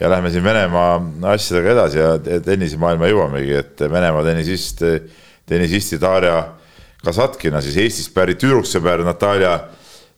[0.00, 0.92] ja lähme siin Venemaa
[1.32, 4.84] asjadega edasi ja tennisemaailma jõuamegi, et Venemaa tennisist,
[5.48, 6.42] tennisisti Darja
[7.04, 9.54] Kasatkina, siis Eestist pärit tüdruksõber Natalja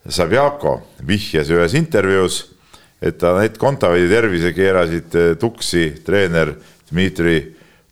[0.08, 2.40] Savjako vihjas ühes intervjuus,
[3.02, 6.54] et Anett Kontaveidi tervise keerasid tuksi treener
[6.90, 7.36] Dmitri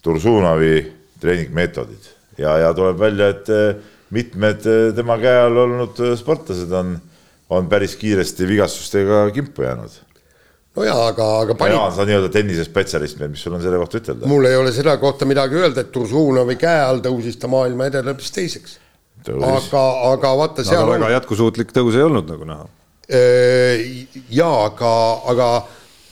[0.02, 0.80] Tursunovi
[1.20, 2.10] treeningmeetodid.
[2.38, 3.48] Ja, ja tuleb välja, et
[4.14, 4.64] mitmed
[4.96, 6.96] tema käe all olnud sportlased on,
[7.50, 10.07] on päris kiiresti vigastustega kimpu jäänud
[10.78, 11.74] no jaa, aga, aga pani....
[11.74, 14.28] Jaan, sa nii-öelda tennisespetsialist, mis sul on selle kohta ütelda?
[14.30, 18.30] mul ei ole selle kohta midagi öelda, et Tursunovi käe all tõusis ta maailma edetabis
[18.34, 18.78] teiseks.
[19.28, 21.16] aga, aga vaata seal no, väga on...
[21.16, 22.68] jätkusuutlik tõus ei olnud nagu näha.
[24.38, 24.94] jaa, aga,
[25.34, 25.50] aga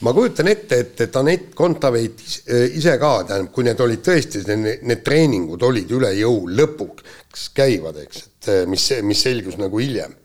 [0.07, 4.85] ma kujutan ette, et, et Anett Kontaveit ise ka, tähendab, kui need olid tõesti, need,
[4.89, 10.17] need treeningud olid üle jõu lõpuks käivad, eks, et mis, mis selgus nagu hiljem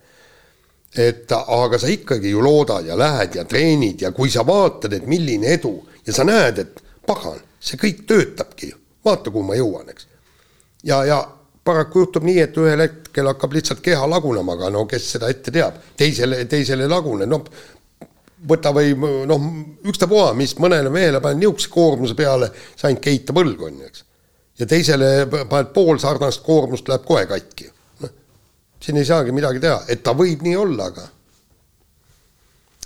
[0.97, 5.07] et aga sa ikkagi ju loodad ja lähed ja treenid ja kui sa vaatad, et
[5.07, 5.73] milline edu
[6.05, 10.07] ja sa näed, et pagan, see kõik töötabki ju, vaata, kuhu ma jõuan, eks.
[10.83, 11.21] ja, ja
[11.63, 15.53] paraku juhtub nii, et ühel hetkel hakkab lihtsalt keha lagunema, aga no kes seda ette
[15.53, 17.45] teab, teisele, teisele ei lagune, noh
[18.49, 18.95] võta või
[19.29, 19.43] noh,
[19.85, 24.03] ükstapuha, mis mõnele mehele paned niisuguse koormuse peale, sa ainult keita põlgu, on ju, eks.
[24.59, 27.69] ja teisele paned pool sarnast koormust, läheb kohe katki
[28.81, 31.07] siin ei saagi midagi teha, et ta võib nii olla, aga.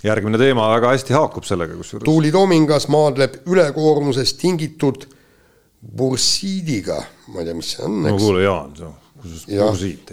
[0.04, 2.04] järgmine teema väga hästi haakub sellega, kusjuures.
[2.04, 5.08] Tuuli Tomingas maadleb ülekoormusest tingitud
[5.96, 7.00] bursiidiga,
[7.32, 8.00] ma ei tea, mis see on.
[8.04, 8.74] no kuule, Jaan,
[9.48, 9.70] ja,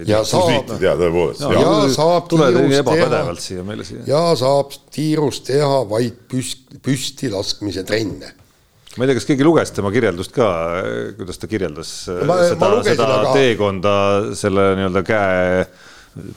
[0.08, 1.44] ja saab, ja tõepoolest.
[1.44, 4.06] ja, ja saab tiirust teha, siia meile siia.
[4.08, 8.32] ja saab tiirust teha vaid püst, püsti laskmise trenne
[8.98, 10.50] ma ei tea, kas keegi luges tema kirjeldust ka,
[11.18, 11.94] kuidas ta kirjeldas
[12.30, 13.34] ma, seda, seda aga...
[13.38, 13.96] teekonda
[14.38, 15.64] selle nii-öelda käe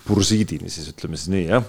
[0.06, 1.66] bursiidini siis ütleme siis nii jah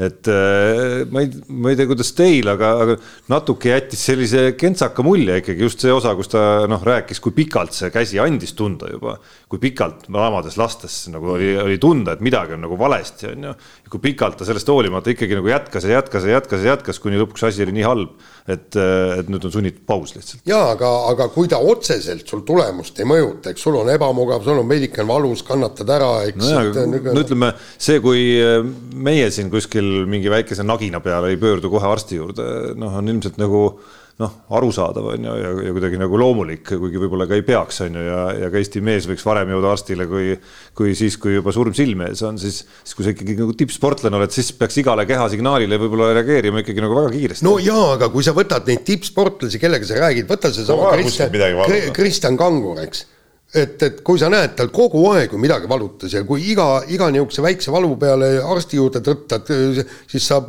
[0.00, 2.96] et äh, ma ei, ma ei tea, kuidas teil, aga, aga
[3.32, 7.76] natuke jättis sellise kentsaka mulje ikkagi just see osa, kus ta noh, rääkis, kui pikalt
[7.76, 9.16] see käsi andis tunda juba,
[9.52, 13.54] kui pikalt lamades lastes nagu oli, oli tunda, et midagi on nagu valesti, on ju.
[13.96, 17.20] Kui pikalt ta sellest hoolimata ikkagi nagu jätkas ja jätkas ja jätkas ja jätkas, kuni
[17.20, 18.16] lõpuks asi oli nii halb,
[18.46, 20.44] et, et nüüd on sunnitud paus lihtsalt.
[20.48, 24.62] ja aga, aga kui ta otseselt sul tulemust ei mõjuta, eks sul on ebamugav, sul
[24.62, 26.40] on veidikene valus, kannatad ära, eks.
[26.46, 28.24] no ütleme see, kui
[28.96, 33.08] meie siin kuskil kuskil mingi väikese nagina peale ei pöördu kohe arsti juurde, noh, on
[33.08, 33.80] ilmselt nagu
[34.22, 37.98] noh, arusaadav on ju ja, ja kuidagi nagu loomulik, kuigi võib-olla ka ei peaks, on
[37.98, 40.30] ju, ja, ja ka Eesti mees võiks varem jõuda arstile, kui,
[40.76, 44.16] kui siis, kui juba surm silme ees on, siis, siis kui sa ikkagi nagu tippsportlane
[44.16, 47.44] oled, siis peaks igale kehasignaalile võib-olla reageerima ikkagi nagu väga kiiresti.
[47.44, 51.92] no jaa, aga kui sa võtad neid tippsportlasi, kellega sa räägid, võta seesama no, Kristjan,
[51.96, 53.04] Kristjan Kangur, eks
[53.56, 57.08] et, et kui sa näed tal kogu aeg ju midagi valutas ja kui iga, iga
[57.12, 59.48] niisuguse väikse valu peale arsti juurde tõttad,
[60.10, 60.40] siis sa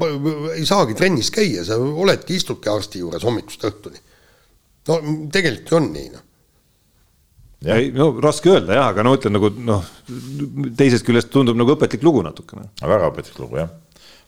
[0.56, 4.02] ei saagi trennis käia, sa oledki, istudki arsti juures hommikust õhtuni.
[4.90, 5.00] no
[5.34, 6.26] tegelikult ju on nii, noh.
[7.78, 9.88] ei no raske öelda jah, aga no ütlen nagu noh,
[10.80, 12.70] teisest küljest tundub nagu õpetlik lugu natukene.
[12.84, 13.72] väga õpetlik lugu jah,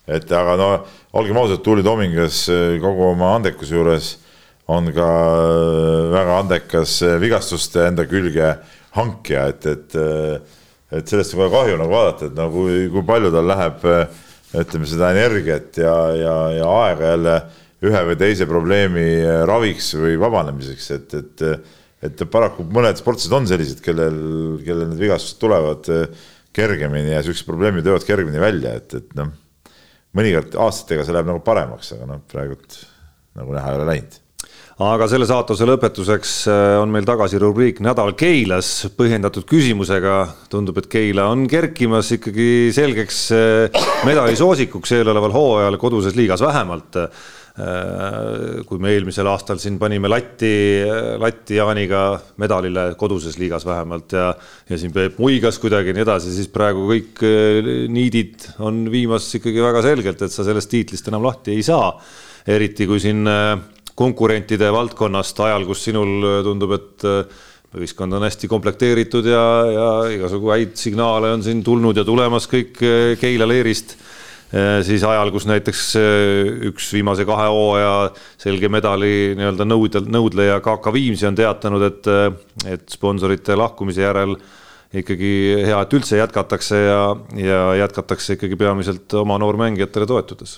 [0.08, 0.72] et aga no
[1.20, 2.46] olgem ausad, Tuuli Tomingas
[2.84, 4.16] kogu oma andekuse juures
[4.70, 8.54] on ka äh, väga andekas äh, vigastuste enda külge
[8.94, 10.60] hankija, et, et, äh,
[11.00, 13.88] et sellest on kohe kahju nagu vaadata, et no kui, kui palju tal läheb,
[14.60, 17.36] ütleme seda energiat ja, ja, ja aega jälle
[17.86, 19.06] ühe või teise probleemi
[19.48, 21.44] raviks või vabanemiseks, et, et,
[22.10, 24.18] et paraku mõned sportlased on sellised, kellel,
[24.66, 25.86] kellel need vigastused tulevad
[26.54, 29.30] kergemini ja siuksed probleemid jõuavad kergemini välja, et, et noh,
[30.18, 32.82] mõnikord aastatega see läheb nagu paremaks, aga noh, praegult
[33.38, 34.20] nagu näha ei ole läinud
[34.80, 40.22] aga selle saatuse lõpetuseks äh, on meil tagasi rubriik Nädal Keilas põhjendatud küsimusega.
[40.50, 46.96] tundub, et Keila on kerkimas ikkagi selgeks äh, medalisoosikuks eeloleval hooajal koduses liigas vähemalt.
[46.96, 50.54] Äh, kui me eelmisel aastal siin panime latti,
[51.20, 52.04] latti Jaaniga
[52.40, 54.30] medalile koduses liigas vähemalt ja,
[54.70, 57.20] ja siin Peep muigas kuidagi ja nii edasi, siis praegu kõik
[57.92, 61.92] niidid on viimas ikkagi väga selgelt, et sa sellest tiitlist enam lahti ei saa.
[62.48, 63.28] eriti kui siin
[64.00, 67.48] konkurentide valdkonnast ajal, kus sinul äh, tundub, et äh,
[67.80, 72.80] ühiskond on hästi komplekteeritud ja, ja igasugu häid signaale on siin tulnud ja tulemas kõik
[72.86, 73.98] äh, Keila leerist.
[74.82, 75.82] siis ajal, kus näiteks
[76.66, 77.92] üks viimase kahe hooaja
[78.42, 82.10] selge medali nii-öelda nõudel, nõudleja KK Viimsi on teatanud, et,
[82.66, 84.34] et sponsorite lahkumise järel
[84.90, 85.30] ikkagi
[85.68, 87.04] hea, et üldse jätkatakse ja,
[87.38, 90.58] ja jätkatakse ikkagi peamiselt oma noormängijatele toetudes.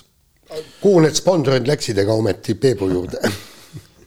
[0.82, 3.20] Kuhu need sponsorid läksid, ega ometi Peebu juurde?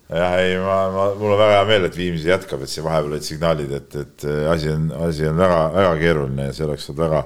[0.06, 3.16] Jah, ei, ma, ma, mul on väga hea meel, et Viimsi jätkab, et siin vahepeal
[3.16, 7.02] olid signaalid, et, et asi on, asi on väga, väga keeruline ja see oleks olnud
[7.02, 7.22] väga,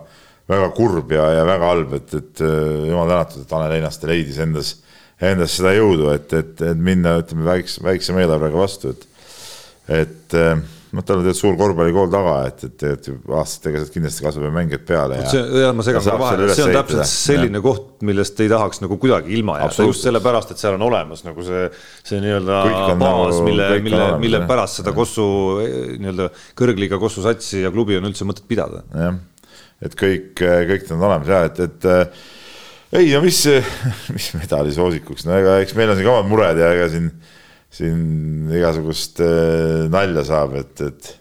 [0.54, 2.44] väga kurb ja, ja väga halb, et, et
[2.88, 4.72] jumal tänatud, et Tanel Einaste leidis endas,
[5.20, 9.28] endas seda jõudu, et, et, et minna, ütleme väikse, väiksema eelarvega vastu, et,
[10.00, 10.40] et
[10.96, 14.86] noh, tal on tegelikult suur korvpallikool taga, et, et, et aastatega sealt kindlasti kasvab mängijad
[14.88, 15.20] peale.
[15.22, 17.10] jah, ma segan kohe vahele, see on täpselt ehitada.
[17.12, 17.66] selline ja.
[17.66, 21.46] koht, millest ei tahaks nagu kuidagi ilma jääda, just sellepärast, et seal on olemas nagu
[21.46, 21.68] see,
[22.10, 22.62] see nii-öelda
[23.02, 25.28] baas nagu,, mille, mille, mille pärast seda Kossu
[25.62, 28.82] nii-öelda kõrgliiga Kossu satsi ja klubi on üldse mõtet pidada.
[28.98, 29.22] jah,
[29.86, 31.90] et kõik, kõik need on olemas ja et, et
[32.98, 33.44] ei no mis,
[34.16, 37.12] mis medali soosikuks, no ega eks meil on siin ka omad mured ja ega siin
[37.74, 41.14] siin igasugust äh, nalja saab, et, et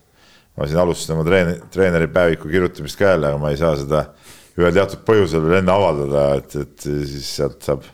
[0.58, 4.06] ma siin alustasin oma treen-, treeneri päeviku kirjutamist ka jälle, aga ma ei saa seda
[4.58, 7.84] ühel teatud põhjusel veel enne avaldada, et, et siis sealt saab,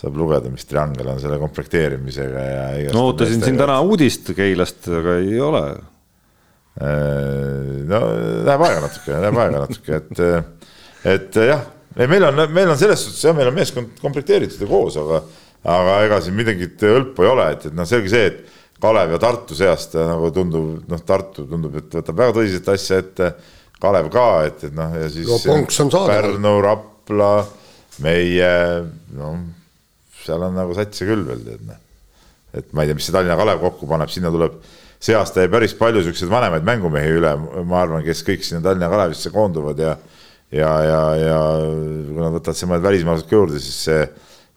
[0.00, 2.94] saab lugeda, mis triangel on selle komplekteerimisega ja.
[2.94, 5.64] no ootasin siin täna uudist Keilast, aga ei ole.
[6.80, 8.00] Äh, no
[8.46, 10.24] läheb aega natuke, läheb aega natuke, et,
[11.18, 11.68] et jah,
[12.00, 15.24] meil on, meil on selles suhtes jah, meil on meeskond komplekteeritud ja koos, aga
[15.64, 19.20] aga ega siin midagi hõlpu ei ole, et, et noh, selge see, et Kalev ja
[19.20, 23.32] Tartu seast nagu tundub, noh, Tartu tundub, et võtab väga tõsiselt asja ette.
[23.80, 25.38] Kalev ka, et, et noh, ja siis no,
[26.08, 27.30] Pärnu, Rapla,
[28.04, 28.50] meie,
[29.16, 29.38] noh,
[30.20, 31.80] seal on nagu satsi küll veel, tead noh.
[32.56, 34.56] et ma ei tea, mis see Tallinna Kalev kokku paneb, sinna tuleb,
[35.00, 37.32] see aasta jäi päris palju siukseid vanemaid mängumehi üle,
[37.68, 39.94] ma arvan, kes kõik sinna Tallinna Kalevisse koonduvad ja
[40.50, 44.02] ja, ja, ja kui nad võtavad siin mõned välismaalased ka juurde, siis see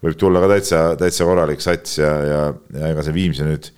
[0.03, 3.69] võib tulla ka täitsa, täitsa korralik sats ja, ja, ja ega see Viimsi nüüd,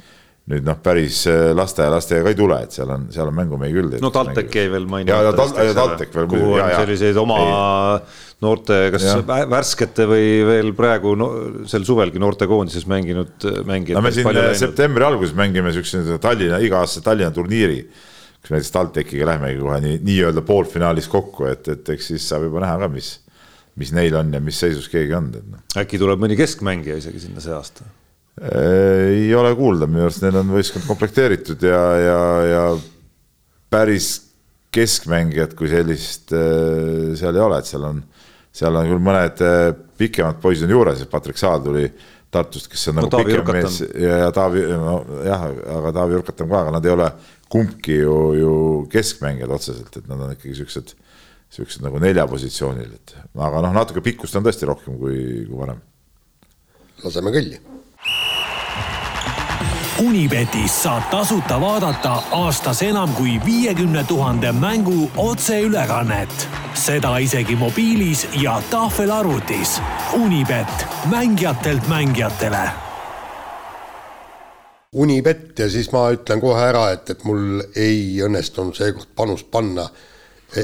[0.51, 3.97] nüüd noh, päris äh, lasteaialastega ka ei tule, et seal on, seal on mängumehi küll.
[4.01, 5.47] no TalTech jäi veel mainimata.
[5.77, 6.29] TalTech veel.
[6.31, 8.25] kuhu on selliseid oma ei.
[8.45, 9.19] noorte, kas ja.
[9.51, 11.29] värskete või veel praegu no,
[11.69, 13.99] sel suvelgi noortekoondises mänginud mängijad.
[13.99, 17.83] no me siin septembri alguses mängime siukse Tallinna, iga-aastase Tallinna turniiri
[18.45, 22.61] kus näiteks TalTechiga lähmegi kohe nii, nii-öelda poolfinaalis kokku, et, et eks siis saab juba
[22.61, 23.15] näha ka, mis
[23.79, 25.29] mis neil on ja mis seisus keegi on.
[25.35, 25.63] Noh.
[25.79, 27.87] äkki tuleb mõni keskmängija isegi sinna see aasta?
[28.35, 32.17] ei ole kuulda, minu arust neil on võistkond komplekteeritud ja, ja,
[32.49, 32.63] ja
[33.71, 34.09] päris
[34.75, 38.01] keskmängijat kui sellist äh, seal ei ole, et seal on,
[38.55, 41.87] seal on küll mõned äh, pikemad poisid on juures, et Patrick Saal tuli
[42.35, 45.47] Tartust, kes on no, nagu pikem mees ja, ja Taavi, no jah,
[45.77, 47.07] aga Taavi Urkat on ka, aga nad ei ole
[47.55, 48.53] kumbki ju, ju
[48.91, 50.91] keskmängijad otseselt, et nad on ikkagi siuksed
[51.55, 55.79] siuksed nagu neljapositsioonil, et aga noh, natuke pikkust on tõesti rohkem kui, kui varem.
[57.03, 57.61] laseme kõlli.
[60.03, 68.57] Unibetis saab tasuta vaadata aastas enam kui viiekümne tuhande mängu otseülekannet, seda isegi mobiilis ja
[68.69, 69.79] tahvelarvutis.
[70.19, 72.65] Unibet, mängijatelt mängijatele
[74.95, 79.89] Unibet ja siis ma ütlen kohe ära, et, et mul ei õnnestunud seekord panust panna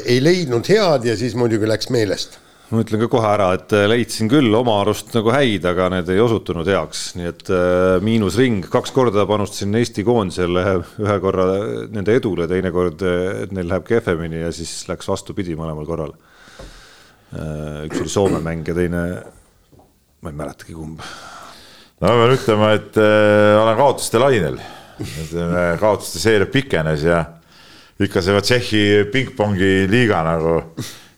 [0.06, 2.40] ei leidnud head ja siis muidugi läks meelest
[2.72, 6.12] ma ütlen ka kohe ära, et äh, leidsin küll oma arust nagu häid, aga need
[6.14, 10.64] ei osutunud heaks, nii et äh, miinusring, kaks korda panustasin Eesti koondisele,
[11.04, 11.48] ühe korra
[11.92, 16.16] nende edule, teine kord, äh, et neil läheb kehvemini ja siis läks vastupidi mõlemal korral.
[17.32, 19.04] üks oli Soome mäng ja teine,
[20.20, 21.04] ma ei mäletagi kumb.
[22.00, 24.64] no ma pean ütlema, et äh, olen kaotuste lainel,
[25.80, 27.24] kaotuste seeria pikenes ja
[28.07, 30.56] ikka see Tšehhi pingpongi liiga nagu.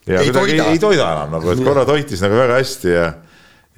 [0.07, 0.65] ja ei kuidagi toida.
[0.65, 3.05] ei, ei toida enam nagu, et korra toitis nagu väga hästi ja,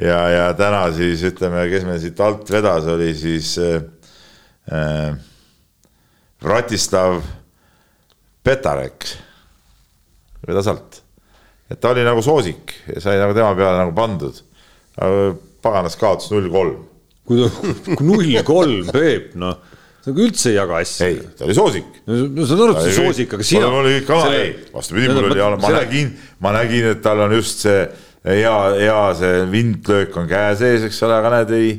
[0.02, 5.14] ja, ja täna siis ütleme, kes meil siit alt vedas, oli siis äh,
[6.42, 7.22] Vratislav
[8.46, 9.08] Petarek,
[10.48, 11.00] vedas alt.
[11.70, 14.42] et ta oli nagu soosik ja sai nagu tema peale nagu pandud.
[15.62, 16.84] paganas kaotas null kolm.
[17.26, 17.46] kui
[18.02, 19.75] null kolm, Peep, noh
[20.06, 21.08] nagu üldse ei jaga asju.
[21.08, 22.00] ei, ta oli soosik.
[22.06, 23.72] no saan aru, et see soosik, aga sina.
[23.74, 26.14] mul oli ka, ei, vastupidi, mul oli, ma nägin,
[26.46, 27.82] ma nägin, et tal on just see
[28.26, 31.76] hea, hea see vindlöök on käe sees, eks ole, aga näed, ei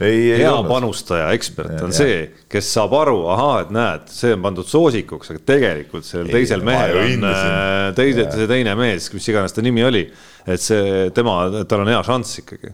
[0.00, 1.96] ei, hea ei panustaja, ekspert on ja.
[1.96, 2.20] see,
[2.50, 6.96] kes saab aru, ahaa, et näed, see on pandud soosikuks, aga tegelikult sellel teisel mehel
[7.02, 10.06] on äh, teise, see teine mees, mis iganes ta nimi oli,
[10.48, 11.36] et see tema,
[11.68, 12.72] tal on hea šanss ikkagi.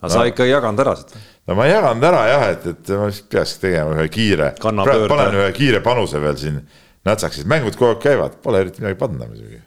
[0.00, 0.14] Aga no.
[0.16, 1.24] sa ikka ei jaganud ära seda?
[1.48, 5.50] No ma jagan ära jah, et, et ma vist peakski tegema ühe kiire, panen ühe
[5.56, 6.60] kiire panuse veel siin
[7.08, 9.58] nätsaks, sest mängud kogu aeg käivad, pole eriti midagi panna muidugi.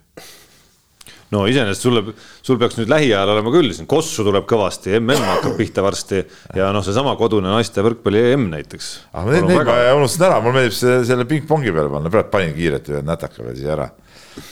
[1.33, 2.03] no iseenesest sulle,
[2.45, 3.87] sul peaks nüüd lähiajal olema küll, siin.
[3.89, 6.21] Kossu tuleb kõvasti, mm hakkab pihta varsti.
[6.53, 8.89] Ja noh, seesama kodune naiste võrkpalli EM näiteks.
[9.17, 9.77] ah neid, neid väga...
[9.81, 13.43] ma unustasin ära, mulle meeldib see selle pingpongi peale panna, praegu panin kiirelt ühe nätaka
[13.43, 13.89] veel siia ära.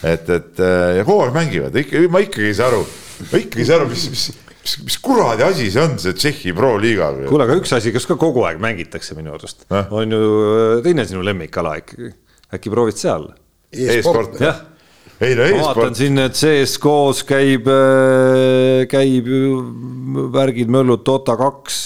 [0.03, 0.64] et, et
[0.98, 2.82] ja kogu aeg mängivad, ikka, ma ikkagi ei saa aru,
[3.30, 4.32] ma ikkagi ei saa aru, mis, mis
[4.64, 7.12] mis, mis kuradi asi see on, see Tšehhi Pro liiga?
[7.28, 11.06] kuule, aga üks asi, kas ka kogu aeg mängitakse minu arust eh?, on ju teine
[11.10, 12.14] sinu lemmikala ikkagi,
[12.58, 13.88] äkki proovid seal e?
[14.00, 14.68] e-sport e, jah
[15.22, 15.78] ei no e-sport.
[15.78, 19.28] vaatan siin, et CSGO-s käib, äh, käib
[20.34, 21.84] värgid, möllud Dota kaks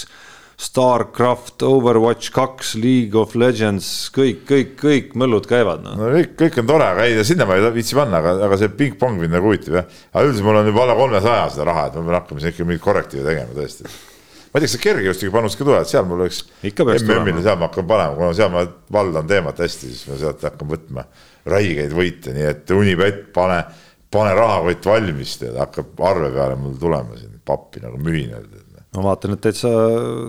[0.56, 5.92] Starcraft, Overwatch kaks, League of Legends, kõik, kõik, kõik möllud käivad no..
[6.00, 8.72] no kõik, kõik on tore, aga ei, sinna ma ei viitsi panna, aga, aga see
[8.78, 9.90] pingpong mind nagu huvitab jah.
[10.14, 12.68] aga üldiselt mul on juba alla kolmesaja seda raha, et ma pean hakkama siin ikka
[12.70, 13.84] mingit korrektiivi tegema tõesti.
[13.84, 16.42] ma ei tea, kas see kergejõustiku panus ka tuleb, seal mul oleks.
[16.64, 18.64] MM-ile seal ma hakkan panema, kuna seal ma
[18.96, 21.04] valdan teemat hästi, siis ma sealt hakkan võtma
[21.52, 23.60] räigeid võite, nii et Unibet, pane,
[24.08, 28.48] pane rahakott valmis, tead, hakkab arve peale mul tulema siin pappi nagu mühinal
[28.96, 29.70] ma vaatan, et täitsa,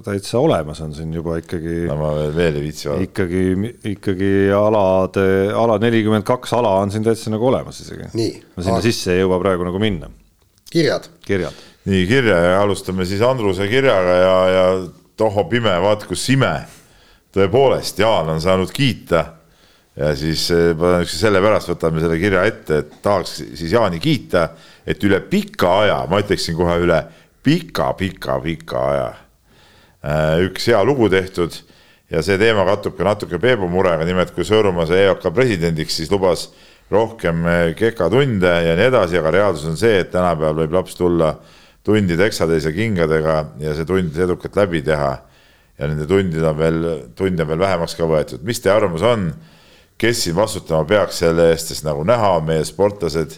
[0.06, 1.86] täitsa olemas on siin juba ikkagi.
[1.88, 3.08] no ma veel, veel ei viitsi vaadata.
[3.08, 8.12] ikkagi, ikkagi alade, ala nelikümmend kaks ala on siin täitsa nagu olemas isegi.
[8.12, 10.12] no sinna sisse ei jõua praegu nagu minna.
[10.72, 11.10] kirjad.
[11.26, 11.64] kirjad.
[11.88, 14.68] nii kirja ja alustame siis Andruse kirjaga ja, ja
[15.18, 16.54] tohoh pime, vaat kus ime.
[17.38, 19.26] tõepoolest, Jaan on saanud kiita
[19.98, 20.74] ja siis eh,
[21.10, 24.50] sellepärast võtame selle kirja ette, et tahaks siis Jaani kiita,
[24.86, 27.00] et üle pika aja, ma ütleksin kohe üle
[27.48, 29.10] pika-pika-pika aja
[30.04, 31.56] äh, üks hea lugu tehtud
[32.12, 36.12] ja see teema kattub ka natuke Peebu murega, nimelt kui Sõõrumaa sai EOK presidendiks, siis
[36.12, 36.50] lubas
[36.92, 41.34] rohkem äh, kekatunde ja nii edasi, aga reaalsus on see, et tänapäeval võib laps tulla
[41.88, 45.18] tundi teksatäis ja kingadega ja see tund edukalt läbi teha.
[45.78, 48.44] ja nende tundide on veel, tunde on veel vähemaks ka võetud.
[48.44, 49.30] mis teie arvamus on,
[49.98, 53.38] kes siin vastutama peaks selle eest, sest nagu näha, meie sportlased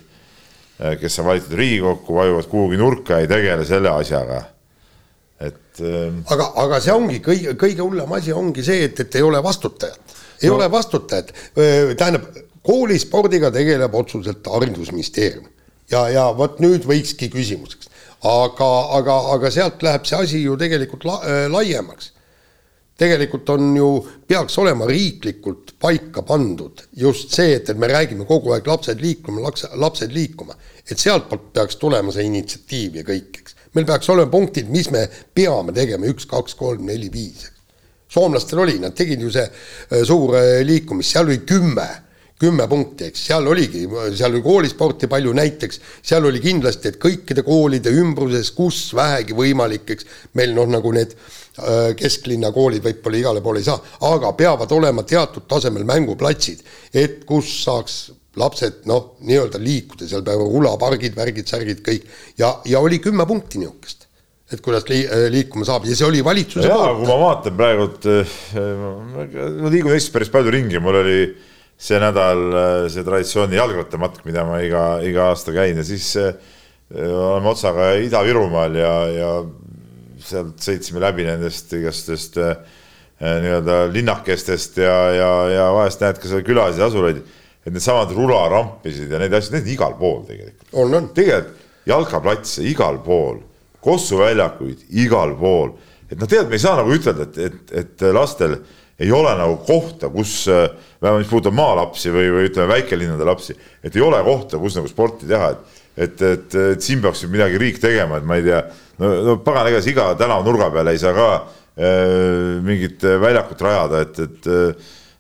[1.00, 4.44] kes on valitud Riigikokku, vajuvad kuhugi nurka, ei tegele selle asjaga.
[5.40, 5.80] et.
[5.82, 9.40] Ähm, aga, aga see ongi kõige, kõige hullem asi ongi see, et, et ei ole
[9.44, 10.58] vastutajat, ei no.
[10.58, 11.34] ole vastutajat.
[11.98, 12.28] tähendab,
[12.64, 15.48] koolispordiga tegeleb otseselt haridusministeerium
[15.92, 17.90] ja, ja vot nüüd võikski küsimuseks,
[18.28, 18.70] aga,
[19.00, 22.14] aga, aga sealt läheb see asi ju tegelikult la, äh, laiemaks
[23.00, 23.90] tegelikult on ju,
[24.28, 29.54] peaks olema riiklikult paika pandud just see, et, et me räägime kogu aeg lapsed liikuma,
[29.80, 30.58] lapsed liikuma.
[30.90, 33.56] et sealtpoolt peaks tulema see initsiatiiv ja kõik, eks.
[33.78, 35.06] meil peaks olema punktid, mis me
[35.36, 37.48] peame tegema, üks, kaks, kolm, neli, viis.
[38.12, 41.88] soomlastel oli, nad tegid ju see äh, suur äh, liikumist, seal oli kümme
[42.40, 43.82] kümme punkti, eks seal oligi,
[44.16, 49.92] seal oli koolisporti palju näiteks, seal oli kindlasti, et kõikide koolide ümbruses, kus vähegi võimalik,
[49.92, 50.08] eks,
[50.40, 51.34] meil noh, nagu need äh,
[52.00, 53.80] kesklinna koolid võib-olla igale poole ei saa,
[54.10, 56.64] aga peavad olema teatud tasemel mänguplatsid,
[56.94, 58.00] et kus saaks
[58.40, 62.06] lapsed noh, nii-öelda liikuda, seal peavad hulapargid, värgid, särgid, kõik.
[62.40, 64.06] Ja, ja oli kümme punkti niisugust
[64.50, 65.84] et kuidas li äh, liikuma saab.
[65.86, 70.50] Ja see oli valitsuse jaa, kui ma vaatan praegult, äh, ma liigun Eestis päris palju
[70.56, 71.50] ringi, mul oli äh,
[71.80, 76.34] see nädal äh, see traditsiooni jalgrattamatk, mida ma iga, iga aasta käin ja siis äh,
[76.92, 79.30] oleme otsaga Ida-Virumaal ja, ja
[80.26, 82.58] sealt sõitsime läbi nendest igastest äh,
[83.20, 87.20] nii-öelda linnakestest ja, ja, ja vahest näed ka seal külasid ja asulaid,
[87.66, 90.70] et needsamad rularampisid ja neid asju, need on igal pool tegelikult.
[90.74, 91.10] on, on.
[91.16, 93.40] tegelikult jalkaplatse igal pool,
[93.80, 95.72] Kossu väljakuid igal pool,
[96.10, 98.58] et noh, tead, me ei saa nagu ütelda, et, et, et lastel
[99.00, 100.66] ei ole nagu kohta, kus äh,
[101.00, 104.92] vähemalt mis puudutab maalapsi või, või ütleme, väikelinnade lapsi, et ei ole kohta, kus nagu
[104.92, 108.46] sporti teha, et et, et, et siin peaks nüüd midagi riik tegema, et ma ei
[108.48, 108.64] tea,
[109.02, 114.06] no, no pagan, ega siis iga tänavanurga peale ei saa ka äh, mingit väljakut rajada,
[114.08, 114.50] et, et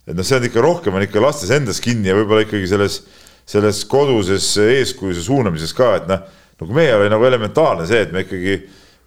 [0.09, 3.03] et noh, see on ikka rohkem on ikka lastes endas kinni ja võib-olla ikkagi selles,
[3.49, 6.23] selles koduses eeskujuse suunamises ka, et noh,
[6.59, 8.55] nagu meie oli nagu elementaarne see, et me ikkagi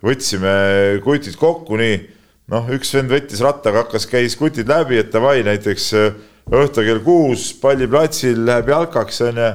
[0.03, 0.53] võtsime
[1.03, 1.97] kutid kokku nii,
[2.55, 5.91] noh, üks vend võttis rattaga, hakkas, käis kutid läbi, et davai, näiteks
[6.53, 9.51] õhtul kell kuus palliplatsil läheb jalkaks, onju.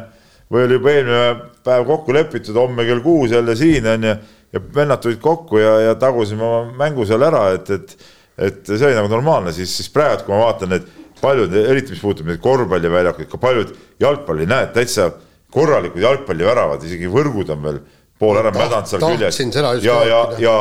[0.53, 1.23] Või oli juba eelmine
[1.65, 4.13] päev kokku lepitud, homme kell kuus jälle siin, onju.
[4.53, 7.97] ja vennad tulid kokku ja, ja tagusime oma mängu seal ära, et, et,
[8.37, 10.87] et see oli nagu normaalne, siis, siis praegu, kui ma vaatan, et
[11.21, 15.11] paljud, eriti mis puudutab neid korvpalliväljakuid, ka paljud jalgpalli, näed täitsa
[15.51, 17.79] korralikud jalgpalliväravad, isegi võrgud on veel
[18.19, 19.39] pool ära mädanud seal küljes.
[19.83, 20.57] ja, ja, ja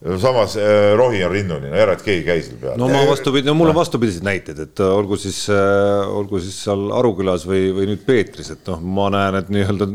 [0.00, 2.76] samas äh, rohi on rinnuni, no järelikult keegi käis seal peal.
[2.80, 6.56] no ma vastupidi, no mul on vastupidiseid näiteid, et äh, olgu siis äh,, olgu siis
[6.64, 9.88] seal Arukülas või, või nüüd Peetris, et noh, ma näen, et nii-öelda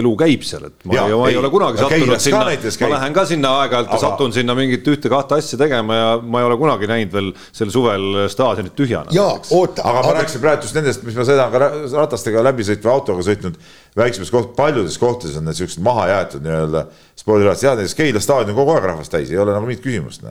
[0.00, 3.18] elu käib seal, et ma, ja, ei, ma ei ole kunagi sattunud sinna, ma lähen
[3.18, 6.88] ka sinna aeg-ajalt ja satun sinna mingit ühte-kahte asja tegema ja ma ei ole kunagi
[6.88, 9.12] näinud veel sel suvel staadionit tühjana.
[9.12, 9.84] jaa, oota.
[9.84, 11.62] aga ma rääkisin praegu just nendest, mis ma sõidan ka
[12.00, 13.60] ratastega läbi sõitva autoga sõitnud
[13.96, 16.84] väiksemates koht-, paljudes kohtades on need siuksed maha jäetud nii-öelda
[17.18, 20.26] spordirajad, seal näiteks Keila staadion kogu aeg rahvast täis, ei ole nagu mingit küsimust.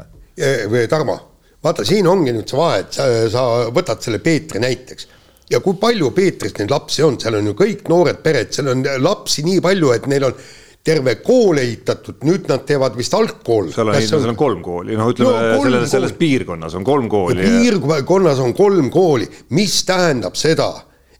[0.89, 1.17] Tarmo,
[1.63, 3.45] vaata, siin ongi nüüd see vahe, et sa, sa
[3.75, 5.09] võtad selle Peetri näiteks.
[5.49, 8.85] Ja kui palju Peetris neid lapsi on, seal on ju kõik noored pered, seal on
[9.01, 10.41] lapsi nii palju, et neil on
[10.85, 13.71] terve kool ehitatud, nüüd nad teevad vist algkool.
[13.73, 17.43] seal on, seal on kolm kooli, noh, ütleme no, selles, selles piirkonnas on kolm kooli.
[17.43, 19.27] piirkonnas on kolm kooli,
[19.57, 20.71] mis tähendab seda,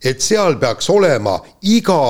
[0.04, 2.02] et seal peaks olema iga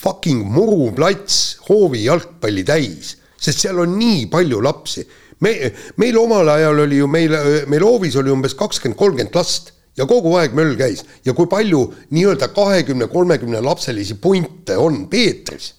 [0.00, 5.04] fucking muruplats hoovi jalgpalli täis, sest seal on nii palju lapsi.
[5.40, 7.36] me, meil omal ajal oli ju meil,
[7.66, 11.04] meil hoovis oli umbes kakskümmend, kolmkümmend last ja kogu aeg möll käis.
[11.24, 11.82] Ja kui palju
[12.14, 15.74] nii-öelda kahekümne, kolmekümne lapselisi punte on Peetris?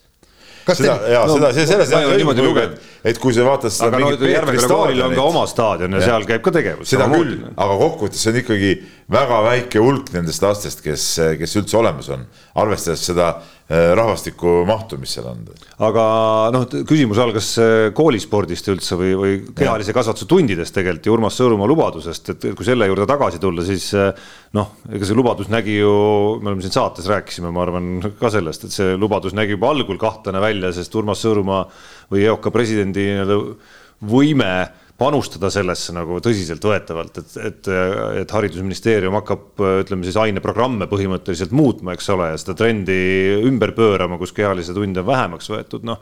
[0.66, 2.78] Kas seda te..., jaa no,, seda, see selles jah, niimoodi lugeda,
[3.08, 6.10] et kui sa vaatad seda aga no Järveküla koolil on ka oma staadion ja, ja
[6.12, 6.92] seal käib ka tegevus.
[6.92, 8.74] seda küll, aga kokkuvõttes see on ikkagi
[9.12, 11.08] väga väike hulk nendest lastest, kes,
[11.40, 12.28] kes üldse olemas on,
[12.62, 13.34] arvestades seda
[13.72, 15.46] Äh, rahvastiku mahtu, mis seal on.
[15.86, 16.04] aga
[16.52, 21.70] noh, küsimus algas äh, koolispordist üldse või, või kehalise kasvatuse tundidest tegelikult ja Urmas Sõõrumaa
[21.72, 24.10] lubadusest, et kui selle juurde tagasi tulla, siis äh,
[24.58, 25.94] noh, ega see lubadus nägi ju,
[26.42, 27.88] me oleme siin saates rääkisime, ma arvan
[28.20, 31.64] ka sellest, et see lubadus nägi juba algul kahtlane välja, sest Urmas Sõõrumaa
[32.12, 33.40] või EOK presidendi nii-öelda
[34.12, 34.52] võime
[35.02, 37.70] panustada sellesse nagu tõsiseltvõetavalt, et, et,
[38.22, 42.98] et haridusministeerium hakkab, ütleme siis aineprogramme põhimõtteliselt muutma, eks ole, ja seda trendi
[43.48, 46.02] ümber pöörama, kus kehalisi tunde on vähemaks võetud, noh.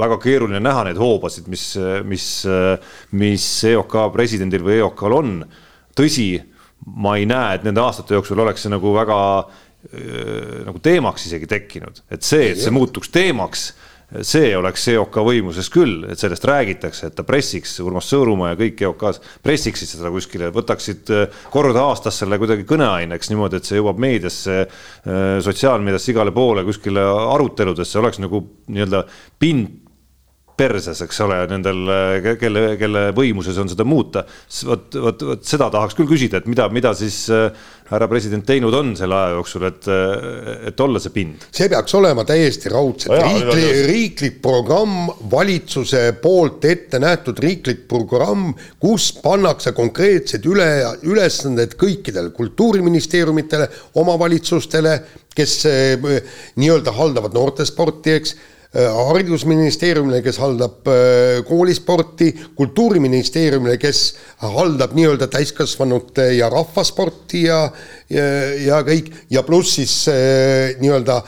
[0.00, 1.66] väga keeruline näha neid hoobasid, mis,
[2.08, 2.28] mis,
[3.12, 5.36] mis EOK presidendil või EOK-l on.
[5.96, 6.30] tõsi,
[6.96, 9.20] ma ei näe, et nende aastate jooksul oleks see nagu väga
[10.64, 13.66] nagu teemaks isegi tekkinud, et see, et see muutuks teemaks
[14.22, 18.82] see oleks EOK võimuses küll, et sellest räägitakse, et ta pressiks, Urmas Sõõrumaa ja kõik
[18.86, 24.02] EOK-s pressiksid seda kuskile, võtaksid äh, kord aastas selle kuidagi kõneaineks niimoodi, et see jõuab
[24.02, 27.04] meediasse, äh, sotsiaalmeediasse igale poole kuskile
[27.34, 29.04] aruteludesse, oleks nagu nii-öelda
[29.42, 29.83] pind
[30.56, 31.80] perses, eks ole, nendel,
[32.40, 34.24] kelle, kelle võimuses on seda muuta.
[34.68, 37.48] vot, vot, vot seda tahaks küll küsida, et mida, mida siis äh,
[37.90, 39.88] härra president teinud on selle aja jooksul, et,
[40.70, 41.44] et olla see pind?
[41.54, 48.52] see peaks olema täiesti raudselt no riiklik, riiklik programm, valitsuse poolt ette nähtud riiklik programm,
[48.80, 50.70] kus pannakse konkreetsed üle,
[51.04, 53.68] ülesanded kõikidele kultuuriministeeriumitele,
[54.00, 54.96] omavalitsustele,
[55.34, 56.10] kes äh,
[56.56, 64.00] nii-öelda haldavad noortesporti, eks Äh, haridusministeeriumile, kes haldab äh, koolisporti, kultuuriministeeriumile, kes
[64.42, 67.60] haldab nii-öelda täiskasvanute ja rahvasporti ja
[68.10, 68.24] ja,
[68.60, 71.20] ja kõik ja pluss siis äh, nii-öelda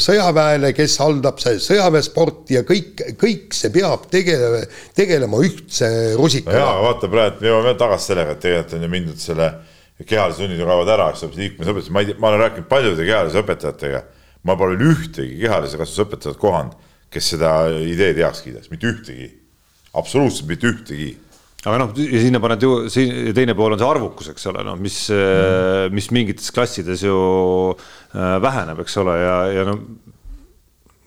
[0.00, 4.62] sõjaväele, kes haldab sõjaväesporti ja kõik, kõik see peab tegelema,
[4.96, 6.62] tegelema ühtse rusikaga.
[6.62, 9.50] jaa, vaata praegu me jõuame tagasi sellega, et tegelikult on ju mindud selle
[10.08, 13.04] kehalise sunnid ju kaovad ära, eks ole, liikumisõpetus, ma ei tea, ma olen rääkinud paljude
[13.04, 14.02] kehalise õpetajatega
[14.46, 16.76] ma pole ühtegi kehalise kasvatuse õpetajat kohanud,
[17.10, 19.26] kes seda ideed heaks kiidaks, mitte ühtegi,
[19.98, 21.10] absoluutselt mitte ühtegi.
[21.60, 24.78] Aga noh, ja sinna paned ju, siin teine pool on see arvukus, eks ole, noh,
[24.80, 27.16] mis mm., mis mingites klassides ju
[27.74, 29.76] äh, väheneb, eks ole, ja, ja no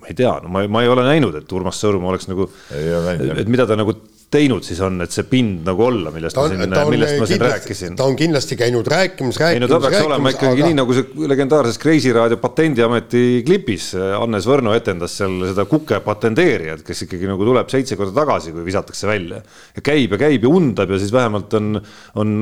[0.03, 3.49] ma ei tea, no ma, ma ei ole näinud, et Urmas Sõõrumaa oleks nagu, et
[3.49, 3.95] mida ta nagu
[4.33, 7.43] teinud siis on, et see pind nagu olla, millest ta ma siin, millest ma siin
[7.43, 7.97] rääkisin?
[7.99, 9.55] ta on kindlasti käinud rääkimas, rääkimas.
[9.55, 10.69] ei no ta peaks rääkimas, olema ikkagi aga...
[10.69, 16.83] nii nagu see legendaarses Kreisi raadio Patendiameti klipis, Hannes Võrno etendas seal seda kuke patenteerijat,
[16.87, 19.41] kes ikkagi nagu tuleb seitse korda tagasi, kui visatakse välja.
[19.77, 21.77] ja käib ja käib ja undab ja siis vähemalt on,
[22.21, 22.37] on,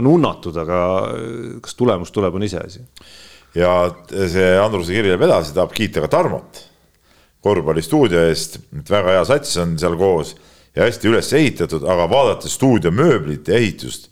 [0.00, 0.78] on unnatud, aga
[1.64, 2.84] kas tulemus tuleb, on iseasi.
[3.54, 3.74] ja
[4.10, 6.64] see Andruse kiri läheb edasi, tahab kiita ka Tarmot
[7.44, 8.58] korvpallistuudio eest,
[8.88, 10.32] väga hea sats on seal koos
[10.74, 14.10] ja hästi üles ehitatud, aga vaadates stuudio mööblit ja ehitust,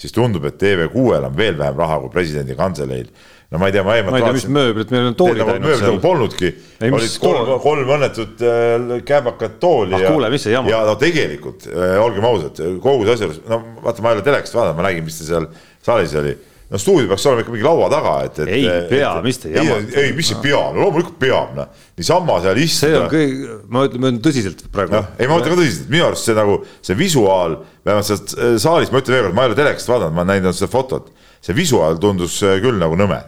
[0.00, 3.08] siis tundub, et TV6-l on veel vähem raha kui presidendi kantseleil.
[3.52, 4.12] no ma ei tea, ma eelmine.
[4.12, 5.66] ma ei tea, mis mööblit meil on toolid ainult seal.
[5.66, 6.52] mööblit nagu polnudki,
[6.88, 10.14] olid kolm, kolm õnnetut äh, kääbakat tooli ah, ja.
[10.14, 10.72] kuule, mis see jama.
[10.72, 14.56] ja no tegelikult äh,, olgem ausad, kogu see asi, no vaata, ma ei ole telekast
[14.56, 15.48] vaadanud, ma nägin, mis ta seal
[15.84, 16.36] saalis oli
[16.72, 18.52] no stuudio peaks olema ikka mingi laua taga, et, et.
[18.56, 19.96] ei pea, mis te jamate.
[20.00, 21.82] ei, mis see peab, no loomulikult peab, noh.
[22.00, 22.92] niisama seal istuda.
[22.92, 24.96] see on kõik, ma ütlen, ma ütlen tõsiselt praegu.
[24.96, 28.54] noh, ei ma mõtlen ka tõsiselt, minu arust see nagu, see visuaal, vähemalt sealt äh,
[28.62, 31.12] saalis, ma ütlen veel kord, ma ei ole telekast vaadanud, ma olen näinud seda fotot
[31.42, 33.18] see visuaal tundus äh, küll nagu nõme.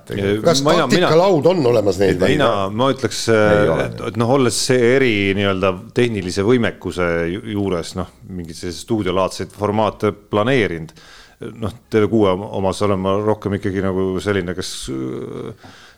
[0.44, 2.14] kas taktikalaud on olemas neil?
[2.22, 7.10] mina, ma ütleks, et, et noh, olles see eri nii-öelda tehnilise võimekuse
[7.52, 10.94] juures noh, mingeid selliseid stuudiolaadseid formaate planeerinud
[11.40, 14.74] noh, TV6 omas olen ma rohkem ikkagi nagu selline, kes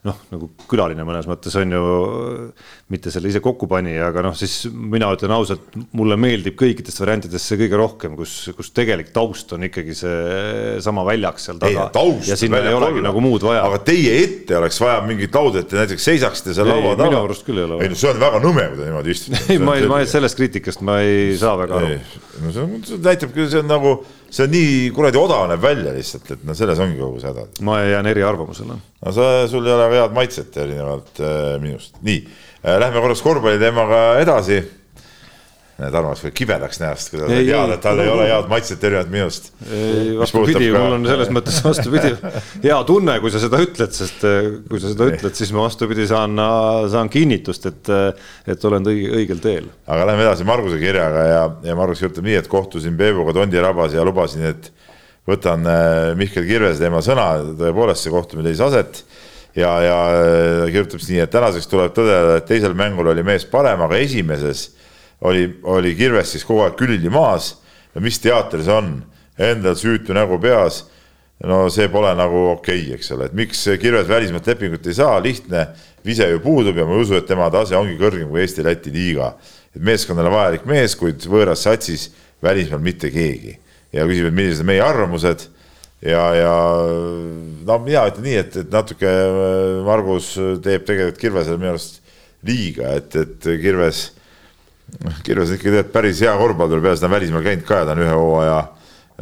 [0.06, 1.82] noh, nagu külaline mõnes mõttes on ju,
[2.92, 7.50] mitte selle ise kokku pani, aga noh, siis mina ütlen ausalt, mulle meeldib kõikidest variantidest
[7.50, 11.88] see kõige rohkem, kus, kus tegelik taust on ikkagi seesama väljak seal taga.
[12.26, 13.08] ja sinna ei olegi olla.
[13.08, 13.64] nagu muud vaja.
[13.66, 17.10] aga teie ette oleks vaja mingit lauda, et te näiteks seisaksite seal laua taga.
[17.10, 17.80] minu arust küll ei ole.
[17.84, 19.42] ei no see on väga nõme, kui te niimoodi istute.
[19.54, 21.98] ei, ma ei, ma sellest kriitikast ma ei saa väga aru.
[22.44, 23.98] no see näitab küll, see on nagu
[24.31, 27.47] see on nii kuradi odav näeb välja lihtsalt, et no selles ongi kogu see häda.
[27.66, 28.78] ma jään eriarvamusele.
[29.05, 32.81] no sa, sul ei ole head maitset erinevalt äh, minust, nii äh,.
[32.81, 34.61] Lähme korraks korvpalli teemaga edasi
[35.77, 39.11] näed, Armas võib kibedaks näost, kui ta teada, et tal ei ole head maitset erinevalt
[39.12, 39.51] minust.
[40.23, 42.12] vastupidi, mul on selles mõttes vastupidi.
[42.62, 46.09] Hea tunne, kui sa seda ütled, sest eh, kui sa seda ütled, siis ma vastupidi
[46.09, 46.40] saan,
[46.93, 47.93] saan kinnitust, et,
[48.48, 49.69] et olen õige, õigel teel.
[49.85, 53.97] aga lähme edasi Marguse kirjaga ja, ja Margus kirjutab nii, et kohtusin Peebuga Tondi rabas
[53.97, 54.70] ja lubasin, et
[55.28, 59.05] võtan eh, Mihkel Kirvese teema sõna, tõepoolest see kohtumine leidis aset.
[59.57, 63.44] Ja, ja eh, kirjutab siis nii, et tänaseks tuleb tõdeda, et teisel mängul oli mees
[63.48, 64.70] parem, aga esimeses
[65.20, 67.55] oli, oli Kirves siis kogu aeg külili maas.
[67.94, 68.90] Ja mis teater see on,
[69.38, 70.84] endal süütu nägu peas.
[71.44, 75.18] no see pole nagu okei okay,, eks ole, et miks Kirves välismaalt lepingut ei saa,
[75.20, 75.66] lihtne.
[76.06, 79.34] Vise ju puudub ja ma ei usu, et tema tase ongi kõrgem kui Eesti-Läti liiga.
[79.74, 82.10] et meeskonnale vajalik mees, kuid võõras satsis
[82.43, 83.59] välismaal mitte keegi.
[83.93, 85.48] Ja küsib, et millised on meie arvamused.
[86.01, 86.55] Ja, ja
[87.66, 92.01] no mina ütlen nii, et, et natuke äh, Margus teeb tegelikult Kirvesele minu arust
[92.47, 94.10] liiga, et, et Kirves
[95.26, 98.02] Kirves ikka tead päris hea korvpallur, peale seda on välismaal käinud ka ja ta on
[98.04, 98.58] ühe hooaja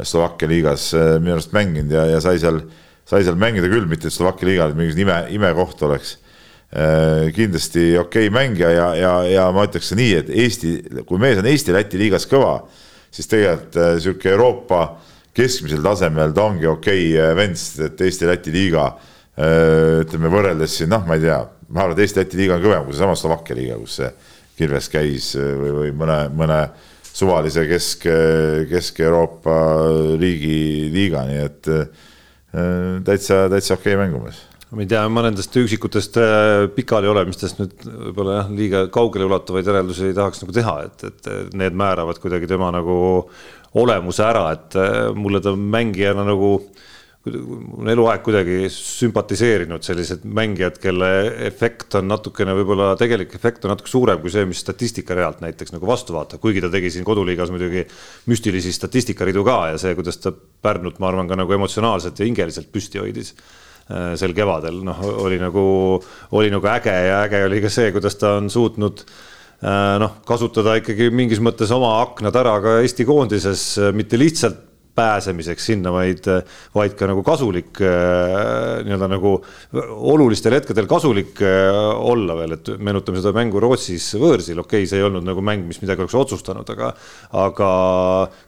[0.05, 2.59] Slovakkia liigas äh, minu arust mänginud ja, ja sai seal,
[3.07, 6.17] sai seal mängida küll, mitte et Slovakkia liiga mingisugune ime, imekoht oleks.
[6.75, 10.75] Äh, kindlasti okei okay mängija ja, ja, ja ma ütleks nii, et Eesti,
[11.07, 12.59] kui mees on Eesti-Läti liigas kõva,
[13.13, 14.83] siis tegelikult äh, sihuke Euroopa
[15.35, 18.89] keskmisel tasemel ta ongi okei okay vend, sest et Eesti-Läti liiga
[19.35, 22.95] ütleme võrreldes siin noh, ma ei tea, ma arvan, et Eesti-Läti liiga on kõvem kui
[22.95, 24.13] seesama Slovakkia liiga, kus see
[24.57, 26.59] Kirves käis äh, või, või mõne, mõne
[27.15, 28.09] suvalise Kesk,
[28.69, 29.55] Kesk-Euroopa
[30.19, 31.85] riigi liiga, nii et äh,
[33.07, 34.41] täitsa, täitsa okei okay mängumees
[34.75, 36.17] ma ei tea, ma nendest üksikutest
[36.75, 41.53] pikali olemistest nüüd võib-olla jah, liiga kaugele ulatuvaid järeldusi ei tahaks nagu teha, et, et
[41.55, 42.97] need määravad kuidagi tema nagu
[43.79, 44.75] olemuse ära, et
[45.15, 46.83] mulle ta mängijana nagu äh,
[47.25, 51.09] on eluaeg kuidagi sümpatiseerinud sellised mängijad, kelle
[51.47, 55.73] efekt on natukene, võib-olla tegelik efekt on natuke suurem kui see, mis statistika realt näiteks
[55.73, 57.85] nagu vastu vaatab, kuigi ta tegi siin koduliigas muidugi
[58.29, 60.33] müstilisi statistikaridu ka ja see, kuidas ta
[60.65, 65.41] Pärnut, ma arvan, ka nagu emotsionaalselt ja hingeliselt püsti hoidis äh, sel kevadel, noh, oli
[65.41, 65.65] nagu,
[66.37, 70.77] oli nagu äge ja äge oli ka see, kuidas ta on suutnud äh, noh, kasutada
[70.77, 76.27] ikkagi mingis mõttes oma aknad ära ka Eesti koondises, mitte lihtsalt pääsemiseks sinna, vaid,
[76.75, 79.33] vaid ka nagu kasulik nii-öelda nagu
[80.13, 85.07] olulistel hetkedel kasulik olla veel, et meenutame seda mängu Rootsis võõrsil, okei okay,, see ei
[85.07, 86.93] olnud nagu mäng, mis midagi oleks otsustanud, aga,
[87.45, 87.73] aga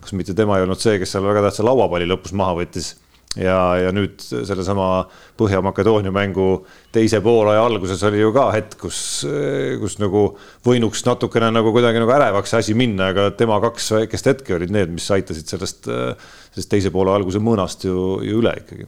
[0.04, 2.96] kas mitte tema ei olnud see, kes seal väga tähtsa lauapalli lõpus maha võttis.
[3.38, 5.04] Ja, ja nüüd sellesama
[5.38, 6.64] Põhja-Makedoonia mängu
[6.96, 9.00] teise poolaja alguses oli ju ka hetk, kus,
[9.82, 10.24] kus nagu
[10.66, 14.74] võinuks natukene nagu kuidagi nagu ärevaks see asi minna, aga tema kaks väikest hetke olid
[14.74, 15.86] need, mis aitasid sellest,
[16.58, 18.88] sellest teise poole alguse mõõnast ju, ju üle ikkagi.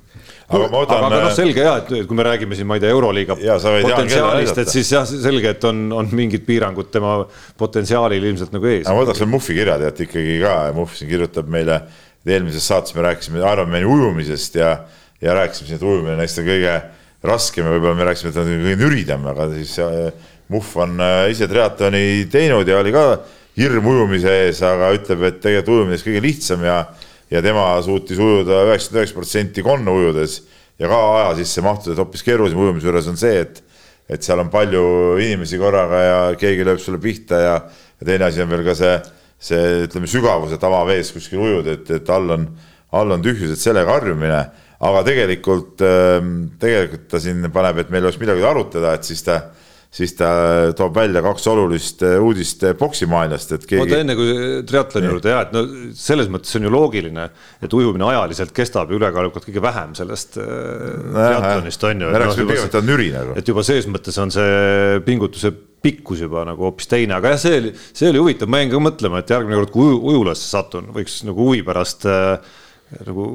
[0.49, 3.37] aga, aga, aga noh, selge ja, et kui me räägime siin, ma ei tea, Euroliiga
[3.37, 7.19] potentsiaalist, et siis jah, selge, et on, on mingid piirangud tema
[7.59, 8.87] potentsiaalil ilmselt nagu ees.
[8.87, 11.83] aga ma võtaks veel Muffi kirja tead ikkagi ka ja Muff siin kirjutab meile
[12.29, 14.77] eelmises saates me rääkisime Ironmani ujumisest ja,
[15.21, 16.75] ja rääkisime siin, et ujumine on hästi kõige
[17.29, 20.97] raskem ja võib-olla me rääkisime, et ta on kõige nüridam, aga siis äh, Muhv on
[21.03, 23.05] äh, ise triatloni teinud ja oli ka
[23.59, 26.79] hirm ujumise ees, aga ütleb, et tegelikult ujumine on kõige lihtsam ja,
[27.29, 30.41] ja tema suutis ujuda üheksakümmend üheksa protsenti konna ujudes
[30.79, 33.61] ja ka aja sisse mahtuda, et hoopis keerulisem ujumise juures on see, et,
[34.09, 34.83] et seal on palju
[35.21, 37.55] inimesi korraga ja keegi lööb sulle pihta ja,
[37.99, 38.97] ja teine asi on veel ka see
[39.39, 42.45] see, ütleme, sügavus, et avavees kuskil ujud, et, et all on,
[42.95, 44.41] all on tühjus, et sellega harjumine,
[44.89, 49.41] aga tegelikult, ähm, tegelikult ta siin paneb, et meil oleks midagi arutada, et siis ta
[49.89, 50.29] siis ta
[50.77, 53.81] toob välja kaks olulist äh, uudist äh, poksimaailmast, et keegi.
[53.81, 54.35] oota enne kui
[54.69, 55.63] triatloni juurde ja et no
[55.97, 57.25] selles mõttes on ju loogiline,
[57.65, 60.45] et ujumine ajaliselt kestab ju ülekaalukalt kõige vähem sellest äh,
[61.09, 62.11] triatlonist on ju.
[62.13, 63.33] me rääkisime pigem, et ta on nüri nagu.
[63.41, 67.59] et juba ses mõttes on see pingutuse pikkus juba nagu hoopis teine, aga jah, see
[67.63, 71.21] oli, see oli huvitav, ma jäin ka mõtlema, et järgmine kord, kui ujulasse satun, võiks
[71.25, 72.57] nagu huvi pärast äh,
[72.97, 73.25] nagu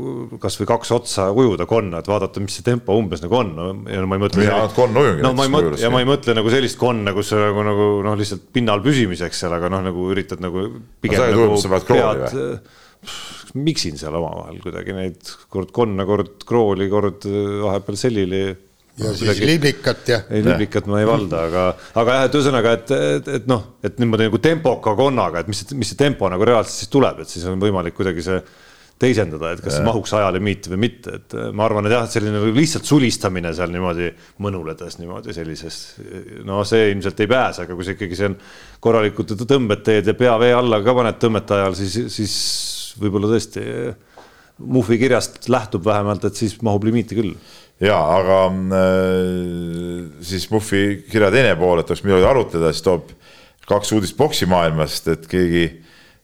[0.43, 3.69] kasvõi kaks otsa ujuda konna, et vaadata, mis see tempo umbes nagu on no,.
[3.91, 4.43] ja no ma ei mõtle.
[4.43, 5.23] mina konna ujungi.
[5.23, 8.17] no ma ei mõtle ja ma ei mõtle nagu sellist konna, kus nagu, nagu noh,
[8.19, 10.67] lihtsalt pinnal püsimiseks seal, aga noh, nagu üritad nagu.
[10.75, 13.15] nagu pead, äh,
[13.55, 19.15] miksin seal omavahel kuidagi neid kord konna, kord krooli, kord äh, vahepeal sellili ja no,
[19.15, 20.21] siis liblikat ja.
[20.35, 21.65] ei, liblikat ma ei valda, aga,
[22.03, 25.63] aga jah, et ühesõnaga, et, et, et noh, et niimoodi nagu tempoka konnaga, et mis,
[25.79, 28.43] mis see tempo nagu reaalselt siis tuleb, et siis on võimalik kuidagi see
[29.03, 32.41] teisendada, et kas see mahuks ajalimiiti või mitte, et ma arvan, et jah, et selline
[32.55, 34.13] lihtsalt sulistamine seal niimoodi
[34.45, 35.81] mõnuledes niimoodi sellises,
[36.47, 38.39] no see ilmselt ei pääse, aga kui sa ikkagi seal
[38.85, 42.35] korralikult tõmbed teed ja pea vee alla ka paned tõmmete ajal, siis, siis
[43.03, 43.69] võib-olla tõesti
[44.55, 47.33] Muhvi kirjast lähtub vähemalt, et siis mahub limiiti küll.
[47.83, 53.11] Ja aga äh, siis Muffi kirja teine pool, et oleks midagi arutleda, siis toob
[53.67, 55.65] kaks uudist poksimaailmast, et keegi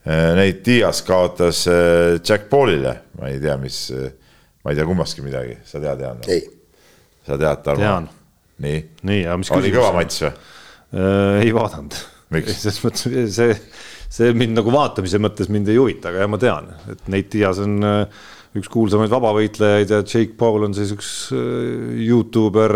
[0.05, 4.09] äh, Nate Diaz kaotas äh, Jack Paulile, ma ei tea, mis äh,,
[4.65, 6.25] ma ei tea kummastki midagi, sa tead, Jaan?
[6.29, 6.43] ei.
[7.27, 8.01] sa tead, Tarmo?
[8.61, 9.67] nii, nii, aga mis küsimus?
[9.67, 11.97] oli kõva matš või ei vaadanud.
[12.51, 13.55] selles mõttes see,
[14.11, 17.63] see mind nagu vaatamise mõttes mind ei huvita, aga jah, ma tean, et Nate Diaz
[17.63, 18.29] on äh,
[18.59, 22.73] üks kuulsamaid vabavõitlejaid ja Jake Paul on siis üks äh, Youtuber,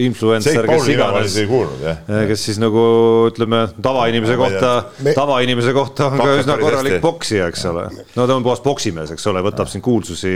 [0.00, 2.84] influencer, kes iganes, äh, kes siis nagu
[3.28, 4.72] ütleme, tavainimese kohta,
[5.12, 7.84] tavainimese kohta on ka üsna korralik poksija, eks ole.
[8.16, 10.34] no ta on puhas poksimees, eks ole, võtab siin kuulsusi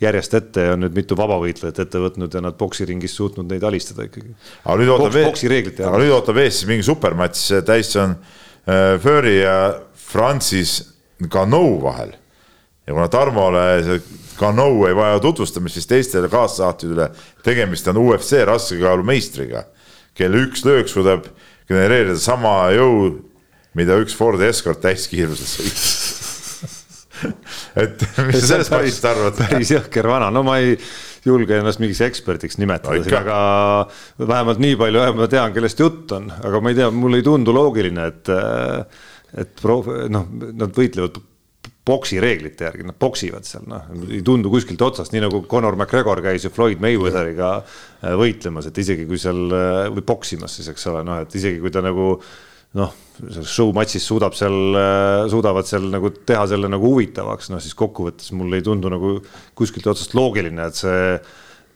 [0.00, 4.08] järjest ette ja on nüüd mitu vabavõitlejat ette võtnud ja nad poksiringis suutnud neid alistada
[4.08, 4.32] ikkagi.
[4.64, 9.42] aga nüüd ootab Poks, ees, aga nüüd ootab ees siis mingi supermatš Tyson äh, Fury
[9.42, 9.58] ja
[10.08, 10.78] Francis
[11.28, 12.16] Ganou vahel
[12.86, 14.00] ja kuna Tarmole see
[14.36, 17.08] Canou ei vaja tutvustamist, siis teistele kaassaatjatele
[17.44, 19.64] tegemist on UFC raskekaalu meistriga,
[20.16, 21.30] kelle üks löök suudab
[21.68, 23.14] genereerida sama jõu,
[23.76, 25.94] mida üks Ford Escort täiskiirusel sõitis.
[27.80, 29.38] Et mis sa sellest matšist arvad?
[29.40, 30.76] päris jõhker vana, no ma ei
[31.26, 33.38] julge ennast mingiks eksperdiks nimetada siin, aga
[34.20, 37.56] vähemalt nii palju ma tean, kellest jutt on, aga ma ei tea, mulle ei tundu
[37.56, 38.30] loogiline, et
[39.36, 40.28] et proov-, noh,
[40.60, 41.16] nad võitlevad
[41.86, 46.22] boksi reeglite järgi, nad poksivad seal, noh, ei tundu kuskilt otsast, nii nagu Conor McGregor
[46.24, 50.90] käis ju Floyd Mayweatheriga äh, võitlemas, et isegi kui seal äh, või poksimas siis, eks
[50.90, 52.16] ole, noh, et isegi kui ta nagu
[52.76, 57.62] noh, selles show matšis suudab seal, äh, suudavad seal nagu teha selle nagu huvitavaks, noh
[57.62, 59.16] siis kokkuvõttes mulle ei tundu nagu
[59.58, 61.02] kuskilt otsast loogiline, et see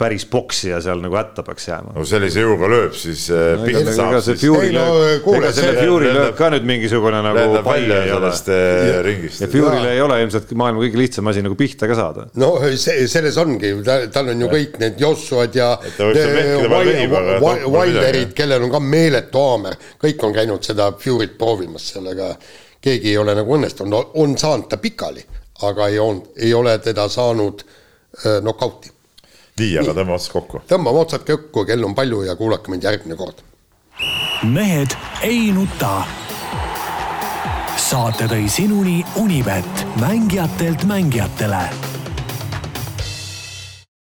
[0.01, 1.93] päris poksija seal nagu hätta peaks jääma.
[1.97, 4.15] no sellise jõuga lööb, siis äh, no, pilt saab.
[4.15, 8.31] ega see Fury lööb, ega selle Fury lööb ka nüüd mingisugune nagu pall ei ole.
[8.31, 9.43] Äh, ringist.
[9.45, 12.27] ja Fury'le ei ole ilmselt maailma kõige lihtsam asi nagu pihta ka saada.
[12.41, 13.73] no see, selles ongi,
[14.15, 15.73] tal on ju kõik need Jossuad ja
[17.71, 22.31] Wilderid, kellel on ka meeletu haamer, kõik on käinud seda Fury't proovimas sellega,
[22.81, 25.27] keegi ei ole nagu õnnestunud, on saanud ta pikali,
[25.69, 28.97] aga ei on, ei ole teda saanud äh, nokauti
[29.61, 30.63] nii, aga tõmba otsad kokku.
[30.71, 33.45] tõmbame otsad kokku, kell on palju ja kuulake mind järgmine kord.
[34.43, 36.03] mehed ei nuta.
[37.77, 41.65] saate tõi sinuni Unibet, mängijatelt mängijatele